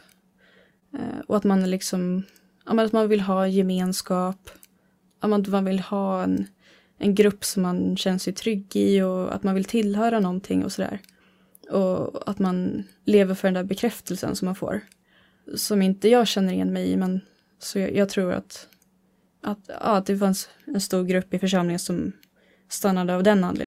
Eh, 0.94 1.20
och 1.28 1.38
att 1.38 1.44
man 1.44 1.72
liksom, 1.72 2.24
ja, 2.66 2.74
men 2.74 2.86
att 2.86 2.92
man 2.92 3.10
vill 3.10 3.22
ha 3.22 3.48
gemenskap 3.48 4.50
att 5.20 5.48
man 5.48 5.66
vill 5.66 5.80
ha 5.80 6.24
en, 6.24 6.48
en 6.98 7.16
grupp 7.16 7.46
som 7.46 7.64
man 7.64 7.98
känner 7.98 8.18
sig 8.18 8.34
trygg 8.34 8.76
i 8.76 9.02
och 9.02 9.36
att 9.36 9.44
man 9.44 9.56
vill 9.56 9.66
tillhöra 9.66 10.20
någonting 10.20 10.66
och 10.66 10.72
sådär. 10.72 11.00
Och 11.70 12.30
att 12.30 12.40
man 12.40 12.84
lever 13.06 13.36
för 13.36 13.48
den 13.48 13.54
där 13.54 13.64
bekräftelsen 13.64 14.36
som 14.36 14.46
man 14.46 14.56
får. 14.56 14.82
Som 15.56 15.82
inte 15.82 16.10
jag 16.10 16.28
känner 16.28 16.54
igen 16.54 16.74
mig 16.74 16.92
i, 16.92 16.98
men 16.98 17.22
så 17.60 17.80
jag, 17.80 17.96
jag 17.96 18.10
tror 18.10 18.34
att, 18.34 18.68
att, 19.44 19.60
ja, 19.68 19.76
att 19.76 20.06
det 20.06 20.18
fanns 20.18 20.50
en 20.66 20.82
stor 20.82 21.04
grupp 21.04 21.34
i 21.34 21.40
församlingen 21.40 21.80
som 21.80 22.12
stannade 22.70 23.16
av 23.16 23.24
den 23.24 23.44
anledningen. 23.44 23.67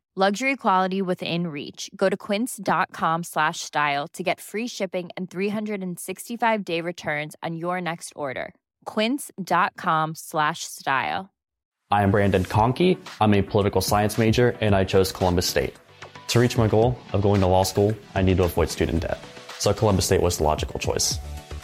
Luxury 0.13 0.57
quality 0.57 1.01
within 1.01 1.47
reach. 1.47 1.89
Go 1.95 2.09
to 2.09 2.17
quince.com 2.17 3.23
slash 3.23 3.61
style 3.61 4.09
to 4.09 4.23
get 4.23 4.41
free 4.41 4.67
shipping 4.67 5.09
and 5.15 5.29
365 5.29 6.65
day 6.65 6.81
returns 6.81 7.37
on 7.41 7.55
your 7.55 7.79
next 7.79 8.11
order. 8.13 8.53
Quince.com 8.83 10.11
slash 10.15 10.65
style. 10.65 11.29
I 11.91 12.03
am 12.03 12.11
Brandon 12.11 12.43
Conkey. 12.43 12.97
I'm 13.21 13.33
a 13.33 13.41
political 13.41 13.79
science 13.79 14.17
major 14.17 14.53
and 14.59 14.75
I 14.75 14.83
chose 14.83 15.13
Columbus 15.13 15.45
State. 15.45 15.75
To 16.27 16.41
reach 16.41 16.57
my 16.57 16.67
goal 16.67 16.99
of 17.13 17.21
going 17.21 17.39
to 17.39 17.47
law 17.47 17.63
school, 17.63 17.95
I 18.13 18.21
need 18.21 18.35
to 18.35 18.43
avoid 18.43 18.69
student 18.69 19.03
debt. 19.03 19.17
So 19.59 19.73
Columbus 19.73 20.07
State 20.07 20.21
was 20.21 20.39
the 20.39 20.43
logical 20.43 20.77
choice. 20.77 21.19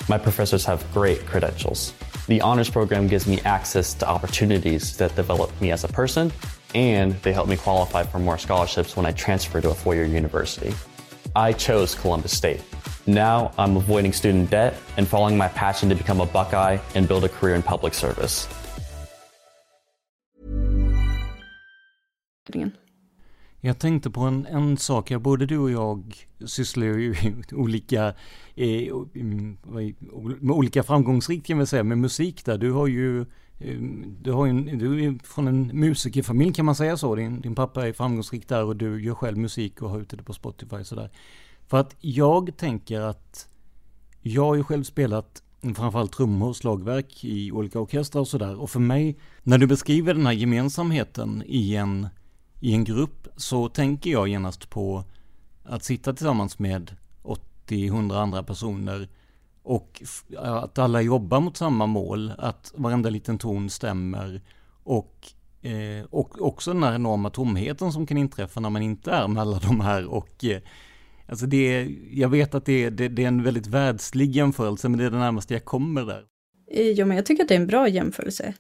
My 0.08 0.18
professors 0.18 0.64
have 0.64 0.89
great 0.93 1.26
credentials. 1.26 1.93
The 2.28 2.39
honors 2.39 2.70
program 2.70 3.08
gives 3.08 3.28
me 3.28 3.41
access 3.41 3.93
to 3.95 4.08
opportunities 4.08 4.95
that 4.98 5.14
develop 5.18 5.52
me 5.60 5.72
as 5.72 5.84
a 5.84 5.89
person, 5.89 6.32
and 6.78 7.13
they 7.23 7.34
helped 7.34 7.49
me 7.49 7.57
qualify 7.57 8.03
for 8.03 8.19
more 8.19 8.38
scholarships 8.38 8.95
when 8.95 9.05
I 9.05 9.11
transferred 9.11 9.63
to 9.63 9.69
a 9.69 9.73
four 9.73 9.95
year 9.95 10.05
university. 10.05 10.73
I 11.36 11.53
chose 11.53 11.95
Columbus 11.95 12.36
State. 12.38 12.61
Now 13.07 13.51
I'm 13.57 13.78
avoiding 13.78 14.13
student 14.13 14.49
debt 14.49 14.73
and 14.97 15.07
following 15.07 15.38
my 15.38 15.47
passion 15.47 15.89
to 15.89 15.95
become 15.95 16.21
a 16.21 16.25
Buckeye 16.25 16.78
and 16.95 17.07
build 17.07 17.23
a 17.23 17.30
career 17.30 17.55
in 17.55 17.63
public 17.63 17.93
service. 17.93 18.47
Jag 23.61 23.80
tänkte 23.80 24.09
på 24.09 24.21
en, 24.21 24.45
en 24.45 24.78
sak, 24.78 25.11
ja, 25.11 25.19
både 25.19 25.45
du 25.45 25.57
och 25.57 25.71
jag 25.71 26.15
sysslar 26.45 26.86
ju 26.86 27.11
i 27.23 27.36
olika, 27.55 28.13
eh, 28.55 28.88
mm, 29.15 29.57
med 30.39 30.55
olika 30.55 30.84
framgångsrikt 30.84 31.47
kan 31.47 31.57
man 31.57 31.67
säga, 31.67 31.84
med 31.84 31.97
musik 31.97 32.45
där. 32.45 32.57
Du 32.57 32.71
har 32.71 32.88
ju, 32.88 33.25
Ehm, 33.60 34.18
du, 34.22 34.32
har 34.32 34.45
ju, 34.45 34.78
du 34.78 35.05
är 35.05 35.20
från 35.24 35.47
en 35.47 35.68
musikerfamilj 35.74 36.53
kan 36.53 36.66
man 36.66 36.76
säga 36.76 36.97
så. 36.97 37.16
Din, 37.16 37.41
din 37.41 37.55
pappa 37.55 37.88
är 37.88 37.93
framgångsrik 37.93 38.47
där 38.47 38.64
och 38.64 38.76
du 38.76 39.03
gör 39.03 39.16
själv 39.16 39.38
musik 39.38 39.82
och 39.82 39.89
har 39.89 39.99
ute 39.99 40.16
det 40.16 40.24
på 40.24 40.34
Spotify 40.34 40.76
och 40.76 40.88
sådär. 40.88 41.12
För 41.68 41.78
att 41.78 41.95
jag 41.99 42.58
tänker 42.58 43.01
att 43.01 43.49
jag 44.22 44.45
har 44.45 44.55
ju 44.55 44.64
själv 44.64 44.84
spelat 44.84 45.43
framförallt 45.76 46.12
trummor 46.12 46.49
och 46.49 46.55
slagverk 46.55 47.24
i 47.24 47.51
olika 47.51 47.80
orkestrar 47.80 48.22
och 48.22 48.28
sådär. 48.28 48.55
Och 48.55 48.70
för 48.70 48.80
mig, 48.80 49.18
när 49.43 49.58
du 49.58 49.68
beskriver 49.68 50.14
den 50.14 50.26
här 50.26 50.34
gemensamheten 50.34 51.43
i 51.45 51.76
en 51.76 52.08
i 52.60 52.74
en 52.74 52.84
grupp 52.84 53.28
så 53.36 53.70
tänker 53.70 54.10
jag 54.10 54.28
genast 54.28 54.70
på 54.70 55.03
att 55.64 55.84
sitta 55.84 56.14
tillsammans 56.14 56.60
med 56.60 56.95
80-100 57.68 58.22
andra 58.22 58.43
personer 58.43 59.10
och 59.68 60.03
att 60.38 60.78
alla 60.78 61.01
jobbar 61.01 61.39
mot 61.39 61.57
samma 61.57 61.86
mål, 61.86 62.32
att 62.38 62.74
varenda 62.76 63.09
liten 63.09 63.38
ton 63.38 63.70
stämmer 63.70 64.41
och, 64.84 65.28
eh, 65.61 66.05
och 66.09 66.41
också 66.41 66.74
den 66.74 66.84
här 66.84 66.95
enorma 66.95 67.30
tomheten 67.30 67.91
som 67.91 68.05
kan 68.05 68.18
inträffa 68.18 68.59
när 68.59 68.70
man 68.70 68.82
inte 68.82 69.11
är 69.11 69.28
med 69.28 69.41
alla 69.41 69.59
de 69.59 69.80
här 69.80 70.05
och 70.05 70.45
eh, 70.45 70.61
Alltså 71.30 71.45
det, 71.45 71.89
jag 72.11 72.30
vet 72.30 72.55
att 72.55 72.65
det, 72.65 72.89
det, 72.89 73.07
det 73.07 73.24
är 73.24 73.28
en 73.28 73.43
väldigt 73.43 73.68
världslig 73.68 74.36
jämförelse, 74.36 74.89
men 74.89 74.99
det 74.99 75.05
är 75.05 75.09
det 75.09 75.18
närmaste 75.18 75.53
jag 75.53 75.65
kommer 75.65 76.05
där. 76.05 76.24
Eh, 76.72 76.89
ja, 76.89 77.05
men 77.05 77.18
jag 77.18 77.26
tycker 77.26 77.43
att 77.43 77.49
det 77.49 77.55
är 77.55 77.59
en 77.59 77.68
bra 77.68 77.88
jämförelse. 77.88 78.53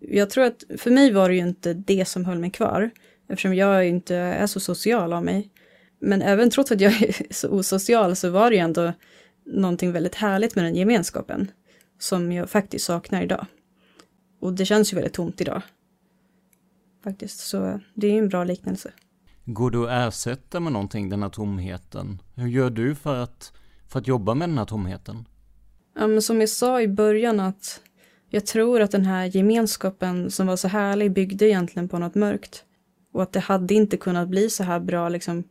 Jag 0.00 0.30
tror 0.30 0.44
att 0.44 0.64
för 0.78 0.90
mig 0.90 1.12
var 1.12 1.28
det 1.28 1.34
ju 1.34 1.40
inte 1.40 1.74
det 1.74 2.08
som 2.08 2.24
höll 2.24 2.38
mig 2.38 2.50
kvar, 2.50 2.90
Eftersom 3.28 3.54
jag 3.54 3.88
inte 3.88 4.16
är 4.16 4.46
så 4.46 4.60
social 4.60 5.12
av 5.12 5.24
mig. 5.24 5.50
Men 6.00 6.22
även 6.22 6.50
trots 6.50 6.72
att 6.72 6.80
jag 6.80 6.92
är 7.02 7.32
så 7.34 7.48
osocial 7.48 8.16
så 8.16 8.30
var 8.30 8.50
det 8.50 8.56
ju 8.56 8.62
ändå 8.62 8.92
någonting 9.46 9.92
väldigt 9.92 10.14
härligt 10.14 10.56
med 10.56 10.64
den 10.64 10.74
gemenskapen. 10.74 11.50
Som 11.98 12.32
jag 12.32 12.50
faktiskt 12.50 12.84
saknar 12.84 13.22
idag. 13.22 13.46
Och 14.40 14.52
det 14.52 14.64
känns 14.64 14.92
ju 14.92 14.94
väldigt 14.94 15.14
tomt 15.14 15.40
idag. 15.40 15.62
Faktiskt, 17.04 17.40
så 17.40 17.80
det 17.94 18.06
är 18.06 18.18
en 18.18 18.28
bra 18.28 18.44
liknelse. 18.44 18.92
Går 19.44 19.70
du 19.70 19.90
att 19.90 20.08
ersätta 20.08 20.60
med 20.60 20.72
någonting 20.72 21.08
den 21.08 21.22
här 21.22 21.30
tomheten? 21.30 22.22
Hur 22.34 22.46
gör 22.46 22.70
du 22.70 22.94
för 22.94 23.22
att, 23.22 23.52
för 23.88 23.98
att 23.98 24.06
jobba 24.06 24.34
med 24.34 24.48
den 24.48 24.58
här 24.58 24.64
tomheten? 24.64 25.28
Ja, 25.94 26.06
men 26.06 26.22
som 26.22 26.40
jag 26.40 26.48
sa 26.48 26.80
i 26.80 26.88
början 26.88 27.40
att 27.40 27.80
jag 28.28 28.46
tror 28.46 28.80
att 28.80 28.90
den 28.90 29.04
här 29.04 29.24
gemenskapen 29.24 30.30
som 30.30 30.46
var 30.46 30.56
så 30.56 30.68
härlig 30.68 31.12
byggde 31.12 31.48
egentligen 31.48 31.88
på 31.88 31.98
något 31.98 32.14
mörkt. 32.14 32.64
Och 33.12 33.22
att 33.22 33.32
det 33.32 33.40
hade 33.40 33.74
inte 33.74 33.96
kunnat 33.96 34.28
bli 34.28 34.50
så 34.50 34.64
här 34.64 34.80
bra 34.80 35.08
liksom. 35.08 35.44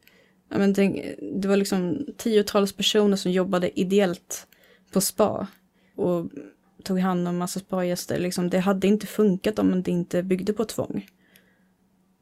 Ja, 0.49 0.57
men 0.57 0.73
det, 0.73 1.15
det 1.33 1.47
var 1.47 1.57
liksom 1.57 2.05
tiotals 2.17 2.73
personer 2.73 3.17
som 3.17 3.31
jobbade 3.31 3.79
ideellt 3.79 4.47
på 4.91 5.01
spa. 5.01 5.47
Och 5.95 6.29
tog 6.83 6.99
hand 6.99 7.27
om 7.27 7.37
massa 7.37 7.59
spagäster. 7.59 8.19
Liksom, 8.19 8.49
det 8.49 8.59
hade 8.59 8.87
inte 8.87 9.07
funkat 9.07 9.59
om 9.59 9.83
det 9.83 9.91
inte 9.91 10.23
byggde 10.23 10.53
på 10.53 10.65
tvång. 10.65 11.07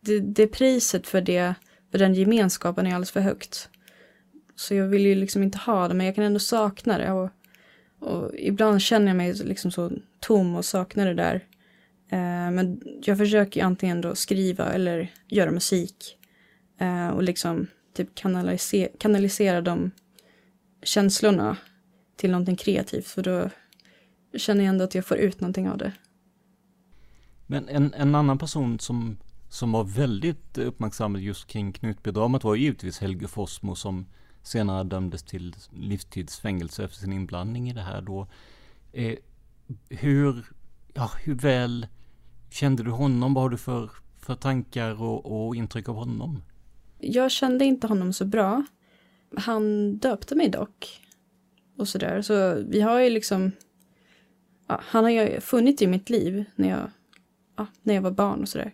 Det, 0.01 0.19
det 0.19 0.47
priset 0.47 1.07
för, 1.07 1.21
det, 1.21 1.55
för 1.91 1.97
den 1.97 2.13
gemenskapen 2.13 2.88
är 2.88 2.89
alldeles 2.89 3.11
för 3.11 3.19
högt. 3.19 3.69
Så 4.55 4.76
jag 4.76 4.88
vill 4.88 5.05
ju 5.05 5.15
liksom 5.15 5.43
inte 5.43 5.57
ha 5.57 5.88
det, 5.88 5.93
men 5.93 6.05
jag 6.05 6.15
kan 6.15 6.24
ändå 6.24 6.39
sakna 6.39 6.97
det. 6.97 7.11
Och, 7.11 7.30
och 7.99 8.32
ibland 8.36 8.82
känner 8.82 9.07
jag 9.07 9.15
mig 9.15 9.34
liksom 9.34 9.71
så 9.71 9.91
tom 10.19 10.55
och 10.55 10.65
saknar 10.65 11.05
det 11.05 11.13
där. 11.13 11.36
Eh, 12.11 12.51
men 12.51 12.82
jag 13.03 13.17
försöker 13.17 13.63
antingen 13.63 14.01
då 14.01 14.15
skriva 14.15 14.74
eller 14.74 15.11
göra 15.28 15.51
musik. 15.51 16.17
Eh, 16.80 17.09
och 17.09 17.24
liksom 17.24 17.67
typ 17.93 18.15
kanalisera, 18.15 18.89
kanalisera 18.99 19.61
de 19.61 19.91
känslorna 20.83 21.57
till 22.15 22.31
någonting 22.31 22.55
kreativt. 22.55 23.07
För 23.07 23.23
då 23.23 23.49
känner 24.37 24.63
jag 24.63 24.69
ändå 24.69 24.83
att 24.83 24.95
jag 24.95 25.05
får 25.05 25.17
ut 25.17 25.41
någonting 25.41 25.69
av 25.69 25.77
det. 25.77 25.91
Men 27.47 27.69
en, 27.69 27.93
en 27.93 28.15
annan 28.15 28.37
person 28.37 28.79
som, 28.79 29.17
som 29.49 29.71
var 29.71 29.83
väldigt 29.83 30.57
uppmärksammad 30.57 31.21
just 31.21 31.47
kring 31.47 31.73
Knutbydramat 31.73 32.43
var 32.43 32.55
givetvis 32.55 32.99
Helge 32.99 33.27
Fossmo 33.27 33.75
som 33.75 34.05
senare 34.41 34.83
dömdes 34.83 35.23
till 35.23 35.55
livstidsfängelse 35.69 36.83
efter 36.83 36.97
sin 36.97 37.13
inblandning 37.13 37.69
i 37.69 37.73
det 37.73 37.81
här 37.81 38.01
då. 38.01 38.27
Eh, 38.93 39.15
hur, 39.89 40.45
ja, 40.93 41.11
hur 41.23 41.35
väl 41.35 41.87
kände 42.49 42.83
du 42.83 42.91
honom? 42.91 43.33
Vad 43.33 43.43
har 43.43 43.49
du 43.49 43.57
för, 43.57 43.91
för 44.17 44.35
tankar 44.35 45.01
och, 45.01 45.45
och 45.45 45.55
intryck 45.55 45.89
av 45.89 45.95
honom? 45.95 46.41
Jag 47.03 47.31
kände 47.31 47.65
inte 47.65 47.87
honom 47.87 48.13
så 48.13 48.25
bra. 48.25 48.63
Han 49.37 49.97
döpte 49.97 50.35
mig 50.35 50.49
dock. 50.49 51.01
Och 51.77 51.87
sådär. 51.87 52.21
Så 52.21 52.63
vi 52.67 52.81
har 52.81 52.99
ju 52.99 53.09
liksom... 53.09 53.51
Ja, 54.67 54.79
han 54.83 55.03
har 55.03 55.11
ju 55.11 55.39
funnits 55.39 55.81
i 55.81 55.87
mitt 55.87 56.09
liv 56.09 56.45
när 56.55 56.69
jag, 56.69 56.91
ja, 57.57 57.67
när 57.83 57.93
jag 57.93 58.01
var 58.01 58.11
barn 58.11 58.41
och 58.41 58.49
sådär. 58.49 58.73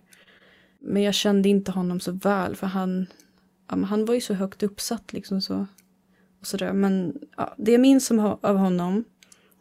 Men 0.79 1.03
jag 1.03 1.13
kände 1.13 1.49
inte 1.49 1.71
honom 1.71 1.99
så 1.99 2.11
väl 2.11 2.55
för 2.55 2.67
han, 2.67 3.07
ja, 3.69 3.75
han 3.75 4.05
var 4.05 4.13
ju 4.13 4.21
så 4.21 4.33
högt 4.33 4.63
uppsatt 4.63 5.13
liksom 5.13 5.41
så. 5.41 5.67
Och 6.39 6.47
sådär. 6.47 6.73
Men 6.73 7.19
ja, 7.37 7.55
det 7.57 7.71
jag 7.71 7.81
minns 7.81 8.11
av 8.41 8.57
honom 8.57 9.03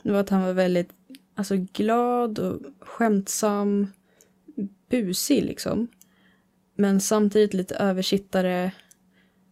var 0.03 0.21
att 0.21 0.31
han 0.31 0.43
var 0.43 0.53
väldigt 0.53 0.91
alltså, 1.35 1.57
glad 1.57 2.39
och 2.39 2.61
skämtsam 2.81 3.87
busig 4.89 5.45
liksom. 5.45 5.89
Men 6.81 7.01
samtidigt 7.01 7.55
lite 7.55 7.75
översittare 7.75 8.73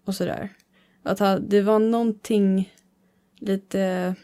och 0.05 0.15
sådär. 0.15 0.53
Att 1.03 1.51
det 1.51 1.63
var 1.63 1.79
någonting 1.79 2.73
lite... 3.39 4.15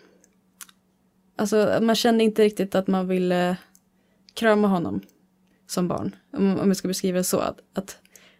Alltså 1.37 1.79
man 1.83 1.95
kände 1.95 2.25
inte 2.25 2.43
riktigt 2.43 2.75
att 2.75 2.87
man 2.87 3.09
ville 3.09 3.57
krama 4.35 4.69
honom 4.69 5.01
som 5.67 5.89
barn. 5.89 6.17
Om, 6.33 6.59
om 6.59 6.69
jag 6.69 6.77
ska 6.77 6.89
beskriva 6.89 7.19
det 7.19 7.25
så. 7.25 7.39
Att, 7.39 7.59
att 7.75 7.99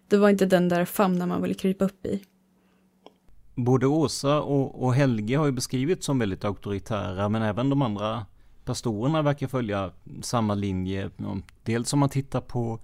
det 0.09 0.17
var 0.17 0.31
inte 0.31 0.47
den 0.47 0.69
där 0.69 0.85
famnen 0.85 1.29
man 1.29 1.43
ville 1.43 1.55
krypa 1.55 1.85
upp 1.85 2.07
i. 2.07 2.23
Både 3.55 3.87
Åsa 3.87 4.43
och, 4.43 4.83
och 4.83 4.95
Helge 4.95 5.37
har 5.37 5.47
ju 5.47 5.53
beskrivits 5.53 6.07
som 6.07 6.19
väldigt 6.19 6.45
auktoritära 6.45 7.29
men 7.29 7.43
även 7.43 7.71
de 7.71 7.83
andra 7.83 8.27
pastorerna 8.65 9.23
verkar 9.23 9.47
följa 9.47 9.91
samma 10.23 10.55
linje. 10.55 11.11
Dels 11.63 11.93
om 11.93 11.99
man 11.99 12.09
tittar 12.09 12.41
på 12.41 12.81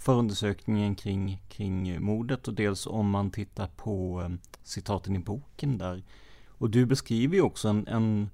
förundersökningen 0.00 0.94
kring, 0.94 1.42
kring 1.48 2.02
mordet 2.02 2.48
och 2.48 2.54
dels 2.54 2.86
om 2.86 3.10
man 3.10 3.30
tittar 3.30 3.66
på 3.66 4.22
eh, 4.22 4.30
citaten 4.62 5.16
i 5.16 5.18
boken 5.18 5.78
där. 5.78 6.02
Och 6.48 6.70
du 6.70 6.86
beskriver 6.86 7.34
ju 7.34 7.42
också 7.42 7.68
en, 7.68 7.86
en 7.86 8.30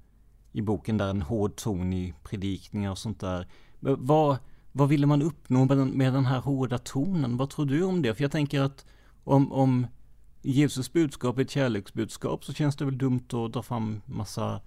i 0.51 0.61
boken 0.61 0.97
där 0.97 1.09
en 1.09 1.21
hård 1.21 1.55
ton 1.55 1.93
i 1.93 2.13
predikningar 2.23 2.91
och 2.91 2.97
sånt 2.97 3.19
där. 3.19 3.47
Vad, 3.79 4.37
vad 4.71 4.89
ville 4.89 5.07
man 5.07 5.21
uppnå 5.21 5.65
med 5.65 5.77
den, 5.77 5.89
med 5.89 6.13
den 6.13 6.25
här 6.25 6.39
hårda 6.39 6.77
tonen? 6.77 7.37
Vad 7.37 7.49
tror 7.49 7.65
du 7.65 7.83
om 7.83 8.01
det? 8.01 8.15
För 8.15 8.23
jag 8.23 8.31
tänker 8.31 8.61
att 8.61 8.85
om, 9.23 9.51
om 9.53 9.87
Jesus 10.41 10.93
budskap 10.93 11.37
är 11.37 11.41
ett 11.41 11.49
kärleksbudskap 11.49 12.45
så 12.45 12.53
känns 12.53 12.75
det 12.75 12.85
väl 12.85 12.97
dumt 12.97 13.27
att 13.33 13.53
dra 13.53 13.63
fram 13.63 14.01
massa, 14.05 14.61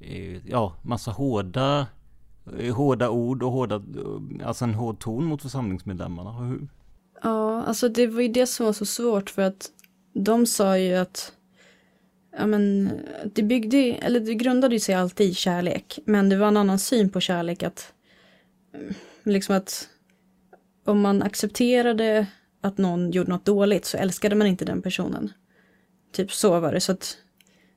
eh, 0.00 0.46
ja, 0.46 0.76
massa 0.82 1.10
hårda, 1.10 1.86
Eh, 2.58 2.74
hårda 2.74 3.10
ord 3.10 3.42
och 3.42 3.52
hårda, 3.52 3.74
eh, 3.74 4.48
alltså 4.48 4.64
en 4.64 4.74
hård 4.74 4.98
ton 4.98 5.24
mot 5.24 5.42
församlingsmedlemmarna. 5.42 6.32
Hur? 6.32 6.68
Ja, 7.22 7.62
alltså 7.62 7.88
det 7.88 8.06
var 8.06 8.20
ju 8.20 8.28
det 8.28 8.46
som 8.46 8.66
var 8.66 8.72
så 8.72 8.86
svårt 8.86 9.30
för 9.30 9.42
att 9.42 9.70
de 10.14 10.46
sa 10.46 10.78
ju 10.78 10.94
att 10.94 11.32
ja 12.38 12.46
men 12.46 12.90
det 13.34 13.42
byggde, 13.42 13.78
eller 13.78 14.20
det 14.20 14.34
grundade 14.34 14.80
sig 14.80 14.94
alltid 14.94 15.30
i 15.30 15.34
kärlek, 15.34 15.98
men 16.04 16.28
det 16.28 16.36
var 16.36 16.48
en 16.48 16.56
annan 16.56 16.78
syn 16.78 17.10
på 17.10 17.20
kärlek 17.20 17.62
att 17.62 17.92
mm, 18.74 18.94
liksom 19.24 19.56
att 19.56 19.88
om 20.84 21.00
man 21.00 21.22
accepterade 21.22 22.26
att 22.60 22.78
någon 22.78 23.10
gjorde 23.10 23.30
något 23.30 23.44
dåligt 23.44 23.84
så 23.84 23.96
älskade 23.96 24.34
man 24.34 24.46
inte 24.46 24.64
den 24.64 24.82
personen. 24.82 25.32
Typ 26.12 26.32
så 26.32 26.60
var 26.60 26.72
det. 26.72 26.80
Så 26.80 26.92
att, 26.92 27.16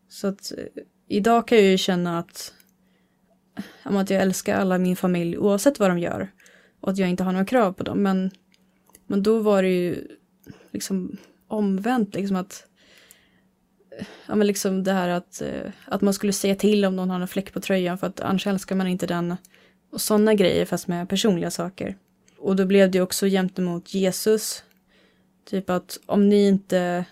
så 0.09 0.27
att 0.27 0.51
eh, 0.51 0.83
idag 1.07 1.47
kan 1.47 1.57
jag 1.57 1.67
ju 1.67 1.77
känna 1.77 2.19
att, 2.19 2.53
om 3.83 3.97
att 3.97 4.09
jag 4.09 4.21
älskar 4.21 4.55
alla 4.55 4.77
min 4.77 4.95
familj 4.95 5.37
oavsett 5.37 5.79
vad 5.79 5.89
de 5.89 5.99
gör. 5.99 6.31
Och 6.79 6.89
att 6.91 6.97
jag 6.97 7.09
inte 7.09 7.23
har 7.23 7.31
några 7.31 7.45
krav 7.45 7.73
på 7.73 7.83
dem. 7.83 8.03
Men, 8.03 8.31
men 9.07 9.23
då 9.23 9.39
var 9.39 9.63
det 9.63 9.69
ju 9.69 10.07
liksom 10.71 11.17
omvänt. 11.47 12.15
Liksom 12.15 12.35
att, 12.35 12.67
ja, 14.27 14.35
men 14.35 14.47
liksom 14.47 14.83
det 14.83 14.91
här 14.91 15.09
att, 15.09 15.41
eh, 15.41 15.71
att 15.85 16.01
man 16.01 16.13
skulle 16.13 16.33
säga 16.33 16.55
till 16.55 16.85
om 16.85 16.95
någon 16.95 17.09
har 17.09 17.19
en 17.19 17.27
fläck 17.27 17.53
på 17.53 17.59
tröjan 17.59 17.97
för 17.97 18.07
att 18.07 18.19
annars 18.19 18.47
älskar 18.47 18.75
man 18.75 18.87
inte 18.87 19.07
den. 19.07 19.35
Och 19.91 20.01
sådana 20.01 20.33
grejer 20.33 20.65
fast 20.65 20.87
med 20.87 21.09
personliga 21.09 21.51
saker. 21.51 21.97
Och 22.37 22.55
då 22.55 22.65
blev 22.65 22.91
det 22.91 23.01
också 23.01 23.25
gentemot 23.25 23.93
Jesus. 23.93 24.63
Typ 25.45 25.69
att 25.69 25.99
om 26.05 26.29
ni 26.29 26.47
inte 26.47 27.05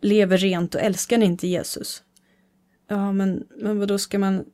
lever 0.00 0.38
rent 0.38 0.74
och 0.74 0.80
älskar 0.80 1.18
ni 1.18 1.26
inte 1.26 1.46
Jesus. 1.48 2.02
Ja, 2.88 3.12
men, 3.12 3.46
men 3.56 3.78
vad 3.78 3.88
då 3.88 3.98
ska 3.98 4.18
man, 4.18 4.44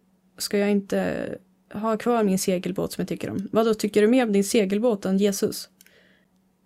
ska 0.43 0.59
jag 0.59 0.71
inte 0.71 1.29
ha 1.73 1.97
kvar 1.97 2.25
min 2.25 2.39
segelbåt 2.39 2.93
som 2.93 3.03
jag 3.03 3.09
tycker 3.09 3.31
om? 3.31 3.49
Vad 3.53 3.67
då 3.67 3.75
tycker 3.75 4.03
du 4.03 4.09
mer 4.09 4.27
om 4.27 4.33
din 4.33 4.45
segelbåt 4.45 5.05
än 5.05 5.19
Jesus? 5.19 5.69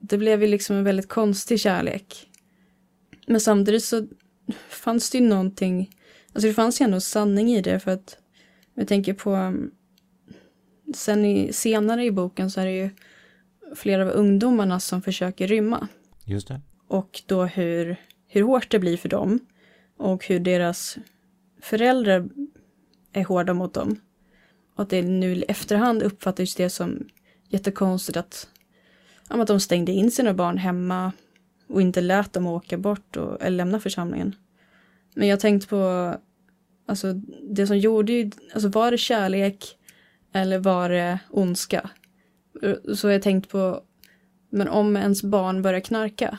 Det 0.01 0.18
blev 0.18 0.43
ju 0.43 0.49
liksom 0.49 0.77
en 0.77 0.85
väldigt 0.85 1.09
konstig 1.09 1.61
kärlek. 1.61 2.31
Men 3.27 3.41
samtidigt 3.41 3.85
så 3.85 4.07
fanns 4.68 5.11
det 5.11 5.18
ju 5.18 5.24
någonting, 5.24 5.91
alltså 6.33 6.49
det 6.49 6.55
fanns 6.55 6.81
ju 6.81 6.85
ändå 6.85 7.01
sanning 7.01 7.53
i 7.53 7.62
det 7.62 7.81
för 7.81 7.91
att 7.91 8.18
jag 8.74 8.89
tänker 8.89 9.14
på 9.14 9.55
sen 10.95 11.24
i, 11.24 11.53
senare 11.53 12.05
i 12.05 12.11
boken 12.11 12.51
så 12.51 12.61
är 12.61 12.66
det 12.66 12.77
ju 12.77 12.91
flera 13.74 14.03
av 14.03 14.09
ungdomarna 14.09 14.81
som 14.81 15.03
försöker 15.03 15.47
rymma. 15.47 15.89
Just 16.24 16.49
det. 16.49 16.61
Och 16.89 17.22
då 17.27 17.45
hur, 17.45 17.97
hur 18.27 18.43
hårt 18.43 18.70
det 18.70 18.79
blir 18.79 18.97
för 18.97 19.09
dem 19.09 19.39
och 19.97 20.27
hur 20.27 20.41
deras 20.41 20.99
föräldrar 21.61 22.29
är 23.17 23.25
hårda 23.25 23.55
mot 23.55 23.75
dem. 23.75 24.01
Och 24.75 24.83
att 24.83 24.91
det 24.91 25.03
nu 25.03 25.35
i 25.37 25.43
efterhand 25.43 26.03
uppfattas 26.03 26.55
det 26.55 26.71
som 26.71 27.09
jättekonstigt 27.49 28.17
att, 28.17 28.49
att 29.29 29.47
de 29.47 29.61
stängde 29.61 29.93
in 29.93 30.11
sina 30.11 30.35
barn 30.35 30.59
hemma 30.59 31.12
och 31.69 31.83
inte 31.83 32.01
lät 32.01 32.33
dem 32.33 32.47
åka 32.47 32.79
bort 32.79 33.17
och, 33.17 33.43
eller 33.43 33.57
lämna 33.57 33.81
församlingen. 33.81 34.35
Men 35.14 35.29
jag 35.29 35.41
tänkte 35.41 35.69
på, 35.69 36.14
alltså 36.87 37.12
det 37.43 37.67
som 37.67 37.79
gjorde 37.79 38.12
ju, 38.12 38.31
alltså 38.55 38.69
var 38.69 38.91
det 38.91 38.99
kärlek 38.99 39.79
eller 40.33 40.59
var 40.59 40.89
det 40.89 41.19
ondska? 41.31 41.91
Så 42.95 43.09
jag 43.09 43.23
tänkt 43.23 43.49
på, 43.49 43.81
men 44.51 44.69
om 44.69 44.97
ens 44.97 45.23
barn 45.23 45.62
börjar 45.62 45.81
knarka, 45.81 46.39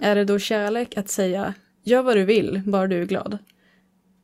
är 0.00 0.14
det 0.14 0.24
då 0.24 0.38
kärlek 0.38 0.96
att 0.96 1.08
säga 1.08 1.54
gör 1.82 2.02
vad 2.02 2.16
du 2.16 2.24
vill, 2.24 2.62
bara 2.66 2.86
du 2.86 3.02
är 3.02 3.06
glad? 3.06 3.38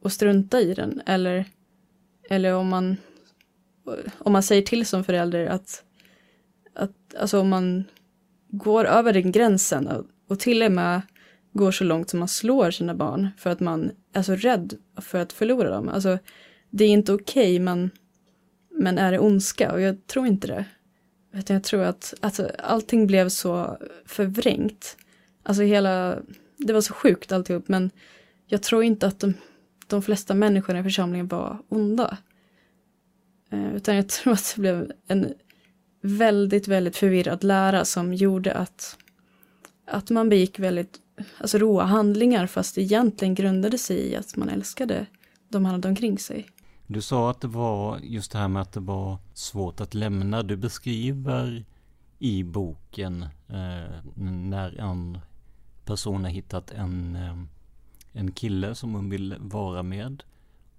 Och 0.07 0.13
strunta 0.13 0.61
i 0.61 0.75
den? 0.75 1.03
Eller, 1.07 1.45
eller 2.31 2.55
om, 2.55 2.69
man, 2.69 2.97
om 4.19 4.33
man 4.33 4.43
säger 4.43 4.63
till 4.63 4.87
som 4.87 5.05
förälder 5.05 5.47
att, 5.47 5.85
att 6.75 7.15
alltså 7.19 7.41
om 7.41 7.49
man 7.49 7.85
går 8.49 8.85
över 8.85 9.13
den 9.13 9.33
gränsen 9.33 9.89
och, 9.89 10.07
och 10.29 10.41
till 10.41 10.63
och 10.63 10.73
med 10.73 11.03
går 11.53 11.71
så 11.71 11.85
långt 11.85 12.11
som 12.11 12.19
man 12.19 12.29
slår 12.29 12.71
sina 12.71 12.95
barn 12.95 13.29
för 13.39 13.51
att 13.51 13.61
man 13.61 13.91
är 14.13 14.23
så 14.23 14.35
rädd 14.35 14.75
för 15.01 15.19
att 15.19 15.33
förlora 15.33 15.71
dem. 15.71 15.89
Alltså, 15.89 16.19
det 16.71 16.85
är 16.85 16.89
inte 16.89 17.13
okej, 17.13 17.55
okay, 17.55 17.61
men, 17.61 17.91
men 18.71 18.99
är 18.99 19.13
det 19.13 19.19
ondska? 19.19 19.73
Och 19.73 19.81
jag 19.81 20.07
tror 20.07 20.27
inte 20.27 20.47
det. 20.47 20.65
Jag 21.47 21.65
tror 21.65 21.83
att 21.83 22.15
alltså, 22.21 22.51
allting 22.59 23.07
blev 23.07 23.29
så 23.29 23.79
förvrängt. 24.05 24.97
Alltså 25.43 25.63
hela, 25.63 26.19
det 26.57 26.73
var 26.73 26.81
så 26.81 26.95
sjukt 26.95 27.33
alltihop, 27.33 27.69
men 27.69 27.91
jag 28.47 28.63
tror 28.63 28.85
inte 28.85 29.07
att 29.07 29.21
de, 29.21 29.35
de 29.87 30.03
flesta 30.03 30.35
människorna 30.35 30.79
i 30.79 30.83
församlingen 30.83 31.29
var 31.29 31.63
onda. 31.69 32.19
Eh, 33.51 33.75
utan 33.75 33.97
jag 33.97 34.09
tror 34.09 34.33
att 34.33 34.53
det 34.57 34.61
blev 34.61 34.93
en 35.09 35.35
väldigt, 36.03 36.69
väldigt 36.69 36.97
förvirrad 36.97 37.45
lära 37.45 37.85
som 37.85 38.15
gjorde 38.15 38.55
att, 38.55 38.97
att 39.87 40.11
man 40.11 40.29
begick 40.29 40.59
väldigt 40.59 41.01
alltså, 41.39 41.59
råa 41.59 41.85
handlingar 41.85 42.47
fast 42.47 42.75
det 42.75 42.83
egentligen 42.83 43.35
grundade 43.35 43.79
sig 43.79 43.97
i 43.97 44.17
att 44.17 44.37
man 44.37 44.49
älskade 44.49 45.07
de 45.49 45.63
man 45.63 45.73
hade 45.73 45.89
omkring 45.89 46.19
sig. 46.19 46.47
Du 46.87 47.03
sa 47.03 47.31
att 47.31 47.41
det 47.41 47.49
var 47.49 47.99
just 47.99 48.33
det 48.33 48.39
här 48.39 48.49
med 48.49 48.63
att 48.63 48.73
det 48.73 48.81
var 48.81 49.19
svårt 49.35 49.81
att 49.81 49.95
lämna. 49.95 50.43
Du 50.43 50.57
beskriver 50.57 51.65
i 52.19 52.45
boken 52.45 53.23
eh, 53.49 54.15
när 54.25 54.81
en 54.81 55.19
person 55.85 56.25
har 56.25 56.31
hittat 56.31 56.71
en, 56.71 57.17
eh, 57.17 57.37
en 58.17 58.33
kille 58.33 58.75
som 58.75 58.95
hon 58.95 59.11
vill 59.11 59.35
vara 59.39 59.83
med. 59.83 60.23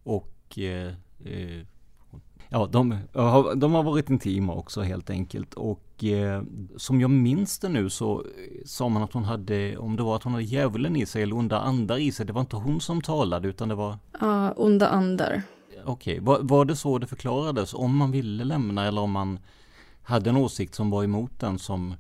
Och 0.04 0.60
eh, 0.60 0.94
eh 1.26 1.66
ja, 2.50 2.66
de, 2.72 2.98
de 3.56 3.74
har 3.74 3.84
varit 3.84 4.10
intima 4.10 4.54
också 4.54 4.82
helt 4.82 5.10
enkelt. 5.10 5.54
Och 5.54 6.04
eh, 6.04 6.44
som 6.78 7.02
jag 7.02 7.10
minns 7.10 7.60
det 7.60 7.70
nu 7.70 7.90
så 7.90 8.24
sa 8.66 8.90
man 8.90 9.04
att 9.04 9.14
hon 9.14 9.24
hade, 9.24 9.78
om 9.78 9.96
det 9.96 10.04
var 10.04 10.16
att 10.16 10.24
hon 10.24 10.34
hade 10.34 10.46
djävulen 10.46 10.96
i 10.96 11.06
sig 11.06 11.24
eller 11.24 11.36
onda 11.36 11.60
andar 11.60 11.98
i 11.98 12.12
sig. 12.12 12.26
Det 12.26 12.34
var 12.34 12.42
inte 12.42 12.56
hon 12.56 12.82
som 12.82 13.02
talade 13.02 13.48
utan 13.48 13.70
det 13.70 13.76
var... 13.76 13.98
Ja, 14.20 14.28
uh, 14.28 14.54
onda 14.56 14.88
andar. 14.88 15.42
Okej, 15.86 16.14
okay. 16.14 16.20
var, 16.20 16.40
var 16.42 16.66
det 16.66 16.76
så 16.76 16.98
det 16.98 17.08
förklarades? 17.08 17.74
Om 17.74 17.98
man 17.98 18.12
ville 18.12 18.44
lämna 18.44 18.86
eller 18.86 19.02
om 19.02 19.12
man 19.12 19.40
hade 20.04 20.30
en 20.30 20.38
åsikt 20.38 20.76
som 20.76 20.90
var 20.90 21.04
emot 21.04 21.40
den 21.40 21.60
som 21.60 21.94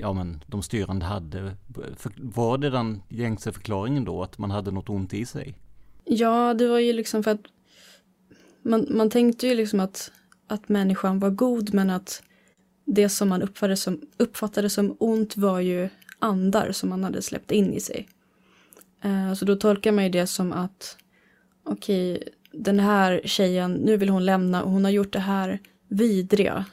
ja 0.00 0.12
men 0.12 0.44
de 0.46 0.62
styrande 0.62 1.06
hade. 1.06 1.56
Var 2.16 2.58
det 2.58 2.70
den 2.70 3.02
gängse 3.08 3.52
förklaringen 3.52 4.04
då 4.04 4.22
att 4.22 4.38
man 4.38 4.50
hade 4.50 4.70
något 4.70 4.88
ont 4.88 5.14
i 5.14 5.26
sig? 5.26 5.58
Ja, 6.04 6.54
det 6.54 6.68
var 6.68 6.78
ju 6.78 6.92
liksom 6.92 7.22
för 7.22 7.30
att 7.30 7.40
man, 8.62 8.86
man 8.90 9.10
tänkte 9.10 9.46
ju 9.46 9.54
liksom 9.54 9.80
att, 9.80 10.12
att 10.46 10.68
människan 10.68 11.18
var 11.18 11.30
god 11.30 11.74
men 11.74 11.90
att 11.90 12.22
det 12.84 13.08
som 13.08 13.28
man 13.28 13.42
uppfattade 13.42 13.76
som, 13.76 14.00
uppfattade 14.16 14.70
som 14.70 14.96
ont 15.00 15.36
var 15.36 15.60
ju 15.60 15.88
andar 16.18 16.72
som 16.72 16.88
man 16.88 17.04
hade 17.04 17.22
släppt 17.22 17.50
in 17.50 17.72
i 17.72 17.80
sig. 17.80 18.08
Uh, 19.04 19.34
så 19.34 19.44
då 19.44 19.56
tolkar 19.56 19.92
man 19.92 20.04
ju 20.04 20.10
det 20.10 20.26
som 20.26 20.52
att 20.52 20.96
okej, 21.64 22.16
okay, 22.16 22.28
den 22.52 22.80
här 22.80 23.20
tjejen, 23.24 23.72
nu 23.72 23.96
vill 23.96 24.08
hon 24.08 24.24
lämna 24.24 24.62
och 24.62 24.70
hon 24.70 24.84
har 24.84 24.90
gjort 24.90 25.12
det 25.12 25.18
här 25.18 25.58
vidriga 25.88 26.64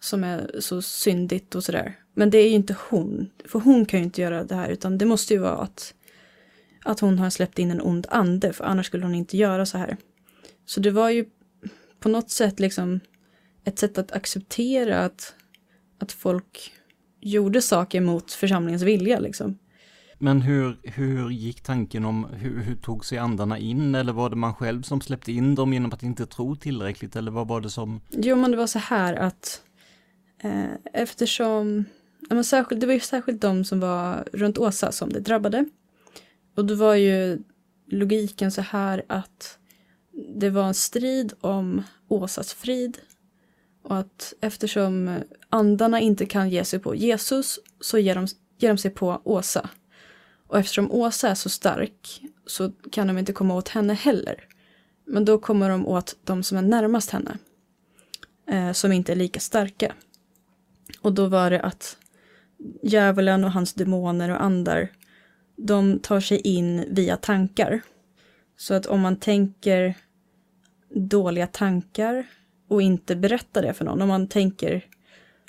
som 0.00 0.24
är 0.24 0.50
så 0.60 0.82
syndigt 0.82 1.54
och 1.54 1.64
sådär. 1.64 1.94
Men 2.18 2.30
det 2.30 2.38
är 2.38 2.48
ju 2.48 2.54
inte 2.54 2.76
hon, 2.88 3.30
för 3.44 3.58
hon 3.58 3.86
kan 3.86 4.00
ju 4.00 4.04
inte 4.04 4.20
göra 4.20 4.44
det 4.44 4.54
här 4.54 4.68
utan 4.68 4.98
det 4.98 5.04
måste 5.04 5.34
ju 5.34 5.40
vara 5.40 5.56
att, 5.56 5.94
att 6.84 7.00
hon 7.00 7.18
har 7.18 7.30
släppt 7.30 7.58
in 7.58 7.70
en 7.70 7.80
ond 7.80 8.06
ande 8.10 8.52
för 8.52 8.64
annars 8.64 8.86
skulle 8.86 9.04
hon 9.04 9.14
inte 9.14 9.36
göra 9.36 9.66
så 9.66 9.78
här. 9.78 9.96
Så 10.66 10.80
det 10.80 10.90
var 10.90 11.10
ju 11.10 11.24
på 12.00 12.08
något 12.08 12.30
sätt 12.30 12.60
liksom 12.60 13.00
ett 13.64 13.78
sätt 13.78 13.98
att 13.98 14.12
acceptera 14.12 14.98
att, 14.98 15.34
att 15.98 16.12
folk 16.12 16.72
gjorde 17.20 17.62
saker 17.62 18.00
mot 18.00 18.32
församlingens 18.32 18.82
vilja 18.82 19.18
liksom. 19.18 19.58
Men 20.18 20.42
hur, 20.42 20.76
hur 20.82 21.30
gick 21.30 21.60
tanken 21.60 22.04
om, 22.04 22.24
hur, 22.24 22.60
hur 22.60 22.76
tog 22.76 23.04
sig 23.04 23.18
andarna 23.18 23.58
in 23.58 23.94
eller 23.94 24.12
var 24.12 24.30
det 24.30 24.36
man 24.36 24.54
själv 24.54 24.82
som 24.82 25.00
släppte 25.00 25.32
in 25.32 25.54
dem 25.54 25.72
genom 25.72 25.92
att 25.92 26.02
inte 26.02 26.26
tro 26.26 26.56
tillräckligt 26.56 27.16
eller 27.16 27.30
vad 27.30 27.48
var 27.48 27.60
det 27.60 27.70
som? 27.70 28.00
Jo 28.10 28.36
men 28.36 28.50
det 28.50 28.56
var 28.56 28.66
så 28.66 28.78
här 28.78 29.14
att 29.14 29.62
eh, 30.42 30.74
eftersom, 30.92 31.84
men 32.34 32.44
särskilt, 32.44 32.80
det 32.80 32.86
var 32.86 32.94
ju 32.94 33.00
särskilt 33.00 33.40
de 33.40 33.64
som 33.64 33.80
var 33.80 34.28
runt 34.32 34.58
Åsa 34.58 34.92
som 34.92 35.12
det 35.12 35.20
drabbade. 35.20 35.64
Och 36.56 36.64
då 36.64 36.74
var 36.74 36.94
ju 36.94 37.38
logiken 37.86 38.52
så 38.52 38.60
här 38.60 39.04
att 39.08 39.58
det 40.36 40.50
var 40.50 40.64
en 40.64 40.74
strid 40.74 41.32
om 41.40 41.82
Åsas 42.08 42.54
frid 42.54 42.98
Och 43.82 43.98
att 43.98 44.34
eftersom 44.40 45.18
andarna 45.48 46.00
inte 46.00 46.26
kan 46.26 46.50
ge 46.50 46.64
sig 46.64 46.78
på 46.78 46.94
Jesus 46.94 47.58
så 47.80 47.98
ger 47.98 48.14
de, 48.14 48.26
ger 48.58 48.68
de 48.68 48.78
sig 48.78 48.90
på 48.90 49.20
Åsa. 49.24 49.70
Och 50.46 50.58
eftersom 50.58 50.92
Åsa 50.92 51.28
är 51.28 51.34
så 51.34 51.48
stark 51.48 52.22
så 52.46 52.72
kan 52.92 53.06
de 53.06 53.18
inte 53.18 53.32
komma 53.32 53.54
åt 53.54 53.68
henne 53.68 53.94
heller. 53.94 54.44
Men 55.04 55.24
då 55.24 55.38
kommer 55.38 55.70
de 55.70 55.86
åt 55.86 56.16
de 56.24 56.42
som 56.42 56.58
är 56.58 56.62
närmast 56.62 57.10
henne. 57.10 57.38
Eh, 58.48 58.72
som 58.72 58.92
inte 58.92 59.12
är 59.12 59.16
lika 59.16 59.40
starka. 59.40 59.94
Och 61.00 61.12
då 61.12 61.26
var 61.26 61.50
det 61.50 61.60
att 61.60 61.96
djävulen 62.82 63.44
och 63.44 63.52
hans 63.52 63.74
demoner 63.74 64.30
och 64.30 64.42
andar, 64.42 64.88
de 65.56 65.98
tar 65.98 66.20
sig 66.20 66.40
in 66.40 66.84
via 66.90 67.16
tankar. 67.16 67.80
Så 68.56 68.74
att 68.74 68.86
om 68.86 69.00
man 69.00 69.16
tänker 69.16 69.94
dåliga 70.94 71.46
tankar 71.46 72.26
och 72.68 72.82
inte 72.82 73.16
berättar 73.16 73.62
det 73.62 73.72
för 73.72 73.84
någon, 73.84 74.02
om 74.02 74.08
man 74.08 74.28
tänker, 74.28 74.84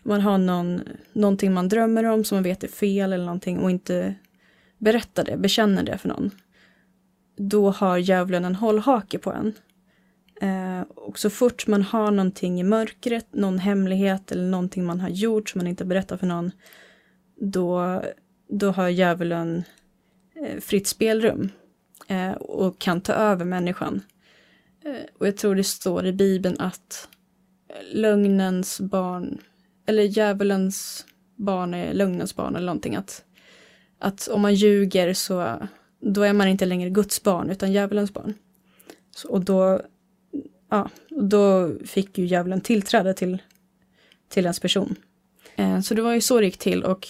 man 0.03 0.21
har 0.21 0.37
någon, 0.37 0.81
någonting 1.13 1.53
man 1.53 1.69
drömmer 1.69 2.03
om 2.03 2.23
som 2.23 2.35
man 2.35 2.43
vet 2.43 2.63
är 2.63 2.67
fel 2.67 3.13
eller 3.13 3.25
någonting 3.25 3.59
och 3.59 3.71
inte 3.71 4.15
berättar 4.77 5.23
det, 5.25 5.37
bekänner 5.37 5.83
det 5.83 5.97
för 5.97 6.09
någon, 6.09 6.31
då 7.37 7.71
har 7.71 7.97
djävulen 7.97 8.45
en 8.45 8.55
hållhake 8.55 9.19
på 9.19 9.31
en. 9.31 9.53
Eh, 10.41 10.81
och 10.81 11.19
så 11.19 11.29
fort 11.29 11.67
man 11.67 11.83
har 11.83 12.11
någonting 12.11 12.59
i 12.59 12.63
mörkret, 12.63 13.27
någon 13.31 13.59
hemlighet 13.59 14.31
eller 14.31 14.49
någonting 14.49 14.85
man 14.85 14.99
har 14.99 15.09
gjort 15.09 15.49
som 15.49 15.59
man 15.59 15.67
inte 15.67 15.85
berättar 15.85 16.17
för 16.17 16.27
någon, 16.27 16.51
då, 17.39 18.03
då 18.47 18.71
har 18.71 18.89
djävulen 18.89 19.63
eh, 20.35 20.59
fritt 20.59 20.87
spelrum 20.87 21.49
eh, 22.07 22.31
och 22.31 22.79
kan 22.79 23.01
ta 23.01 23.13
över 23.13 23.45
människan. 23.45 24.01
Eh, 24.85 25.05
och 25.17 25.27
jag 25.27 25.37
tror 25.37 25.55
det 25.55 25.63
står 25.63 26.05
i 26.05 26.13
Bibeln 26.13 26.55
att 26.59 27.09
lögnens 27.91 28.79
barn, 28.79 29.37
eller 29.85 30.03
djävulens 30.03 31.05
barn 31.35 31.73
är 31.73 31.93
lögnens 31.93 32.35
barn 32.35 32.55
eller 32.55 32.65
någonting. 32.65 32.95
Att, 32.95 33.23
att 33.99 34.27
om 34.27 34.41
man 34.41 34.55
ljuger 34.55 35.13
så 35.13 35.67
då 35.99 36.21
är 36.21 36.33
man 36.33 36.47
inte 36.47 36.65
längre 36.65 36.89
Guds 36.89 37.23
barn 37.23 37.49
utan 37.49 37.71
djävulens 37.71 38.13
barn. 38.13 38.33
Så, 39.15 39.29
och 39.29 39.45
då, 39.45 39.81
ja, 40.69 40.89
då 41.09 41.71
fick 41.85 42.17
ju 42.17 42.25
djävulen 42.25 42.61
tillträde 42.61 43.13
till, 43.13 43.37
till 44.29 44.45
ens 44.45 44.59
person. 44.59 44.95
Så 45.83 45.93
det 45.93 46.01
var 46.01 46.13
ju 46.13 46.21
så 46.21 46.39
det 46.39 46.45
gick 46.45 46.57
till 46.57 46.83
och 46.83 47.07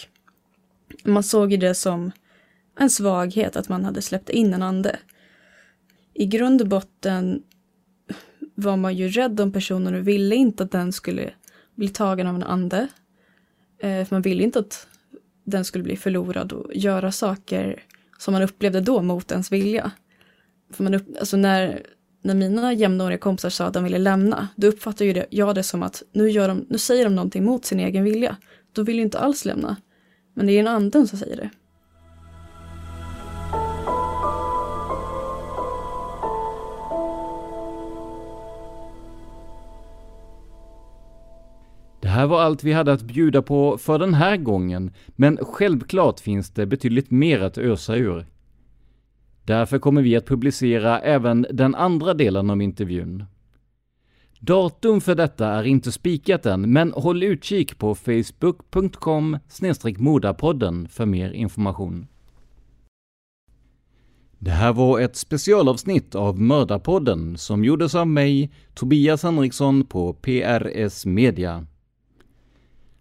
man 1.04 1.22
såg 1.22 1.52
ju 1.52 1.56
det 1.56 1.74
som 1.74 2.12
en 2.78 2.90
svaghet 2.90 3.56
att 3.56 3.68
man 3.68 3.84
hade 3.84 4.02
släppt 4.02 4.30
in 4.30 4.54
en 4.54 4.62
ande. 4.62 4.98
I 6.14 6.26
grund 6.26 6.60
och 6.60 6.68
botten 6.68 7.42
var 8.54 8.76
man 8.76 8.96
ju 8.96 9.08
rädd 9.08 9.40
om 9.40 9.52
personen 9.52 9.94
och 9.94 10.08
ville 10.08 10.34
inte 10.34 10.62
att 10.62 10.70
den 10.70 10.92
skulle 10.92 11.30
bli 11.74 11.88
tagen 11.88 12.26
av 12.26 12.34
en 12.34 12.42
ande. 12.42 12.88
Eh, 13.78 14.04
för 14.04 14.14
man 14.14 14.22
ville 14.22 14.42
inte 14.42 14.58
att 14.58 14.88
den 15.44 15.64
skulle 15.64 15.84
bli 15.84 15.96
förlorad 15.96 16.52
och 16.52 16.74
göra 16.74 17.12
saker 17.12 17.84
som 18.18 18.32
man 18.32 18.42
upplevde 18.42 18.80
då 18.80 19.02
mot 19.02 19.30
ens 19.30 19.52
vilja. 19.52 19.90
För 20.72 20.84
man 20.84 20.94
upp, 20.94 21.06
alltså 21.20 21.36
när, 21.36 21.82
när 22.22 22.34
mina 22.34 22.72
jämnåriga 22.72 23.18
kompisar 23.18 23.50
sa 23.50 23.66
att 23.66 23.74
de 23.74 23.84
ville 23.84 23.98
lämna, 23.98 24.48
då 24.56 24.66
uppfattade 24.66 25.04
ju 25.04 25.12
det, 25.12 25.26
jag 25.30 25.54
det 25.54 25.62
som 25.62 25.82
att 25.82 26.02
nu, 26.12 26.30
gör 26.30 26.48
de, 26.48 26.66
nu 26.68 26.78
säger 26.78 27.04
de 27.04 27.14
någonting 27.14 27.44
mot 27.44 27.64
sin 27.64 27.80
egen 27.80 28.04
vilja. 28.04 28.36
De 28.72 28.84
vill 28.84 28.96
ju 28.96 29.02
inte 29.02 29.18
alls 29.18 29.44
lämna. 29.44 29.76
Men 30.38 30.46
det 30.46 30.52
är 30.52 30.60
en 30.60 30.66
anden 30.66 31.06
som 31.06 31.18
säger 31.18 31.36
det. 31.36 31.50
Det 42.00 42.08
här 42.08 42.26
var 42.26 42.40
allt 42.40 42.64
vi 42.64 42.72
hade 42.72 42.92
att 42.92 43.02
bjuda 43.02 43.42
på 43.42 43.78
för 43.78 43.98
den 43.98 44.14
här 44.14 44.36
gången, 44.36 44.90
men 45.08 45.36
självklart 45.36 46.20
finns 46.20 46.50
det 46.50 46.66
betydligt 46.66 47.10
mer 47.10 47.40
att 47.40 47.58
ösa 47.58 47.96
ur. 47.96 48.26
Därför 49.44 49.78
kommer 49.78 50.02
vi 50.02 50.16
att 50.16 50.26
publicera 50.26 51.00
även 51.00 51.46
den 51.50 51.74
andra 51.74 52.14
delen 52.14 52.50
av 52.50 52.62
intervjun. 52.62 53.24
Datum 54.40 55.00
för 55.00 55.14
detta 55.14 55.46
är 55.46 55.64
inte 55.64 55.92
spikat 55.92 56.46
än, 56.46 56.72
men 56.72 56.92
håll 56.92 57.22
utkik 57.22 57.78
på 57.78 57.94
facebook.com 57.94 59.38
modapodden 59.98 60.88
för 60.88 61.06
mer 61.06 61.30
information. 61.30 62.06
Det 64.38 64.50
här 64.50 64.72
var 64.72 65.00
ett 65.00 65.16
specialavsnitt 65.16 66.14
av 66.14 66.40
Mördarpodden 66.40 67.38
som 67.38 67.64
gjordes 67.64 67.94
av 67.94 68.06
mig, 68.06 68.52
Tobias 68.74 69.22
Henriksson 69.22 69.84
på 69.84 70.12
PRS 70.12 71.06
Media. 71.06 71.66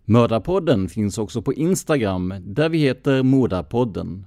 Mördarpodden 0.05 0.89
finns 0.89 1.17
också 1.17 1.41
på 1.41 1.53
Instagram, 1.53 2.33
där 2.39 2.69
vi 2.69 2.77
heter 2.77 3.23
Mordarpodden. 3.23 4.25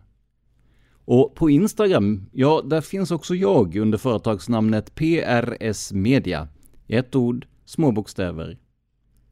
Och 1.04 1.34
på 1.34 1.50
Instagram, 1.50 2.26
ja, 2.32 2.62
där 2.64 2.80
finns 2.80 3.10
också 3.10 3.34
jag 3.34 3.76
under 3.76 3.98
företagsnamnet 3.98 4.94
PRS 4.94 5.92
Media. 5.92 6.48
Ett 6.92 7.16
ord, 7.16 7.46
små 7.64 7.92
bokstäver. 7.92 8.58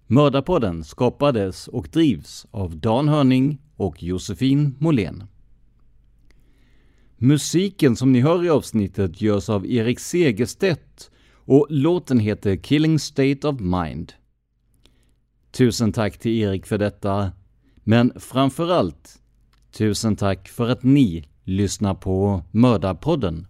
Mördarpodden 0.06 0.84
skapades 0.84 1.68
och 1.68 1.88
drivs 1.92 2.46
av 2.50 2.76
Dan 2.76 3.08
Hörning 3.08 3.58
och 3.76 4.02
Josefin 4.02 4.76
Måhlén. 4.78 5.24
Musiken 7.16 7.96
som 7.96 8.12
ni 8.12 8.20
hör 8.20 8.44
i 8.44 8.50
avsnittet 8.50 9.20
görs 9.20 9.48
av 9.48 9.66
Erik 9.66 10.00
Segerstedt 10.00 11.10
och 11.32 11.66
låten 11.70 12.18
heter 12.18 12.56
Killing 12.56 12.98
State 12.98 13.48
of 13.48 13.60
Mind. 13.60 14.12
Tusen 15.50 15.92
tack 15.92 16.18
till 16.18 16.42
Erik 16.42 16.66
för 16.66 16.78
detta, 16.78 17.32
men 17.76 18.12
framför 18.16 18.70
allt 18.70 19.22
tusen 19.70 20.16
tack 20.16 20.48
för 20.48 20.68
att 20.68 20.82
ni 20.82 21.28
lyssnar 21.44 21.94
på 21.94 22.42
Mördarpodden. 22.50 23.46